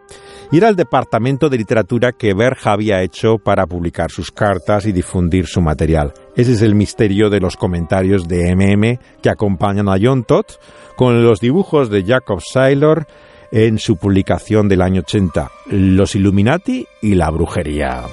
Y 0.51 0.57
era 0.57 0.71
el 0.71 0.77
departamento 0.77 1.51
de 1.51 1.59
literatura 1.59 2.13
que 2.13 2.33
Berja 2.33 2.73
había 2.73 3.03
hecho 3.03 3.37
para 3.37 3.67
publicar 3.67 4.11
sus 4.11 4.33
cartas 4.33 4.87
y 4.87 4.93
difundir 4.93 5.47
su 5.47 5.61
material. 5.61 6.15
Ese 6.35 6.53
es 6.53 6.63
el 6.63 6.75
misterio 6.75 7.29
de 7.29 7.41
los 7.41 7.59
comentarios 7.59 8.27
de 8.27 8.57
MM 8.57 8.99
que 9.21 9.29
acompañan 9.29 9.91
a 9.91 9.99
John 10.01 10.25
Todd 10.25 10.47
con 10.97 11.23
los 11.23 11.41
dibujos 11.41 11.91
de 11.91 12.05
Jacob 12.05 12.41
Saylor 12.41 13.07
en 13.53 13.79
su 13.79 13.97
publicación 13.97 14.67
del 14.67 14.81
año 14.81 15.03
80, 15.03 15.51
Los 15.67 16.15
Illuminati 16.15 16.87
y 17.03 17.15
la 17.15 17.31
brujería. 17.31 18.05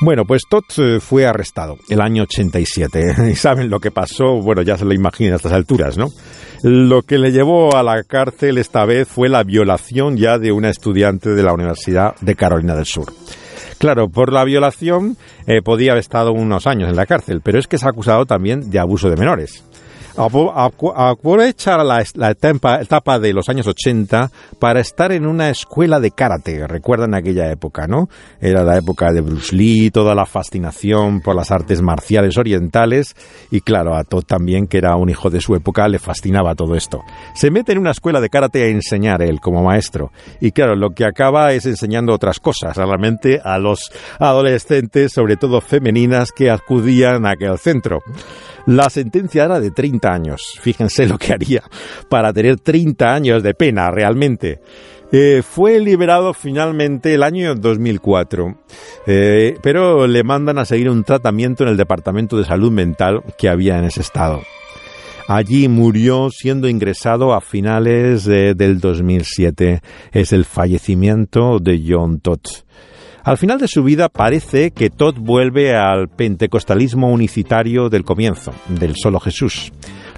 Bueno, 0.00 0.24
pues 0.26 0.42
Todd 0.48 0.64
eh, 0.78 1.00
fue 1.00 1.26
arrestado 1.26 1.78
el 1.88 2.00
año 2.00 2.24
87. 2.24 3.30
¿Y 3.32 3.34
saben 3.34 3.70
lo 3.70 3.80
que 3.80 3.90
pasó? 3.90 4.40
Bueno, 4.42 4.62
ya 4.62 4.76
se 4.76 4.84
lo 4.84 4.94
imaginan 4.94 5.32
a 5.32 5.36
estas 5.36 5.52
alturas, 5.52 5.96
¿no? 5.98 6.08
Lo 6.62 7.02
que 7.02 7.18
le 7.18 7.32
llevó 7.32 7.74
a 7.76 7.82
la 7.82 8.02
cárcel 8.04 8.58
esta 8.58 8.84
vez 8.84 9.08
fue 9.08 9.28
la 9.28 9.42
violación 9.42 10.16
ya 10.16 10.38
de 10.38 10.52
una 10.52 10.70
estudiante 10.70 11.30
de 11.30 11.42
la 11.42 11.52
Universidad 11.52 12.14
de 12.20 12.34
Carolina 12.34 12.76
del 12.76 12.86
Sur. 12.86 13.12
Claro, 13.78 14.08
por 14.08 14.32
la 14.32 14.44
violación 14.44 15.16
eh, 15.46 15.60
podía 15.62 15.92
haber 15.92 16.00
estado 16.00 16.32
unos 16.32 16.66
años 16.66 16.88
en 16.88 16.96
la 16.96 17.06
cárcel, 17.06 17.40
pero 17.42 17.58
es 17.58 17.66
que 17.66 17.76
es 17.76 17.84
acusado 17.84 18.24
también 18.24 18.70
de 18.70 18.78
abuso 18.78 19.10
de 19.10 19.16
menores 19.16 19.65
aprovecha 20.16 21.76
la, 21.84 22.00
etapa, 22.00 23.18
de 23.18 23.32
los 23.32 23.48
años 23.48 23.66
80 23.66 24.30
para 24.58 24.80
estar 24.80 25.12
en 25.12 25.26
una 25.26 25.50
escuela 25.50 26.00
de 26.00 26.10
karate. 26.10 26.66
Recuerdan 26.66 27.14
aquella 27.14 27.50
época, 27.50 27.86
¿no? 27.86 28.08
Era 28.40 28.64
la 28.64 28.78
época 28.78 29.12
de 29.12 29.20
Bruce 29.20 29.54
Lee, 29.54 29.90
toda 29.90 30.14
la 30.14 30.26
fascinación 30.26 31.20
por 31.20 31.36
las 31.36 31.50
artes 31.50 31.82
marciales 31.82 32.38
orientales 32.38 33.14
y 33.50 33.60
claro, 33.60 33.94
a 33.94 34.04
Todd 34.04 34.24
también, 34.24 34.66
que 34.66 34.78
era 34.78 34.96
un 34.96 35.10
hijo 35.10 35.30
de 35.30 35.40
su 35.40 35.54
época, 35.54 35.88
le 35.88 35.98
fascinaba 35.98 36.54
todo 36.54 36.74
esto. 36.74 37.02
Se 37.34 37.50
mete 37.50 37.72
en 37.72 37.78
una 37.78 37.90
escuela 37.90 38.20
de 38.20 38.30
karate 38.30 38.64
a 38.64 38.68
enseñar 38.68 39.22
él 39.22 39.40
como 39.40 39.62
maestro 39.62 40.12
y 40.40 40.52
claro, 40.52 40.76
lo 40.76 40.90
que 40.90 41.04
acaba 41.04 41.52
es 41.52 41.66
enseñando 41.66 42.14
otras 42.14 42.40
cosas, 42.40 42.76
realmente 42.76 43.40
a 43.44 43.58
los 43.58 43.92
adolescentes, 44.18 45.12
sobre 45.12 45.36
todo 45.36 45.60
femeninas, 45.60 46.32
que 46.32 46.50
acudían 46.50 47.26
a 47.26 47.32
aquel 47.32 47.58
centro. 47.58 48.00
La 48.66 48.90
sentencia 48.90 49.44
era 49.44 49.60
de 49.60 49.70
30 49.70 50.05
años. 50.06 50.58
Fíjense 50.60 51.06
lo 51.06 51.18
que 51.18 51.32
haría 51.32 51.62
para 52.08 52.32
tener 52.32 52.60
30 52.60 53.14
años 53.14 53.42
de 53.42 53.54
pena 53.54 53.90
realmente. 53.90 54.60
Eh, 55.12 55.42
fue 55.48 55.78
liberado 55.78 56.34
finalmente 56.34 57.14
el 57.14 57.22
año 57.22 57.54
2004, 57.54 58.58
eh, 59.06 59.56
pero 59.62 60.06
le 60.06 60.24
mandan 60.24 60.58
a 60.58 60.64
seguir 60.64 60.90
un 60.90 61.04
tratamiento 61.04 61.62
en 61.62 61.70
el 61.70 61.76
Departamento 61.76 62.36
de 62.36 62.44
Salud 62.44 62.72
Mental 62.72 63.22
que 63.38 63.48
había 63.48 63.78
en 63.78 63.84
ese 63.84 64.00
estado. 64.00 64.42
Allí 65.28 65.68
murió 65.68 66.30
siendo 66.30 66.68
ingresado 66.68 67.34
a 67.34 67.40
finales 67.40 68.24
del 68.24 68.78
2007. 68.78 69.80
Es 70.12 70.32
el 70.32 70.44
fallecimiento 70.44 71.58
de 71.58 71.82
John 71.86 72.20
Todd. 72.20 72.40
Al 73.26 73.38
final 73.38 73.58
de 73.58 73.66
su 73.66 73.82
vida 73.82 74.08
parece 74.08 74.70
que 74.70 74.88
Todd 74.88 75.16
vuelve 75.18 75.74
al 75.74 76.06
pentecostalismo 76.06 77.10
unicitario 77.10 77.88
del 77.88 78.04
comienzo, 78.04 78.54
del 78.68 78.94
solo 78.94 79.18
Jesús. 79.18 79.72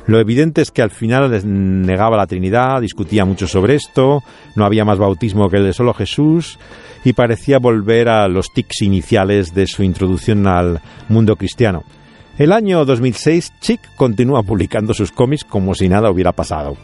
Lo 0.07 0.21
evidente 0.21 0.61
es 0.61 0.71
que 0.71 0.83
al 0.83 0.91
final 0.91 1.31
negaba 1.47 2.19
la 2.19 2.27
Trinidad, 2.27 2.83
discutía 2.83 3.25
mucho 3.25 3.47
sobre 3.47 3.77
esto, 3.77 4.23
no 4.57 4.67
había 4.67 4.85
más 4.85 4.99
bautismo 4.99 5.49
que 5.49 5.57
el 5.57 5.65
de 5.65 5.73
solo 5.73 5.95
Jesús 5.95 6.59
y 7.03 7.15
parecía 7.15 7.59
volver 7.59 8.11
a 8.11 8.29
los 8.29 8.53
tics 8.53 8.83
iniciales 8.83 9.55
de 9.55 9.67
su 9.67 9.83
introducción 9.83 10.47
al 10.47 10.83
mundo 11.09 11.35
cristiano. 11.37 11.85
El 12.39 12.53
año 12.53 12.85
2006, 12.85 13.55
Chick 13.61 13.81
continúa 13.97 14.45
publicando 14.45 14.95
sus 14.95 15.11
cómics 15.11 15.43
como 15.43 15.75
si 15.75 15.89
nada 15.89 16.09
hubiera 16.09 16.31
pasado. 16.31 16.77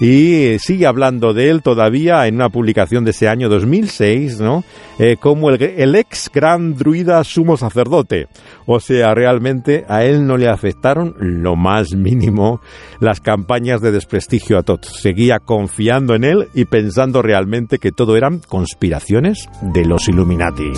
Y 0.00 0.56
sigue 0.58 0.86
hablando 0.86 1.34
de 1.34 1.50
él 1.50 1.62
todavía 1.62 2.26
en 2.26 2.36
una 2.36 2.48
publicación 2.48 3.04
de 3.04 3.10
ese 3.10 3.28
año 3.28 3.50
2006, 3.50 4.40
¿no? 4.40 4.64
Eh, 4.98 5.16
como 5.20 5.50
el, 5.50 5.94
ex 5.94 6.30
gran 6.32 6.74
druida 6.74 7.22
sumo 7.24 7.58
sacerdote. 7.58 8.28
O 8.64 8.80
sea, 8.80 9.14
realmente 9.14 9.84
a 9.86 10.02
él 10.02 10.26
no 10.26 10.38
le 10.38 10.48
afectaron 10.48 11.14
lo 11.18 11.56
más 11.56 11.94
mínimo 11.94 12.62
las 12.98 13.20
campañas 13.20 13.82
de 13.82 13.92
desprestigio 13.92 14.56
a 14.58 14.62
Todd. 14.62 14.80
Seguía 14.82 15.40
confiando 15.40 16.14
en 16.14 16.24
él 16.24 16.48
y 16.54 16.64
pensando 16.64 17.20
realmente 17.20 17.78
que 17.78 17.92
todo 17.92 18.16
eran 18.16 18.38
conspiraciones 18.38 19.46
de 19.60 19.84
los 19.84 20.08
Illuminati. 20.08 20.72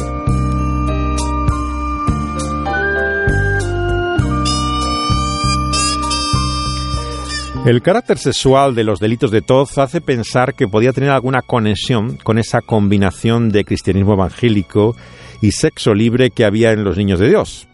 El 7.65 7.81
carácter 7.81 8.19
sexual 8.19 8.75
de 8.75 8.85
los 8.85 9.01
delitos 9.01 9.31
de 9.31 9.41
Todd 9.41 9.67
hace 9.79 10.03
pensar 10.03 10.53
que 10.53 10.69
podía 10.69 10.93
tener 10.93 11.09
alguna 11.09 11.41
conexión 11.41 12.19
con 12.23 12.37
esa 12.37 12.61
combinación 12.61 13.49
de 13.49 13.65
cristianismo 13.65 14.13
evangélico 14.13 14.95
y 15.41 15.53
sexo 15.53 15.95
libre 15.95 16.31
que 16.31 16.45
había 16.45 16.73
en 16.73 16.85
los 16.85 16.99
niños 16.99 17.21
de 17.21 17.31
Dios. 17.31 17.67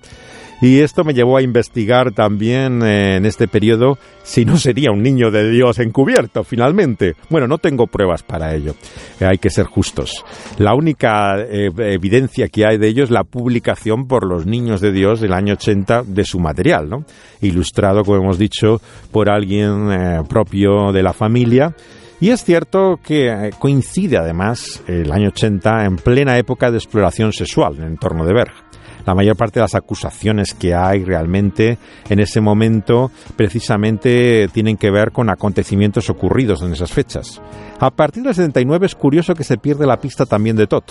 Y 0.60 0.80
esto 0.80 1.04
me 1.04 1.14
llevó 1.14 1.38
a 1.38 1.42
investigar 1.42 2.12
también 2.12 2.82
eh, 2.82 3.16
en 3.16 3.24
este 3.24 3.48
periodo 3.48 3.98
si 4.22 4.44
no 4.44 4.58
sería 4.58 4.90
un 4.92 5.02
niño 5.02 5.30
de 5.30 5.50
Dios 5.50 5.78
encubierto 5.78 6.44
finalmente. 6.44 7.14
Bueno, 7.30 7.46
no 7.46 7.56
tengo 7.56 7.86
pruebas 7.86 8.22
para 8.22 8.54
ello. 8.54 8.74
Eh, 9.18 9.24
hay 9.24 9.38
que 9.38 9.48
ser 9.48 9.64
justos. 9.64 10.22
La 10.58 10.74
única 10.74 11.40
eh, 11.40 11.70
evidencia 11.78 12.48
que 12.48 12.66
hay 12.66 12.76
de 12.76 12.88
ello 12.88 13.04
es 13.04 13.10
la 13.10 13.24
publicación 13.24 14.06
por 14.06 14.26
los 14.26 14.44
niños 14.44 14.82
de 14.82 14.92
Dios 14.92 15.20
del 15.20 15.32
año 15.32 15.54
80 15.54 16.02
de 16.06 16.24
su 16.24 16.38
material, 16.38 16.90
¿no? 16.90 17.04
Ilustrado, 17.40 18.04
como 18.04 18.18
hemos 18.18 18.38
dicho, 18.38 18.82
por 19.10 19.30
alguien 19.30 19.88
propio 20.28 20.92
de 20.92 21.02
la 21.02 21.14
familia. 21.14 21.74
Y 22.20 22.30
es 22.30 22.44
cierto 22.44 23.00
que 23.02 23.50
coincide 23.58 24.18
además 24.18 24.82
el 24.86 25.10
año 25.10 25.28
80 25.28 25.86
en 25.86 25.96
plena 25.96 26.36
época 26.36 26.70
de 26.70 26.76
exploración 26.76 27.32
sexual 27.32 27.76
en 27.76 27.82
el 27.82 27.88
entorno 27.92 28.26
de 28.26 28.34
Berg. 28.34 28.69
La 29.06 29.14
mayor 29.14 29.36
parte 29.36 29.60
de 29.60 29.64
las 29.64 29.74
acusaciones 29.74 30.54
que 30.54 30.74
hay 30.74 31.04
realmente 31.04 31.78
en 32.08 32.20
ese 32.20 32.40
momento 32.40 33.10
precisamente 33.36 34.48
tienen 34.52 34.76
que 34.76 34.90
ver 34.90 35.12
con 35.12 35.30
acontecimientos 35.30 36.10
ocurridos 36.10 36.62
en 36.62 36.72
esas 36.72 36.92
fechas. 36.92 37.40
A 37.78 37.90
partir 37.90 38.22
del 38.22 38.34
79 38.34 38.86
es 38.86 38.94
curioso 38.94 39.34
que 39.34 39.44
se 39.44 39.56
pierde 39.56 39.86
la 39.86 40.00
pista 40.00 40.26
también 40.26 40.56
de 40.56 40.66
Todd. 40.66 40.84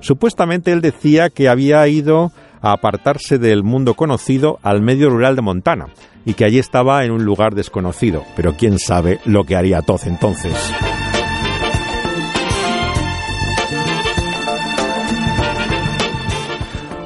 Supuestamente 0.00 0.72
él 0.72 0.80
decía 0.80 1.30
que 1.30 1.48
había 1.48 1.86
ido 1.88 2.32
a 2.62 2.72
apartarse 2.72 3.38
del 3.38 3.62
mundo 3.62 3.94
conocido 3.94 4.58
al 4.62 4.80
medio 4.80 5.10
rural 5.10 5.36
de 5.36 5.42
Montana 5.42 5.86
y 6.24 6.34
que 6.34 6.44
allí 6.44 6.58
estaba 6.58 7.04
en 7.04 7.10
un 7.10 7.24
lugar 7.24 7.54
desconocido, 7.54 8.24
pero 8.36 8.54
quién 8.56 8.78
sabe 8.78 9.20
lo 9.26 9.44
que 9.44 9.56
haría 9.56 9.82
Todd 9.82 10.00
entonces. 10.06 10.54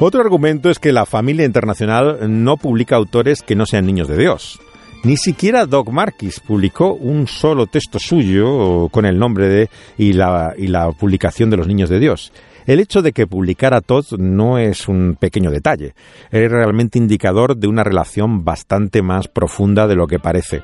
Otro 0.01 0.21
argumento 0.21 0.71
es 0.71 0.79
que 0.79 0.93
la 0.93 1.07
familia 1.07 1.45
internacional 1.45 2.19
no 2.29 2.57
publica 2.57 2.95
autores 2.95 3.43
que 3.43 3.57
no 3.57 3.67
sean 3.67 3.85
niños 3.85 4.07
de 4.07 4.17
Dios. 4.17 4.61
Ni 5.03 5.17
siquiera 5.17 5.67
Doc 5.67 5.91
Marquis 5.91 6.39
publicó 6.39 6.95
un 6.95 7.27
solo 7.27 7.67
texto 7.67 7.99
suyo 7.99 8.89
con 8.91 9.07
el 9.07 9.19
nombre 9.19 9.49
de 9.49 9.71
y 9.97 10.13
la, 10.13 10.55
y 10.57 10.69
la 10.69 10.93
publicación 10.93 11.51
de 11.51 11.57
los 11.57 11.67
niños 11.67 11.91
de 11.91 11.99
Dios. 11.99 12.33
El 12.65 12.79
hecho 12.79 13.03
de 13.03 13.13
que 13.13 13.27
publicara 13.27 13.81
Todd 13.81 14.05
no 14.19 14.59
es 14.59 14.87
un 14.87 15.17
pequeño 15.19 15.51
detalle, 15.51 15.95
es 16.31 16.49
realmente 16.49 16.99
indicador 16.99 17.57
de 17.57 17.67
una 17.67 17.83
relación 17.83 18.45
bastante 18.45 19.03
más 19.03 19.27
profunda 19.27 19.89
de 19.89 19.97
lo 19.97 20.07
que 20.07 20.21
parece. 20.21 20.63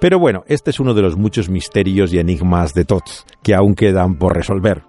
Pero 0.00 0.18
bueno, 0.18 0.42
este 0.46 0.70
es 0.70 0.80
uno 0.80 0.94
de 0.94 1.02
los 1.02 1.16
muchos 1.16 1.50
misterios 1.50 2.14
y 2.14 2.18
enigmas 2.18 2.72
de 2.72 2.86
Todd 2.86 3.02
que 3.42 3.54
aún 3.54 3.74
quedan 3.74 4.16
por 4.16 4.34
resolver. 4.34 4.82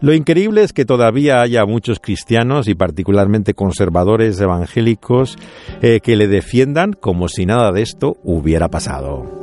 Lo 0.00 0.14
increíble 0.14 0.62
es 0.62 0.72
que 0.72 0.84
todavía 0.84 1.40
haya 1.40 1.66
muchos 1.66 1.98
cristianos 1.98 2.68
y 2.68 2.74
particularmente 2.74 3.54
conservadores 3.54 4.40
evangélicos 4.40 5.36
eh, 5.82 5.98
que 6.00 6.14
le 6.14 6.28
defiendan 6.28 6.92
como 6.92 7.28
si 7.28 7.46
nada 7.46 7.72
de 7.72 7.82
esto 7.82 8.16
hubiera 8.22 8.68
pasado. 8.68 9.38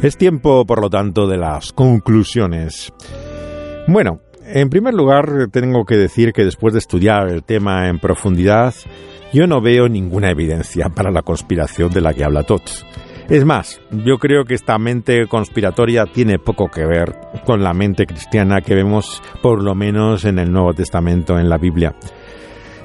Es 0.00 0.16
tiempo, 0.16 0.64
por 0.64 0.80
lo 0.80 0.88
tanto, 0.88 1.26
de 1.26 1.36
las 1.36 1.72
conclusiones. 1.72 2.92
Bueno, 3.88 4.20
en 4.46 4.70
primer 4.70 4.94
lugar, 4.94 5.48
tengo 5.50 5.84
que 5.84 5.96
decir 5.96 6.32
que 6.32 6.44
después 6.44 6.72
de 6.72 6.78
estudiar 6.78 7.28
el 7.28 7.42
tema 7.42 7.88
en 7.88 7.98
profundidad, 7.98 8.74
yo 9.32 9.46
no 9.46 9.60
veo 9.60 9.88
ninguna 9.88 10.30
evidencia 10.30 10.88
para 10.88 11.10
la 11.10 11.22
conspiración 11.22 11.90
de 11.90 12.00
la 12.00 12.14
que 12.14 12.24
habla 12.24 12.44
Tots. 12.44 12.84
Es 13.28 13.44
más, 13.44 13.78
yo 13.90 14.16
creo 14.18 14.44
que 14.44 14.54
esta 14.54 14.78
mente 14.78 15.26
conspiratoria 15.26 16.06
tiene 16.06 16.38
poco 16.38 16.70
que 16.70 16.86
ver 16.86 17.14
con 17.44 17.62
la 17.62 17.74
mente 17.74 18.06
cristiana 18.06 18.62
que 18.62 18.74
vemos 18.74 19.22
por 19.42 19.62
lo 19.62 19.74
menos 19.74 20.24
en 20.24 20.38
el 20.38 20.50
Nuevo 20.50 20.72
Testamento, 20.72 21.38
en 21.38 21.50
la 21.50 21.58
Biblia. 21.58 21.94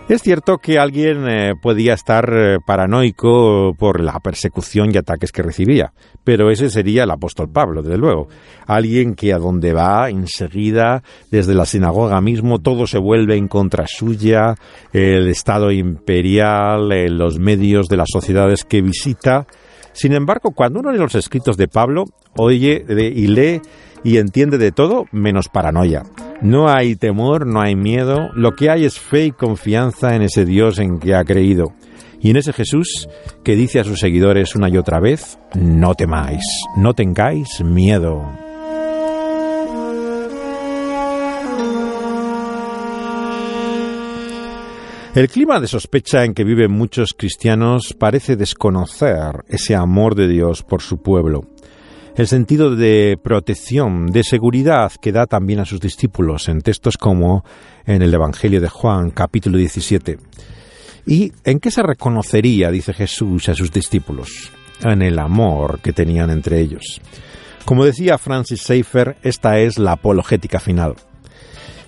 Es 0.09 0.21
cierto 0.21 0.57
que 0.57 0.79
alguien 0.79 1.25
eh, 1.29 1.53
podía 1.59 1.93
estar 1.93 2.29
eh, 2.33 2.57
paranoico 2.65 3.73
por 3.79 4.01
la 4.01 4.19
persecución 4.19 4.91
y 4.93 4.97
ataques 4.97 5.31
que 5.31 5.41
recibía, 5.41 5.93
pero 6.25 6.51
ese 6.51 6.69
sería 6.69 7.05
el 7.05 7.11
apóstol 7.11 7.49
Pablo, 7.49 7.81
desde 7.81 7.97
luego. 7.97 8.27
Alguien 8.67 9.15
que 9.15 9.33
a 9.33 9.37
donde 9.37 9.71
va, 9.71 10.09
enseguida, 10.09 11.03
desde 11.31 11.53
la 11.53 11.65
sinagoga 11.65 12.19
mismo, 12.19 12.59
todo 12.59 12.85
se 12.85 12.97
vuelve 12.97 13.37
en 13.37 13.47
contra 13.47 13.87
suya, 13.87 14.55
el 14.91 15.29
Estado 15.29 15.71
imperial, 15.71 16.91
eh, 16.91 17.09
los 17.09 17.39
medios 17.39 17.87
de 17.87 17.97
las 17.97 18.09
sociedades 18.11 18.65
que 18.65 18.81
visita. 18.81 19.47
Sin 19.93 20.11
embargo, 20.11 20.51
cuando 20.51 20.81
uno 20.81 20.91
lee 20.91 20.99
los 20.99 21.15
escritos 21.15 21.55
de 21.55 21.69
Pablo, 21.69 22.03
oye 22.35 22.83
y 22.89 23.27
lee 23.27 23.61
y 24.03 24.17
entiende 24.17 24.57
de 24.57 24.73
todo 24.73 25.05
menos 25.13 25.47
paranoia. 25.47 26.03
No 26.41 26.69
hay 26.69 26.95
temor, 26.95 27.45
no 27.45 27.61
hay 27.61 27.75
miedo, 27.75 28.29
lo 28.33 28.53
que 28.53 28.69
hay 28.69 28.85
es 28.85 28.99
fe 28.99 29.25
y 29.25 29.31
confianza 29.31 30.15
en 30.15 30.23
ese 30.23 30.45
Dios 30.45 30.79
en 30.79 30.99
que 30.99 31.15
ha 31.15 31.23
creído. 31.23 31.73
Y 32.19 32.29
en 32.29 32.37
ese 32.37 32.53
Jesús 32.53 33.07
que 33.43 33.55
dice 33.55 33.79
a 33.79 33.83
sus 33.83 33.99
seguidores 33.99 34.55
una 34.55 34.69
y 34.69 34.77
otra 34.77 34.99
vez, 34.99 35.37
no 35.55 35.93
temáis, 35.93 36.43
no 36.77 36.93
tengáis 36.93 37.61
miedo. 37.63 38.23
El 45.15 45.29
clima 45.29 45.59
de 45.59 45.67
sospecha 45.67 46.25
en 46.25 46.33
que 46.33 46.43
viven 46.43 46.71
muchos 46.71 47.13
cristianos 47.13 47.95
parece 47.97 48.35
desconocer 48.35 49.43
ese 49.47 49.75
amor 49.75 50.15
de 50.15 50.27
Dios 50.27 50.63
por 50.63 50.81
su 50.81 51.03
pueblo 51.03 51.52
el 52.15 52.27
sentido 52.27 52.75
de 52.75 53.17
protección, 53.21 54.07
de 54.07 54.23
seguridad 54.23 54.91
que 55.01 55.11
da 55.11 55.25
también 55.25 55.59
a 55.59 55.65
sus 55.65 55.79
discípulos 55.79 56.47
en 56.47 56.61
textos 56.61 56.97
como 56.97 57.43
en 57.85 58.01
el 58.01 58.13
Evangelio 58.13 58.61
de 58.61 58.69
Juan 58.69 59.09
capítulo 59.09 59.57
17. 59.57 60.17
¿Y 61.07 61.31
en 61.43 61.59
qué 61.59 61.71
se 61.71 61.81
reconocería, 61.81 62.69
dice 62.69 62.93
Jesús, 62.93 63.49
a 63.49 63.55
sus 63.55 63.71
discípulos? 63.71 64.51
En 64.83 65.01
el 65.01 65.17
amor 65.17 65.79
que 65.81 65.91
tenían 65.91 66.29
entre 66.29 66.59
ellos. 66.59 67.01
Como 67.65 67.83
decía 67.85 68.17
Francis 68.17 68.61
Schaeffer, 68.61 69.17
esta 69.23 69.59
es 69.59 69.79
la 69.79 69.93
apologética 69.93 70.59
final. 70.59 70.95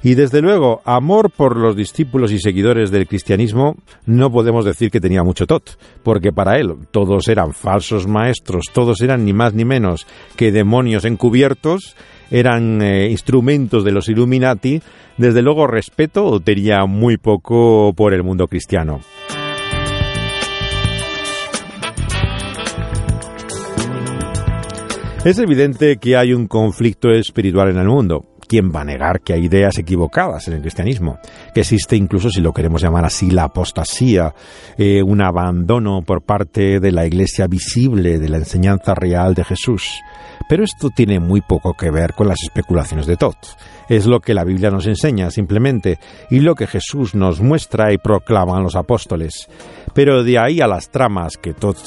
Y 0.06 0.14
desde 0.14 0.40
luego, 0.40 0.84
amor 0.86 1.32
por 1.32 1.58
los 1.58 1.76
discípulos 1.76 2.32
y 2.32 2.38
seguidores 2.38 2.92
del 2.92 3.08
cristianismo 3.08 3.76
no 4.06 4.32
podemos 4.32 4.64
decir 4.64 4.92
que 4.92 5.00
tenía 5.00 5.24
mucho 5.24 5.48
tot, 5.48 5.80
porque 6.04 6.32
para 6.32 6.60
él 6.60 6.76
todos 6.92 7.28
eran 7.28 7.54
falsos 7.54 8.06
maestros, 8.06 8.66
todos 8.72 9.02
eran 9.02 9.26
ni 9.26 9.34
más 9.34 9.56
ni 9.56 9.66
menos 9.66 10.06
que 10.36 10.52
demonios 10.52 11.06
encubiertos, 11.06 11.96
eran 12.30 12.84
eh, 12.84 13.10
instrumentos 13.10 13.84
de 13.84 13.94
los 13.94 14.08
Illuminati, 14.08 14.80
desde 15.18 15.42
luego 15.42 15.66
respeto 15.66 16.40
tenía 16.40 16.86
muy 16.86 17.18
poco 17.18 17.92
por 17.96 18.14
el 18.14 18.22
mundo 18.22 18.46
cristiano. 18.46 19.00
Es 25.26 25.40
evidente 25.40 25.98
que 25.98 26.16
hay 26.16 26.32
un 26.32 26.46
conflicto 26.46 27.10
espiritual 27.10 27.72
en 27.72 27.78
el 27.78 27.88
mundo. 27.88 28.35
¿Quién 28.48 28.72
va 28.74 28.82
a 28.82 28.86
negar 28.86 29.22
que 29.22 29.34
hay 29.34 29.46
ideas 29.46 29.78
equivocadas 29.78 30.48
en 30.48 30.56
el 30.56 30.62
cristianismo? 30.62 31.20
Que 31.54 31.62
existe 31.62 31.96
incluso, 31.96 32.30
si 32.30 32.42
lo 32.42 32.54
queremos 32.54 32.82
llamar 32.82 33.06
así, 33.06 33.32
la 33.32 33.46
apostasía, 33.46 34.34
eh, 34.78 35.02
un 35.04 35.22
abandono 35.22 36.02
por 36.02 36.22
parte 36.22 36.80
de 36.80 36.92
la 36.92 37.06
iglesia 37.06 37.48
visible 37.48 38.20
de 38.20 38.30
la 38.30 38.38
enseñanza 38.38 38.94
real 38.96 39.34
de 39.34 39.44
Jesús. 39.44 40.02
Pero 40.48 40.64
esto 40.64 40.90
tiene 40.90 41.20
muy 41.20 41.42
poco 41.42 41.74
que 41.74 41.90
ver 41.90 42.14
con 42.14 42.28
las 42.28 42.44
especulaciones 42.44 43.08
de 43.08 43.18
Todd. 43.18 43.36
Es 43.90 44.06
lo 44.06 44.20
que 44.20 44.34
la 44.34 44.44
Biblia 44.44 44.70
nos 44.70 44.88
enseña 44.88 45.32
simplemente 45.32 46.00
y 46.30 46.40
lo 46.40 46.56
que 46.56 46.68
Jesús 46.68 47.16
nos 47.16 47.42
muestra 47.42 47.94
y 47.94 47.98
proclaman 47.98 48.64
los 48.64 48.76
apóstoles. 48.76 49.48
Pero 49.96 50.24
de 50.24 50.38
ahí 50.38 50.62
a 50.62 50.68
las 50.68 50.92
tramas 50.92 51.38
que 51.38 51.54
Todd 51.54 51.78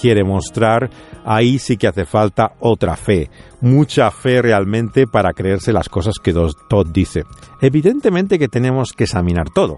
quiere 0.00 0.24
mostrar, 0.24 0.90
ahí 1.24 1.58
sí 1.60 1.76
que 1.76 1.86
hace 1.86 2.06
falta 2.06 2.54
otra 2.60 2.96
fe, 2.96 3.30
mucha 3.60 4.10
fe 4.10 4.42
realmente 4.42 5.06
para 5.06 5.34
creerse 5.34 5.72
las 5.72 5.88
cosas 5.88 6.14
que 6.20 6.32
Todd 6.32 6.86
dice. 6.90 7.24
Evidentemente 7.60 8.38
que 8.38 8.48
tenemos 8.48 8.92
que 8.92 9.04
examinar 9.04 9.50
todo, 9.50 9.76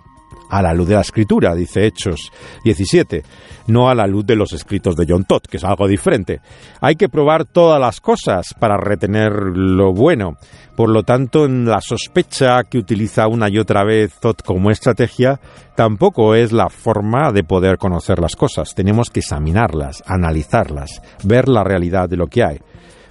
a 0.51 0.63
la 0.63 0.75
luz 0.75 0.89
de 0.89 0.95
la 0.97 1.01
escritura, 1.01 1.55
dice 1.55 1.87
Hechos 1.87 2.33
17, 2.65 3.23
no 3.69 3.89
a 3.89 3.95
la 3.95 4.07
luz 4.07 4.27
de 4.27 4.37
los 4.37 4.53
escritos 4.53 4.97
de 4.97 5.07
John 5.09 5.25
Todd, 5.25 5.43
que 5.43 5.59
es 5.59 5.65
algo 5.65 5.87
diferente. 5.87 6.41
Hay 6.81 6.97
que 6.97 7.09
probar 7.09 7.45
todas 7.45 7.81
las 7.81 8.01
cosas 8.01 8.55
para 8.59 8.77
retener 8.77 9.33
lo 9.33 9.93
bueno. 9.93 10.37
Por 10.77 10.89
lo 10.89 11.03
tanto, 11.03 11.45
en 11.45 11.67
la 11.67 11.81
sospecha 11.81 12.65
que 12.65 12.79
utiliza 12.79 13.29
una 13.29 13.49
y 13.49 13.59
otra 13.59 13.85
vez 13.85 14.19
Todd 14.21 14.37
como 14.45 14.71
estrategia, 14.71 15.39
tampoco 15.77 16.35
es 16.35 16.53
la 16.53 16.69
forma 16.69 17.33
de 17.33 17.45
poder 17.45 17.77
conocer 17.77 18.19
las 18.19 18.35
cosas. 18.35 18.75
Tenemos 18.75 19.11
que 19.11 19.21
examinarlas, 19.21 20.03
analizarlas, 20.07 21.03
ver 21.23 21.49
la 21.49 21.65
realidad 21.65 22.09
de 22.09 22.17
lo 22.17 22.27
que 22.27 22.43
hay. 22.43 22.59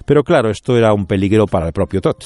Pero 0.04 0.24
claro, 0.24 0.50
esto 0.50 0.76
era 0.76 0.92
un 0.92 1.06
peligro 1.06 1.46
para 1.46 1.66
el 1.66 1.72
propio 1.72 2.00
Todd 2.00 2.16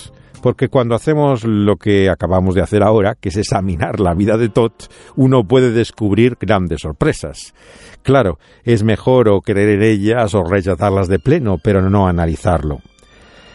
porque 0.45 0.69
cuando 0.69 0.95
hacemos 0.95 1.45
lo 1.45 1.77
que 1.77 2.11
acabamos 2.11 2.55
de 2.55 2.61
hacer 2.61 2.83
ahora, 2.83 3.15
que 3.19 3.31
es 3.31 3.37
examinar 3.39 3.99
la 3.99 4.13
vida 4.13 4.37
de 4.37 4.51
Todd, 4.51 4.73
uno 5.17 5.45
puede 5.45 5.71
descubrir 5.71 6.37
grandes 6.39 6.83
sorpresas. 6.83 7.55
Claro, 8.03 8.39
es 8.63 8.83
mejor 8.83 9.31
o 9.31 9.41
creer 9.41 9.71
en 9.71 9.83
ellas 9.83 10.35
o 10.35 10.45
rechazarlas 10.45 11.09
de 11.09 11.19
pleno, 11.19 11.57
pero 11.65 11.89
no 11.89 12.07
analizarlo. 12.07 12.83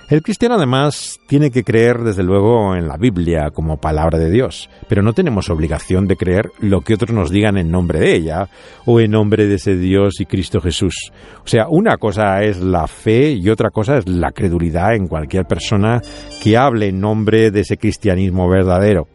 El 0.09 0.23
cristiano 0.23 0.55
además 0.55 1.19
tiene 1.27 1.51
que 1.51 1.63
creer 1.63 1.99
desde 1.99 2.23
luego 2.23 2.75
en 2.75 2.87
la 2.87 2.97
Biblia 2.97 3.51
como 3.51 3.77
palabra 3.77 4.17
de 4.17 4.31
Dios, 4.31 4.67
pero 4.87 5.03
no 5.03 5.13
tenemos 5.13 5.51
obligación 5.51 6.07
de 6.07 6.15
creer 6.15 6.49
lo 6.59 6.81
que 6.81 6.95
otros 6.95 7.11
nos 7.11 7.29
digan 7.29 7.57
en 7.59 7.69
nombre 7.69 7.99
de 7.99 8.15
ella 8.15 8.49
o 8.85 8.99
en 8.99 9.11
nombre 9.11 9.45
de 9.45 9.53
ese 9.53 9.75
Dios 9.75 10.19
y 10.19 10.25
Cristo 10.25 10.61
Jesús. 10.61 11.11
O 11.43 11.47
sea, 11.47 11.67
una 11.69 11.97
cosa 11.97 12.41
es 12.41 12.59
la 12.59 12.87
fe 12.87 13.33
y 13.33 13.51
otra 13.51 13.69
cosa 13.69 13.99
es 13.99 14.09
la 14.09 14.31
credulidad 14.31 14.95
en 14.95 15.07
cualquier 15.07 15.45
persona 15.45 16.01
que 16.41 16.57
hable 16.57 16.87
en 16.87 16.99
nombre 16.99 17.51
de 17.51 17.59
ese 17.59 17.77
cristianismo 17.77 18.49
verdadero. 18.49 19.09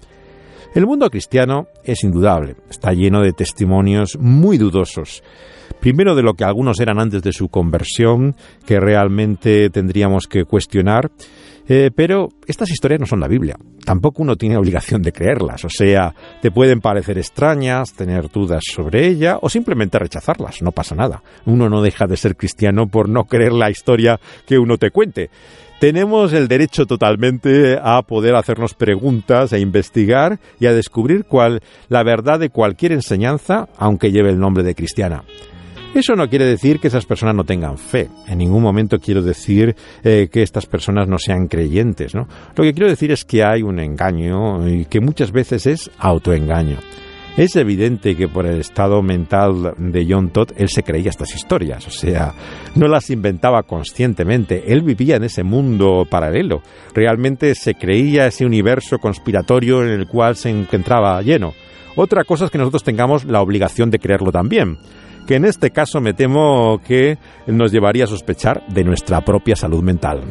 El 0.77 0.87
mundo 0.87 1.11
cristiano 1.11 1.67
es 1.83 2.05
indudable, 2.05 2.55
está 2.71 2.93
lleno 2.93 3.21
de 3.21 3.33
testimonios 3.33 4.17
muy 4.21 4.59
dudosos 4.59 5.25
Primero 5.85 6.15
de 6.15 6.23
lo 6.23 6.33
que 6.33 6.45
algunos 6.45 6.81
eran 6.81 6.99
antes 6.99 7.23
de 7.23 7.35
su 7.35 7.51
conversión, 7.51 8.35
que 8.65 8.81
realmente 8.81 9.69
tendríamos 9.69 10.27
que 10.27 10.47
cuestionar. 10.47 11.11
Eh, 11.69 11.91
pero 11.95 12.31
estas 12.47 12.71
historias 12.71 13.01
no 13.01 13.07
son 13.07 13.21
la 13.21 13.29
Biblia. 13.29 13.59
Tampoco 13.85 14.23
uno 14.23 14.37
tiene 14.37 14.57
obligación 14.57 15.03
de 15.03 15.13
creerlas. 15.13 15.63
O 15.67 15.69
sea, 15.69 16.15
te 16.41 16.51
pueden 16.51 16.81
parecer 16.81 17.19
extrañas, 17.19 17.93
tener 17.93 18.31
dudas 18.31 18.63
sobre 18.67 19.07
ella 19.07 19.37
o 19.43 19.51
simplemente 19.51 19.99
rechazarlas. 19.99 20.63
No 20.63 20.73
pasa 20.73 20.95
nada. 20.95 21.23
Uno 21.45 21.69
no 21.69 21.83
deja 21.83 22.07
de 22.07 22.17
ser 22.17 22.35
cristiano 22.35 22.87
por 22.87 23.11
no 23.11 23.25
creer 23.25 23.53
la 23.53 23.69
historia 23.69 24.19
que 24.47 24.59
uno 24.59 24.79
te 24.79 24.91
cuente 24.91 25.29
tenemos 25.81 26.33
el 26.33 26.49
derecho 26.49 26.87
totalmente 26.87 27.79
a 27.83 28.01
poder 28.01 28.37
hacernos 28.37 28.73
preguntas, 28.73 29.53
a 29.53 29.59
investigar 29.59 30.39
y 30.59 30.65
a 30.65 30.73
descubrir 30.73 31.27
cuál 31.27 31.61
la 31.91 32.03
verdad 32.03 32.39
de 32.39 32.49
cualquier 32.49 32.93
enseñanza, 32.93 33.69
aunque 33.77 34.11
lleve 34.11 34.31
el 34.31 34.39
nombre 34.39 34.63
de 34.63 34.75
cristiana. 34.75 35.25
Eso 35.95 36.17
no 36.17 36.29
quiere 36.29 36.45
decir 36.45 36.81
que 36.81 36.89
esas 36.89 37.07
personas 37.07 37.37
no 37.37 37.45
tengan 37.45 37.79
fe. 37.79 38.09
En 38.27 38.39
ningún 38.39 38.65
momento 38.65 38.99
quiero 38.99 39.23
decir 39.23 39.77
eh, 40.03 40.29
que 40.31 40.43
estas 40.43 40.67
personas 40.67 41.07
no 41.07 41.19
sean 41.19 41.47
creyentes. 41.47 42.17
¿no? 42.17 42.27
Lo 42.57 42.65
que 42.65 42.73
quiero 42.73 42.91
decir 42.91 43.13
es 43.13 43.25
que 43.25 43.45
hay 43.45 43.63
un 43.63 43.79
engaño 43.79 44.69
y 44.69 44.87
que 44.87 45.01
muchas 45.01 45.31
veces 45.31 45.69
es 45.69 45.91
autoengaño. 45.99 46.79
Es 47.37 47.55
evidente 47.55 48.17
que 48.17 48.27
por 48.27 48.45
el 48.47 48.61
estado 48.61 49.03
mental 49.03 49.75
de 49.77 50.07
John 50.09 50.31
Todd 50.31 50.51
él 50.57 50.69
se 50.69 50.85
creía 50.85 51.11
estas 51.11 51.35
historias, 51.35 51.85
o 51.85 51.91
sea, 51.91 52.33
no 52.77 52.87
las 52.87 53.11
inventaba 53.11 53.65
conscientemente, 53.65 54.73
él 54.73 54.83
vivía 54.83 55.17
en 55.17 55.25
ese 55.25 55.43
mundo 55.43 56.07
paralelo, 56.09 56.63
realmente 56.95 57.57
se 57.57 57.75
creía 57.75 58.29
ese 58.29 58.47
universo 58.47 58.99
conspiratorio 58.99 59.83
en 59.83 59.89
el 59.89 60.07
cual 60.07 60.37
se 60.37 60.51
encontraba 60.51 61.21
lleno. 61.23 61.55
Otra 61.97 62.23
cosa 62.23 62.45
es 62.45 62.53
que 62.53 62.59
nosotros 62.59 62.85
tengamos 62.85 63.25
la 63.25 63.43
obligación 63.43 63.91
de 63.91 63.99
creerlo 63.99 64.31
también, 64.31 64.79
que 65.27 65.37
en 65.37 65.45
este 65.45 65.71
caso 65.71 66.01
me 66.01 66.15
temo 66.15 66.81
que 66.87 67.19
nos 67.47 67.73
llevaría 67.73 68.05
a 68.05 68.09
sospechar 68.09 68.67
de 68.69 68.85
nuestra 68.85 69.21
propia 69.23 69.57
salud 69.57 69.83
mental. 69.83 70.23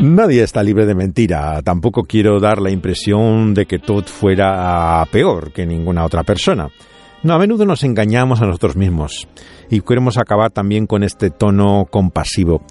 Nadie 0.00 0.44
está 0.44 0.62
libre 0.62 0.86
de 0.86 0.94
mentira. 0.94 1.60
Tampoco 1.62 2.04
quiero 2.04 2.38
dar 2.38 2.60
la 2.60 2.70
impresión 2.70 3.52
de 3.52 3.66
que 3.66 3.80
Todd 3.80 4.04
fuera 4.04 5.04
peor 5.10 5.50
que 5.52 5.66
ninguna 5.66 6.04
otra 6.04 6.22
persona. 6.22 6.68
No, 7.24 7.34
a 7.34 7.38
menudo 7.38 7.66
nos 7.66 7.82
engañamos 7.82 8.40
a 8.40 8.46
nosotros 8.46 8.76
mismos 8.76 9.26
y 9.68 9.80
queremos 9.80 10.16
acabar 10.16 10.52
también 10.52 10.86
con 10.86 11.02
este 11.02 11.30
tono 11.30 11.86
compasivo. 11.90 12.62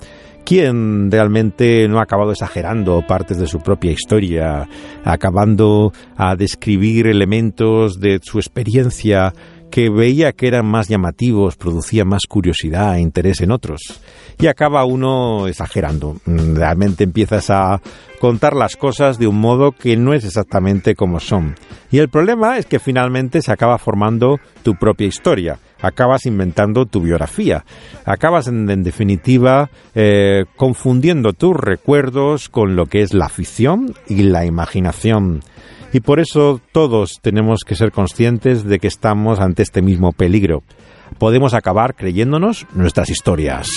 ¿Quién 0.48 1.12
realmente 1.12 1.90
no 1.90 2.00
ha 2.00 2.04
acabado 2.04 2.32
exagerando 2.32 3.06
partes 3.06 3.38
de 3.38 3.48
su 3.48 3.60
propia 3.60 3.92
historia, 3.92 4.66
acabando 5.04 5.92
a 6.16 6.38
describir 6.38 7.08
elementos 7.08 8.00
de 8.00 8.22
su 8.24 8.40
experiencia 8.40 9.34
que 9.70 9.90
veía 9.90 10.32
que 10.32 10.48
eran 10.48 10.66
más 10.66 10.88
llamativos, 10.88 11.58
producía 11.58 12.06
más 12.06 12.22
curiosidad 12.30 12.96
e 12.96 13.02
interés 13.02 13.42
en 13.42 13.52
otros. 13.52 13.82
Y 14.40 14.48
acaba 14.48 14.86
uno 14.86 15.50
exagerando. 15.50 16.16
Realmente 16.26 17.04
empiezas 17.04 17.50
a 17.50 17.82
contar 18.22 18.56
las 18.56 18.78
cosas 18.78 19.20
de 19.20 19.28
un 19.28 19.42
modo 19.42 19.74
que 19.74 19.98
no 19.98 20.14
es 20.14 20.24
exactamente 20.24 20.96
como 20.96 21.20
son. 21.20 21.56
Y 21.92 21.98
el 21.98 22.08
problema 22.08 22.58
es 22.58 22.66
que 22.66 22.80
finalmente 22.80 23.42
se 23.42 23.52
acaba 23.52 23.78
formando 23.78 24.40
tu 24.64 24.76
propia 24.76 25.08
historia, 25.08 25.60
acabas 25.82 26.26
inventando 26.26 26.86
tu 26.86 27.02
biografía, 27.02 27.66
acabas 28.06 28.48
en, 28.48 28.84
definitiva 28.84 29.70
eh, 29.96 30.46
confundiendo 30.56 31.34
tus 31.34 31.56
recuerdos 31.56 32.50
con 32.50 32.76
lo 32.76 32.86
que 32.86 33.02
es 33.02 33.14
la 33.14 33.30
ficción 33.30 33.94
y 34.08 34.24
la 34.24 34.46
imaginación. 34.46 35.42
Y 35.94 36.02
por 36.02 36.20
eso 36.20 36.60
todos 36.72 37.20
tenemos 37.22 37.62
que 37.66 37.76
ser 37.76 37.92
conscientes 37.92 38.64
de 38.64 38.80
que 38.80 38.88
estamos 38.88 39.40
ante 39.40 39.64
este 39.64 39.82
mismo 39.82 40.12
peligro. 40.12 40.64
Podemos 41.18 41.54
acabar 41.54 41.96
creyéndonos 41.96 42.68
nuestras 42.74 43.10
historias. 43.10 43.70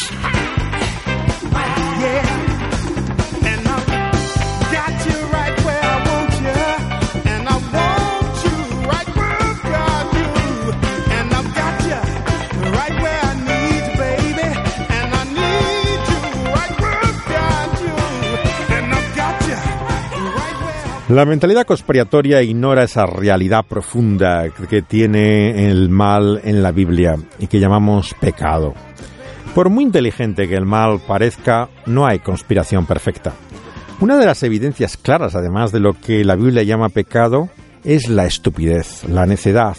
La 21.11 21.24
mentalidad 21.24 21.66
conspiratoria 21.66 22.40
ignora 22.40 22.84
esa 22.84 23.04
realidad 23.04 23.64
profunda 23.68 24.48
que 24.48 24.82
tiene 24.82 25.68
el 25.68 25.88
mal 25.88 26.40
en 26.44 26.62
la 26.62 26.70
Biblia 26.70 27.16
y 27.40 27.48
que 27.48 27.58
llamamos 27.58 28.14
pecado. 28.14 28.74
Por 29.52 29.70
muy 29.70 29.82
inteligente 29.82 30.46
que 30.46 30.54
el 30.54 30.66
mal 30.66 31.00
parezca, 31.04 31.68
no 31.84 32.06
hay 32.06 32.20
conspiración 32.20 32.86
perfecta. 32.86 33.32
Una 33.98 34.18
de 34.18 34.24
las 34.24 34.44
evidencias 34.44 34.96
claras, 34.96 35.34
además 35.34 35.72
de 35.72 35.80
lo 35.80 35.94
que 35.94 36.22
la 36.22 36.36
Biblia 36.36 36.62
llama 36.62 36.90
pecado, 36.90 37.48
es 37.82 38.08
la 38.08 38.26
estupidez, 38.26 39.02
la 39.08 39.26
necedad, 39.26 39.76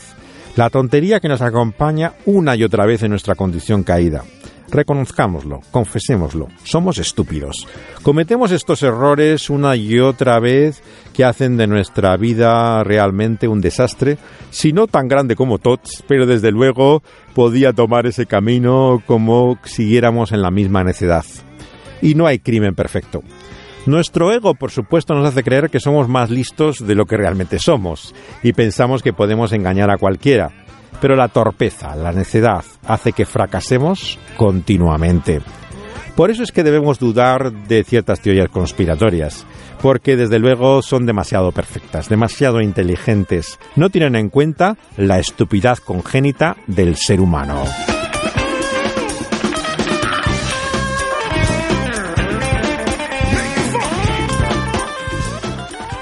la 0.57 0.69
tontería 0.69 1.21
que 1.21 1.29
nos 1.29 1.41
acompaña 1.41 2.11
una 2.25 2.57
y 2.57 2.65
otra 2.65 2.85
vez 2.85 3.03
en 3.03 3.11
nuestra 3.11 3.35
condición 3.35 3.83
caída. 3.83 4.25
Reconozcámoslo, 4.71 5.59
confesémoslo, 5.69 6.47
somos 6.63 6.97
estúpidos. 6.97 7.67
Cometemos 8.03 8.51
estos 8.51 8.81
errores 8.83 9.49
una 9.49 9.75
y 9.75 9.99
otra 9.99 10.39
vez 10.39 10.81
que 11.13 11.25
hacen 11.25 11.57
de 11.57 11.67
nuestra 11.67 12.15
vida 12.15 12.81
realmente 12.85 13.49
un 13.49 13.59
desastre, 13.59 14.17
si 14.49 14.71
no 14.71 14.87
tan 14.87 15.09
grande 15.09 15.35
como 15.35 15.57
Tots, 15.57 16.05
pero 16.07 16.25
desde 16.25 16.51
luego 16.51 17.03
podía 17.35 17.73
tomar 17.73 18.05
ese 18.05 18.25
camino 18.25 19.03
como 19.05 19.59
siguiéramos 19.65 20.31
en 20.31 20.41
la 20.41 20.51
misma 20.51 20.85
necedad. 20.85 21.25
Y 22.01 22.15
no 22.15 22.25
hay 22.25 22.39
crimen 22.39 22.73
perfecto. 22.73 23.23
Nuestro 23.85 24.31
ego, 24.31 24.53
por 24.53 24.71
supuesto, 24.71 25.15
nos 25.15 25.27
hace 25.27 25.43
creer 25.43 25.69
que 25.69 25.79
somos 25.79 26.07
más 26.07 26.29
listos 26.29 26.85
de 26.85 26.95
lo 26.95 27.05
que 27.05 27.17
realmente 27.17 27.57
somos 27.59 28.13
y 28.43 28.53
pensamos 28.53 29.01
que 29.01 29.11
podemos 29.11 29.51
engañar 29.53 29.89
a 29.89 29.97
cualquiera. 29.97 30.60
Pero 31.01 31.15
la 31.15 31.27
torpeza, 31.27 31.95
la 31.95 32.13
necedad, 32.13 32.63
hace 32.87 33.11
que 33.11 33.25
fracasemos 33.25 34.17
continuamente. 34.37 35.41
Por 36.15 36.29
eso 36.29 36.43
es 36.43 36.51
que 36.51 36.63
debemos 36.63 36.99
dudar 36.99 37.51
de 37.51 37.83
ciertas 37.83 38.21
teorías 38.21 38.49
conspiratorias, 38.49 39.45
porque 39.81 40.15
desde 40.15 40.39
luego 40.39 40.81
son 40.81 41.05
demasiado 41.05 41.51
perfectas, 41.51 42.09
demasiado 42.09 42.61
inteligentes, 42.61 43.59
no 43.75 43.89
tienen 43.89 44.15
en 44.15 44.29
cuenta 44.29 44.77
la 44.97 45.19
estupidez 45.19 45.79
congénita 45.79 46.57
del 46.67 46.95
ser 46.95 47.21
humano. 47.21 47.63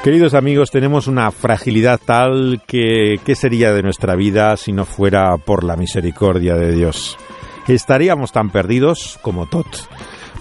Queridos 0.03 0.33
amigos, 0.33 0.71
tenemos 0.71 1.07
una 1.07 1.29
fragilidad 1.29 1.99
tal 2.03 2.61
que 2.65 3.19
¿qué 3.25 3.35
sería 3.35 3.73
de 3.73 3.83
nuestra 3.83 4.15
vida 4.15 4.55
si 4.55 4.71
no 4.71 4.85
fuera 4.85 5.35
por 5.35 5.65
la 5.65 5.75
misericordia 5.75 6.55
de 6.55 6.71
Dios? 6.71 7.17
Estaríamos 7.67 8.31
tan 8.31 8.49
perdidos 8.49 9.19
como 9.21 9.47
Tot. 9.47 9.67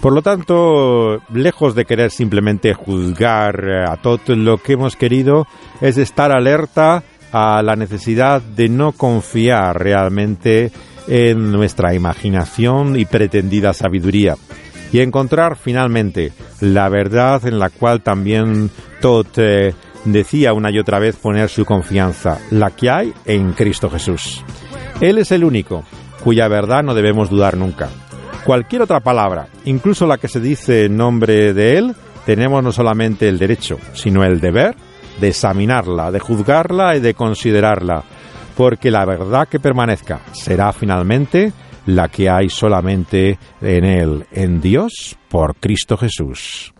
Por 0.01 0.13
lo 0.13 0.21
tanto, 0.21 1.21
lejos 1.33 1.75
de 1.75 1.83
querer 1.83 2.09
simplemente 2.09 2.73
juzgar 2.73 3.69
a 3.85 3.97
Tot, 3.97 4.29
lo 4.29 4.59
que 4.59 4.73
hemos 4.73 4.95
querido 4.95 5.45
es 5.81 5.97
estar 5.97 6.31
alerta 6.31 7.03
a 7.33 7.61
la 7.61 7.75
necesidad 7.75 8.41
de 8.41 8.69
no 8.69 8.93
confiar 8.93 9.77
realmente 9.77 10.71
en 11.09 11.51
nuestra 11.51 11.93
imaginación 11.93 12.97
y 12.97 13.03
pretendida 13.03 13.73
sabiduría 13.73 14.35
y 14.91 15.01
encontrar 15.01 15.57
finalmente 15.57 16.31
la 16.61 16.89
verdad 16.89 17.45
en 17.45 17.59
la 17.59 17.69
cual 17.69 18.01
también 18.01 18.71
Todd 19.01 19.27
eh, 19.37 19.73
decía 20.05 20.53
una 20.53 20.71
y 20.71 20.79
otra 20.79 20.99
vez 20.99 21.15
poner 21.15 21.49
su 21.49 21.65
confianza, 21.65 22.39
la 22.51 22.71
que 22.71 22.89
hay 22.89 23.13
en 23.25 23.53
Cristo 23.53 23.89
Jesús. 23.89 24.43
Él 25.01 25.17
es 25.17 25.31
el 25.31 25.43
único 25.43 25.83
cuya 26.23 26.47
verdad 26.47 26.83
no 26.83 26.93
debemos 26.93 27.29
dudar 27.29 27.57
nunca. 27.57 27.89
Cualquier 28.45 28.81
otra 28.81 28.99
palabra, 28.99 29.47
incluso 29.65 30.07
la 30.07 30.17
que 30.17 30.27
se 30.27 30.39
dice 30.39 30.85
en 30.85 30.97
nombre 30.97 31.53
de 31.53 31.77
Él, 31.77 31.95
tenemos 32.25 32.63
no 32.63 32.71
solamente 32.71 33.27
el 33.27 33.37
derecho, 33.37 33.77
sino 33.93 34.23
el 34.23 34.39
deber 34.39 34.75
de 35.19 35.29
examinarla, 35.29 36.11
de 36.11 36.19
juzgarla 36.19 36.95
y 36.95 36.99
de 36.99 37.13
considerarla, 37.13 38.03
porque 38.55 38.91
la 38.91 39.05
verdad 39.05 39.47
que 39.47 39.59
permanezca 39.59 40.21
será 40.31 40.71
finalmente 40.73 41.51
la 41.85 42.07
que 42.07 42.29
hay 42.29 42.49
solamente 42.49 43.37
en 43.61 43.85
Él, 43.85 44.25
en 44.31 44.61
Dios, 44.61 45.17
por 45.29 45.55
Cristo 45.55 45.97
Jesús. 45.97 46.73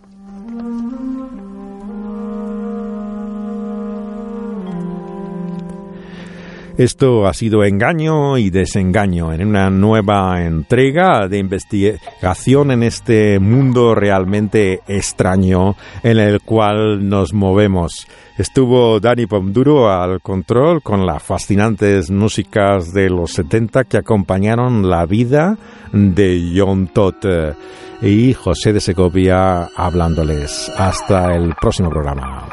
Esto 6.76 7.26
ha 7.26 7.34
sido 7.34 7.64
engaño 7.64 8.38
y 8.38 8.50
desengaño 8.50 9.32
en 9.32 9.46
una 9.46 9.70
nueva 9.70 10.42
entrega 10.42 11.28
de 11.28 11.38
investigación 11.38 12.70
en 12.70 12.82
este 12.82 13.38
mundo 13.38 13.94
realmente 13.94 14.80
extraño 14.88 15.76
en 16.02 16.18
el 16.18 16.40
cual 16.40 17.08
nos 17.08 17.34
movemos. 17.34 18.06
Estuvo 18.38 19.00
Dani 19.00 19.26
Pomduro 19.26 19.90
al 19.90 20.20
control 20.22 20.82
con 20.82 21.04
las 21.04 21.22
fascinantes 21.22 22.10
músicas 22.10 22.92
de 22.94 23.10
los 23.10 23.32
70 23.32 23.84
que 23.84 23.98
acompañaron 23.98 24.88
la 24.88 25.04
vida 25.04 25.58
de 25.92 26.52
John 26.56 26.88
Todd 26.88 27.54
y 28.00 28.32
José 28.32 28.72
de 28.72 28.80
Segovia 28.80 29.68
hablándoles. 29.76 30.72
Hasta 30.76 31.34
el 31.34 31.54
próximo 31.60 31.90
programa. 31.90 32.48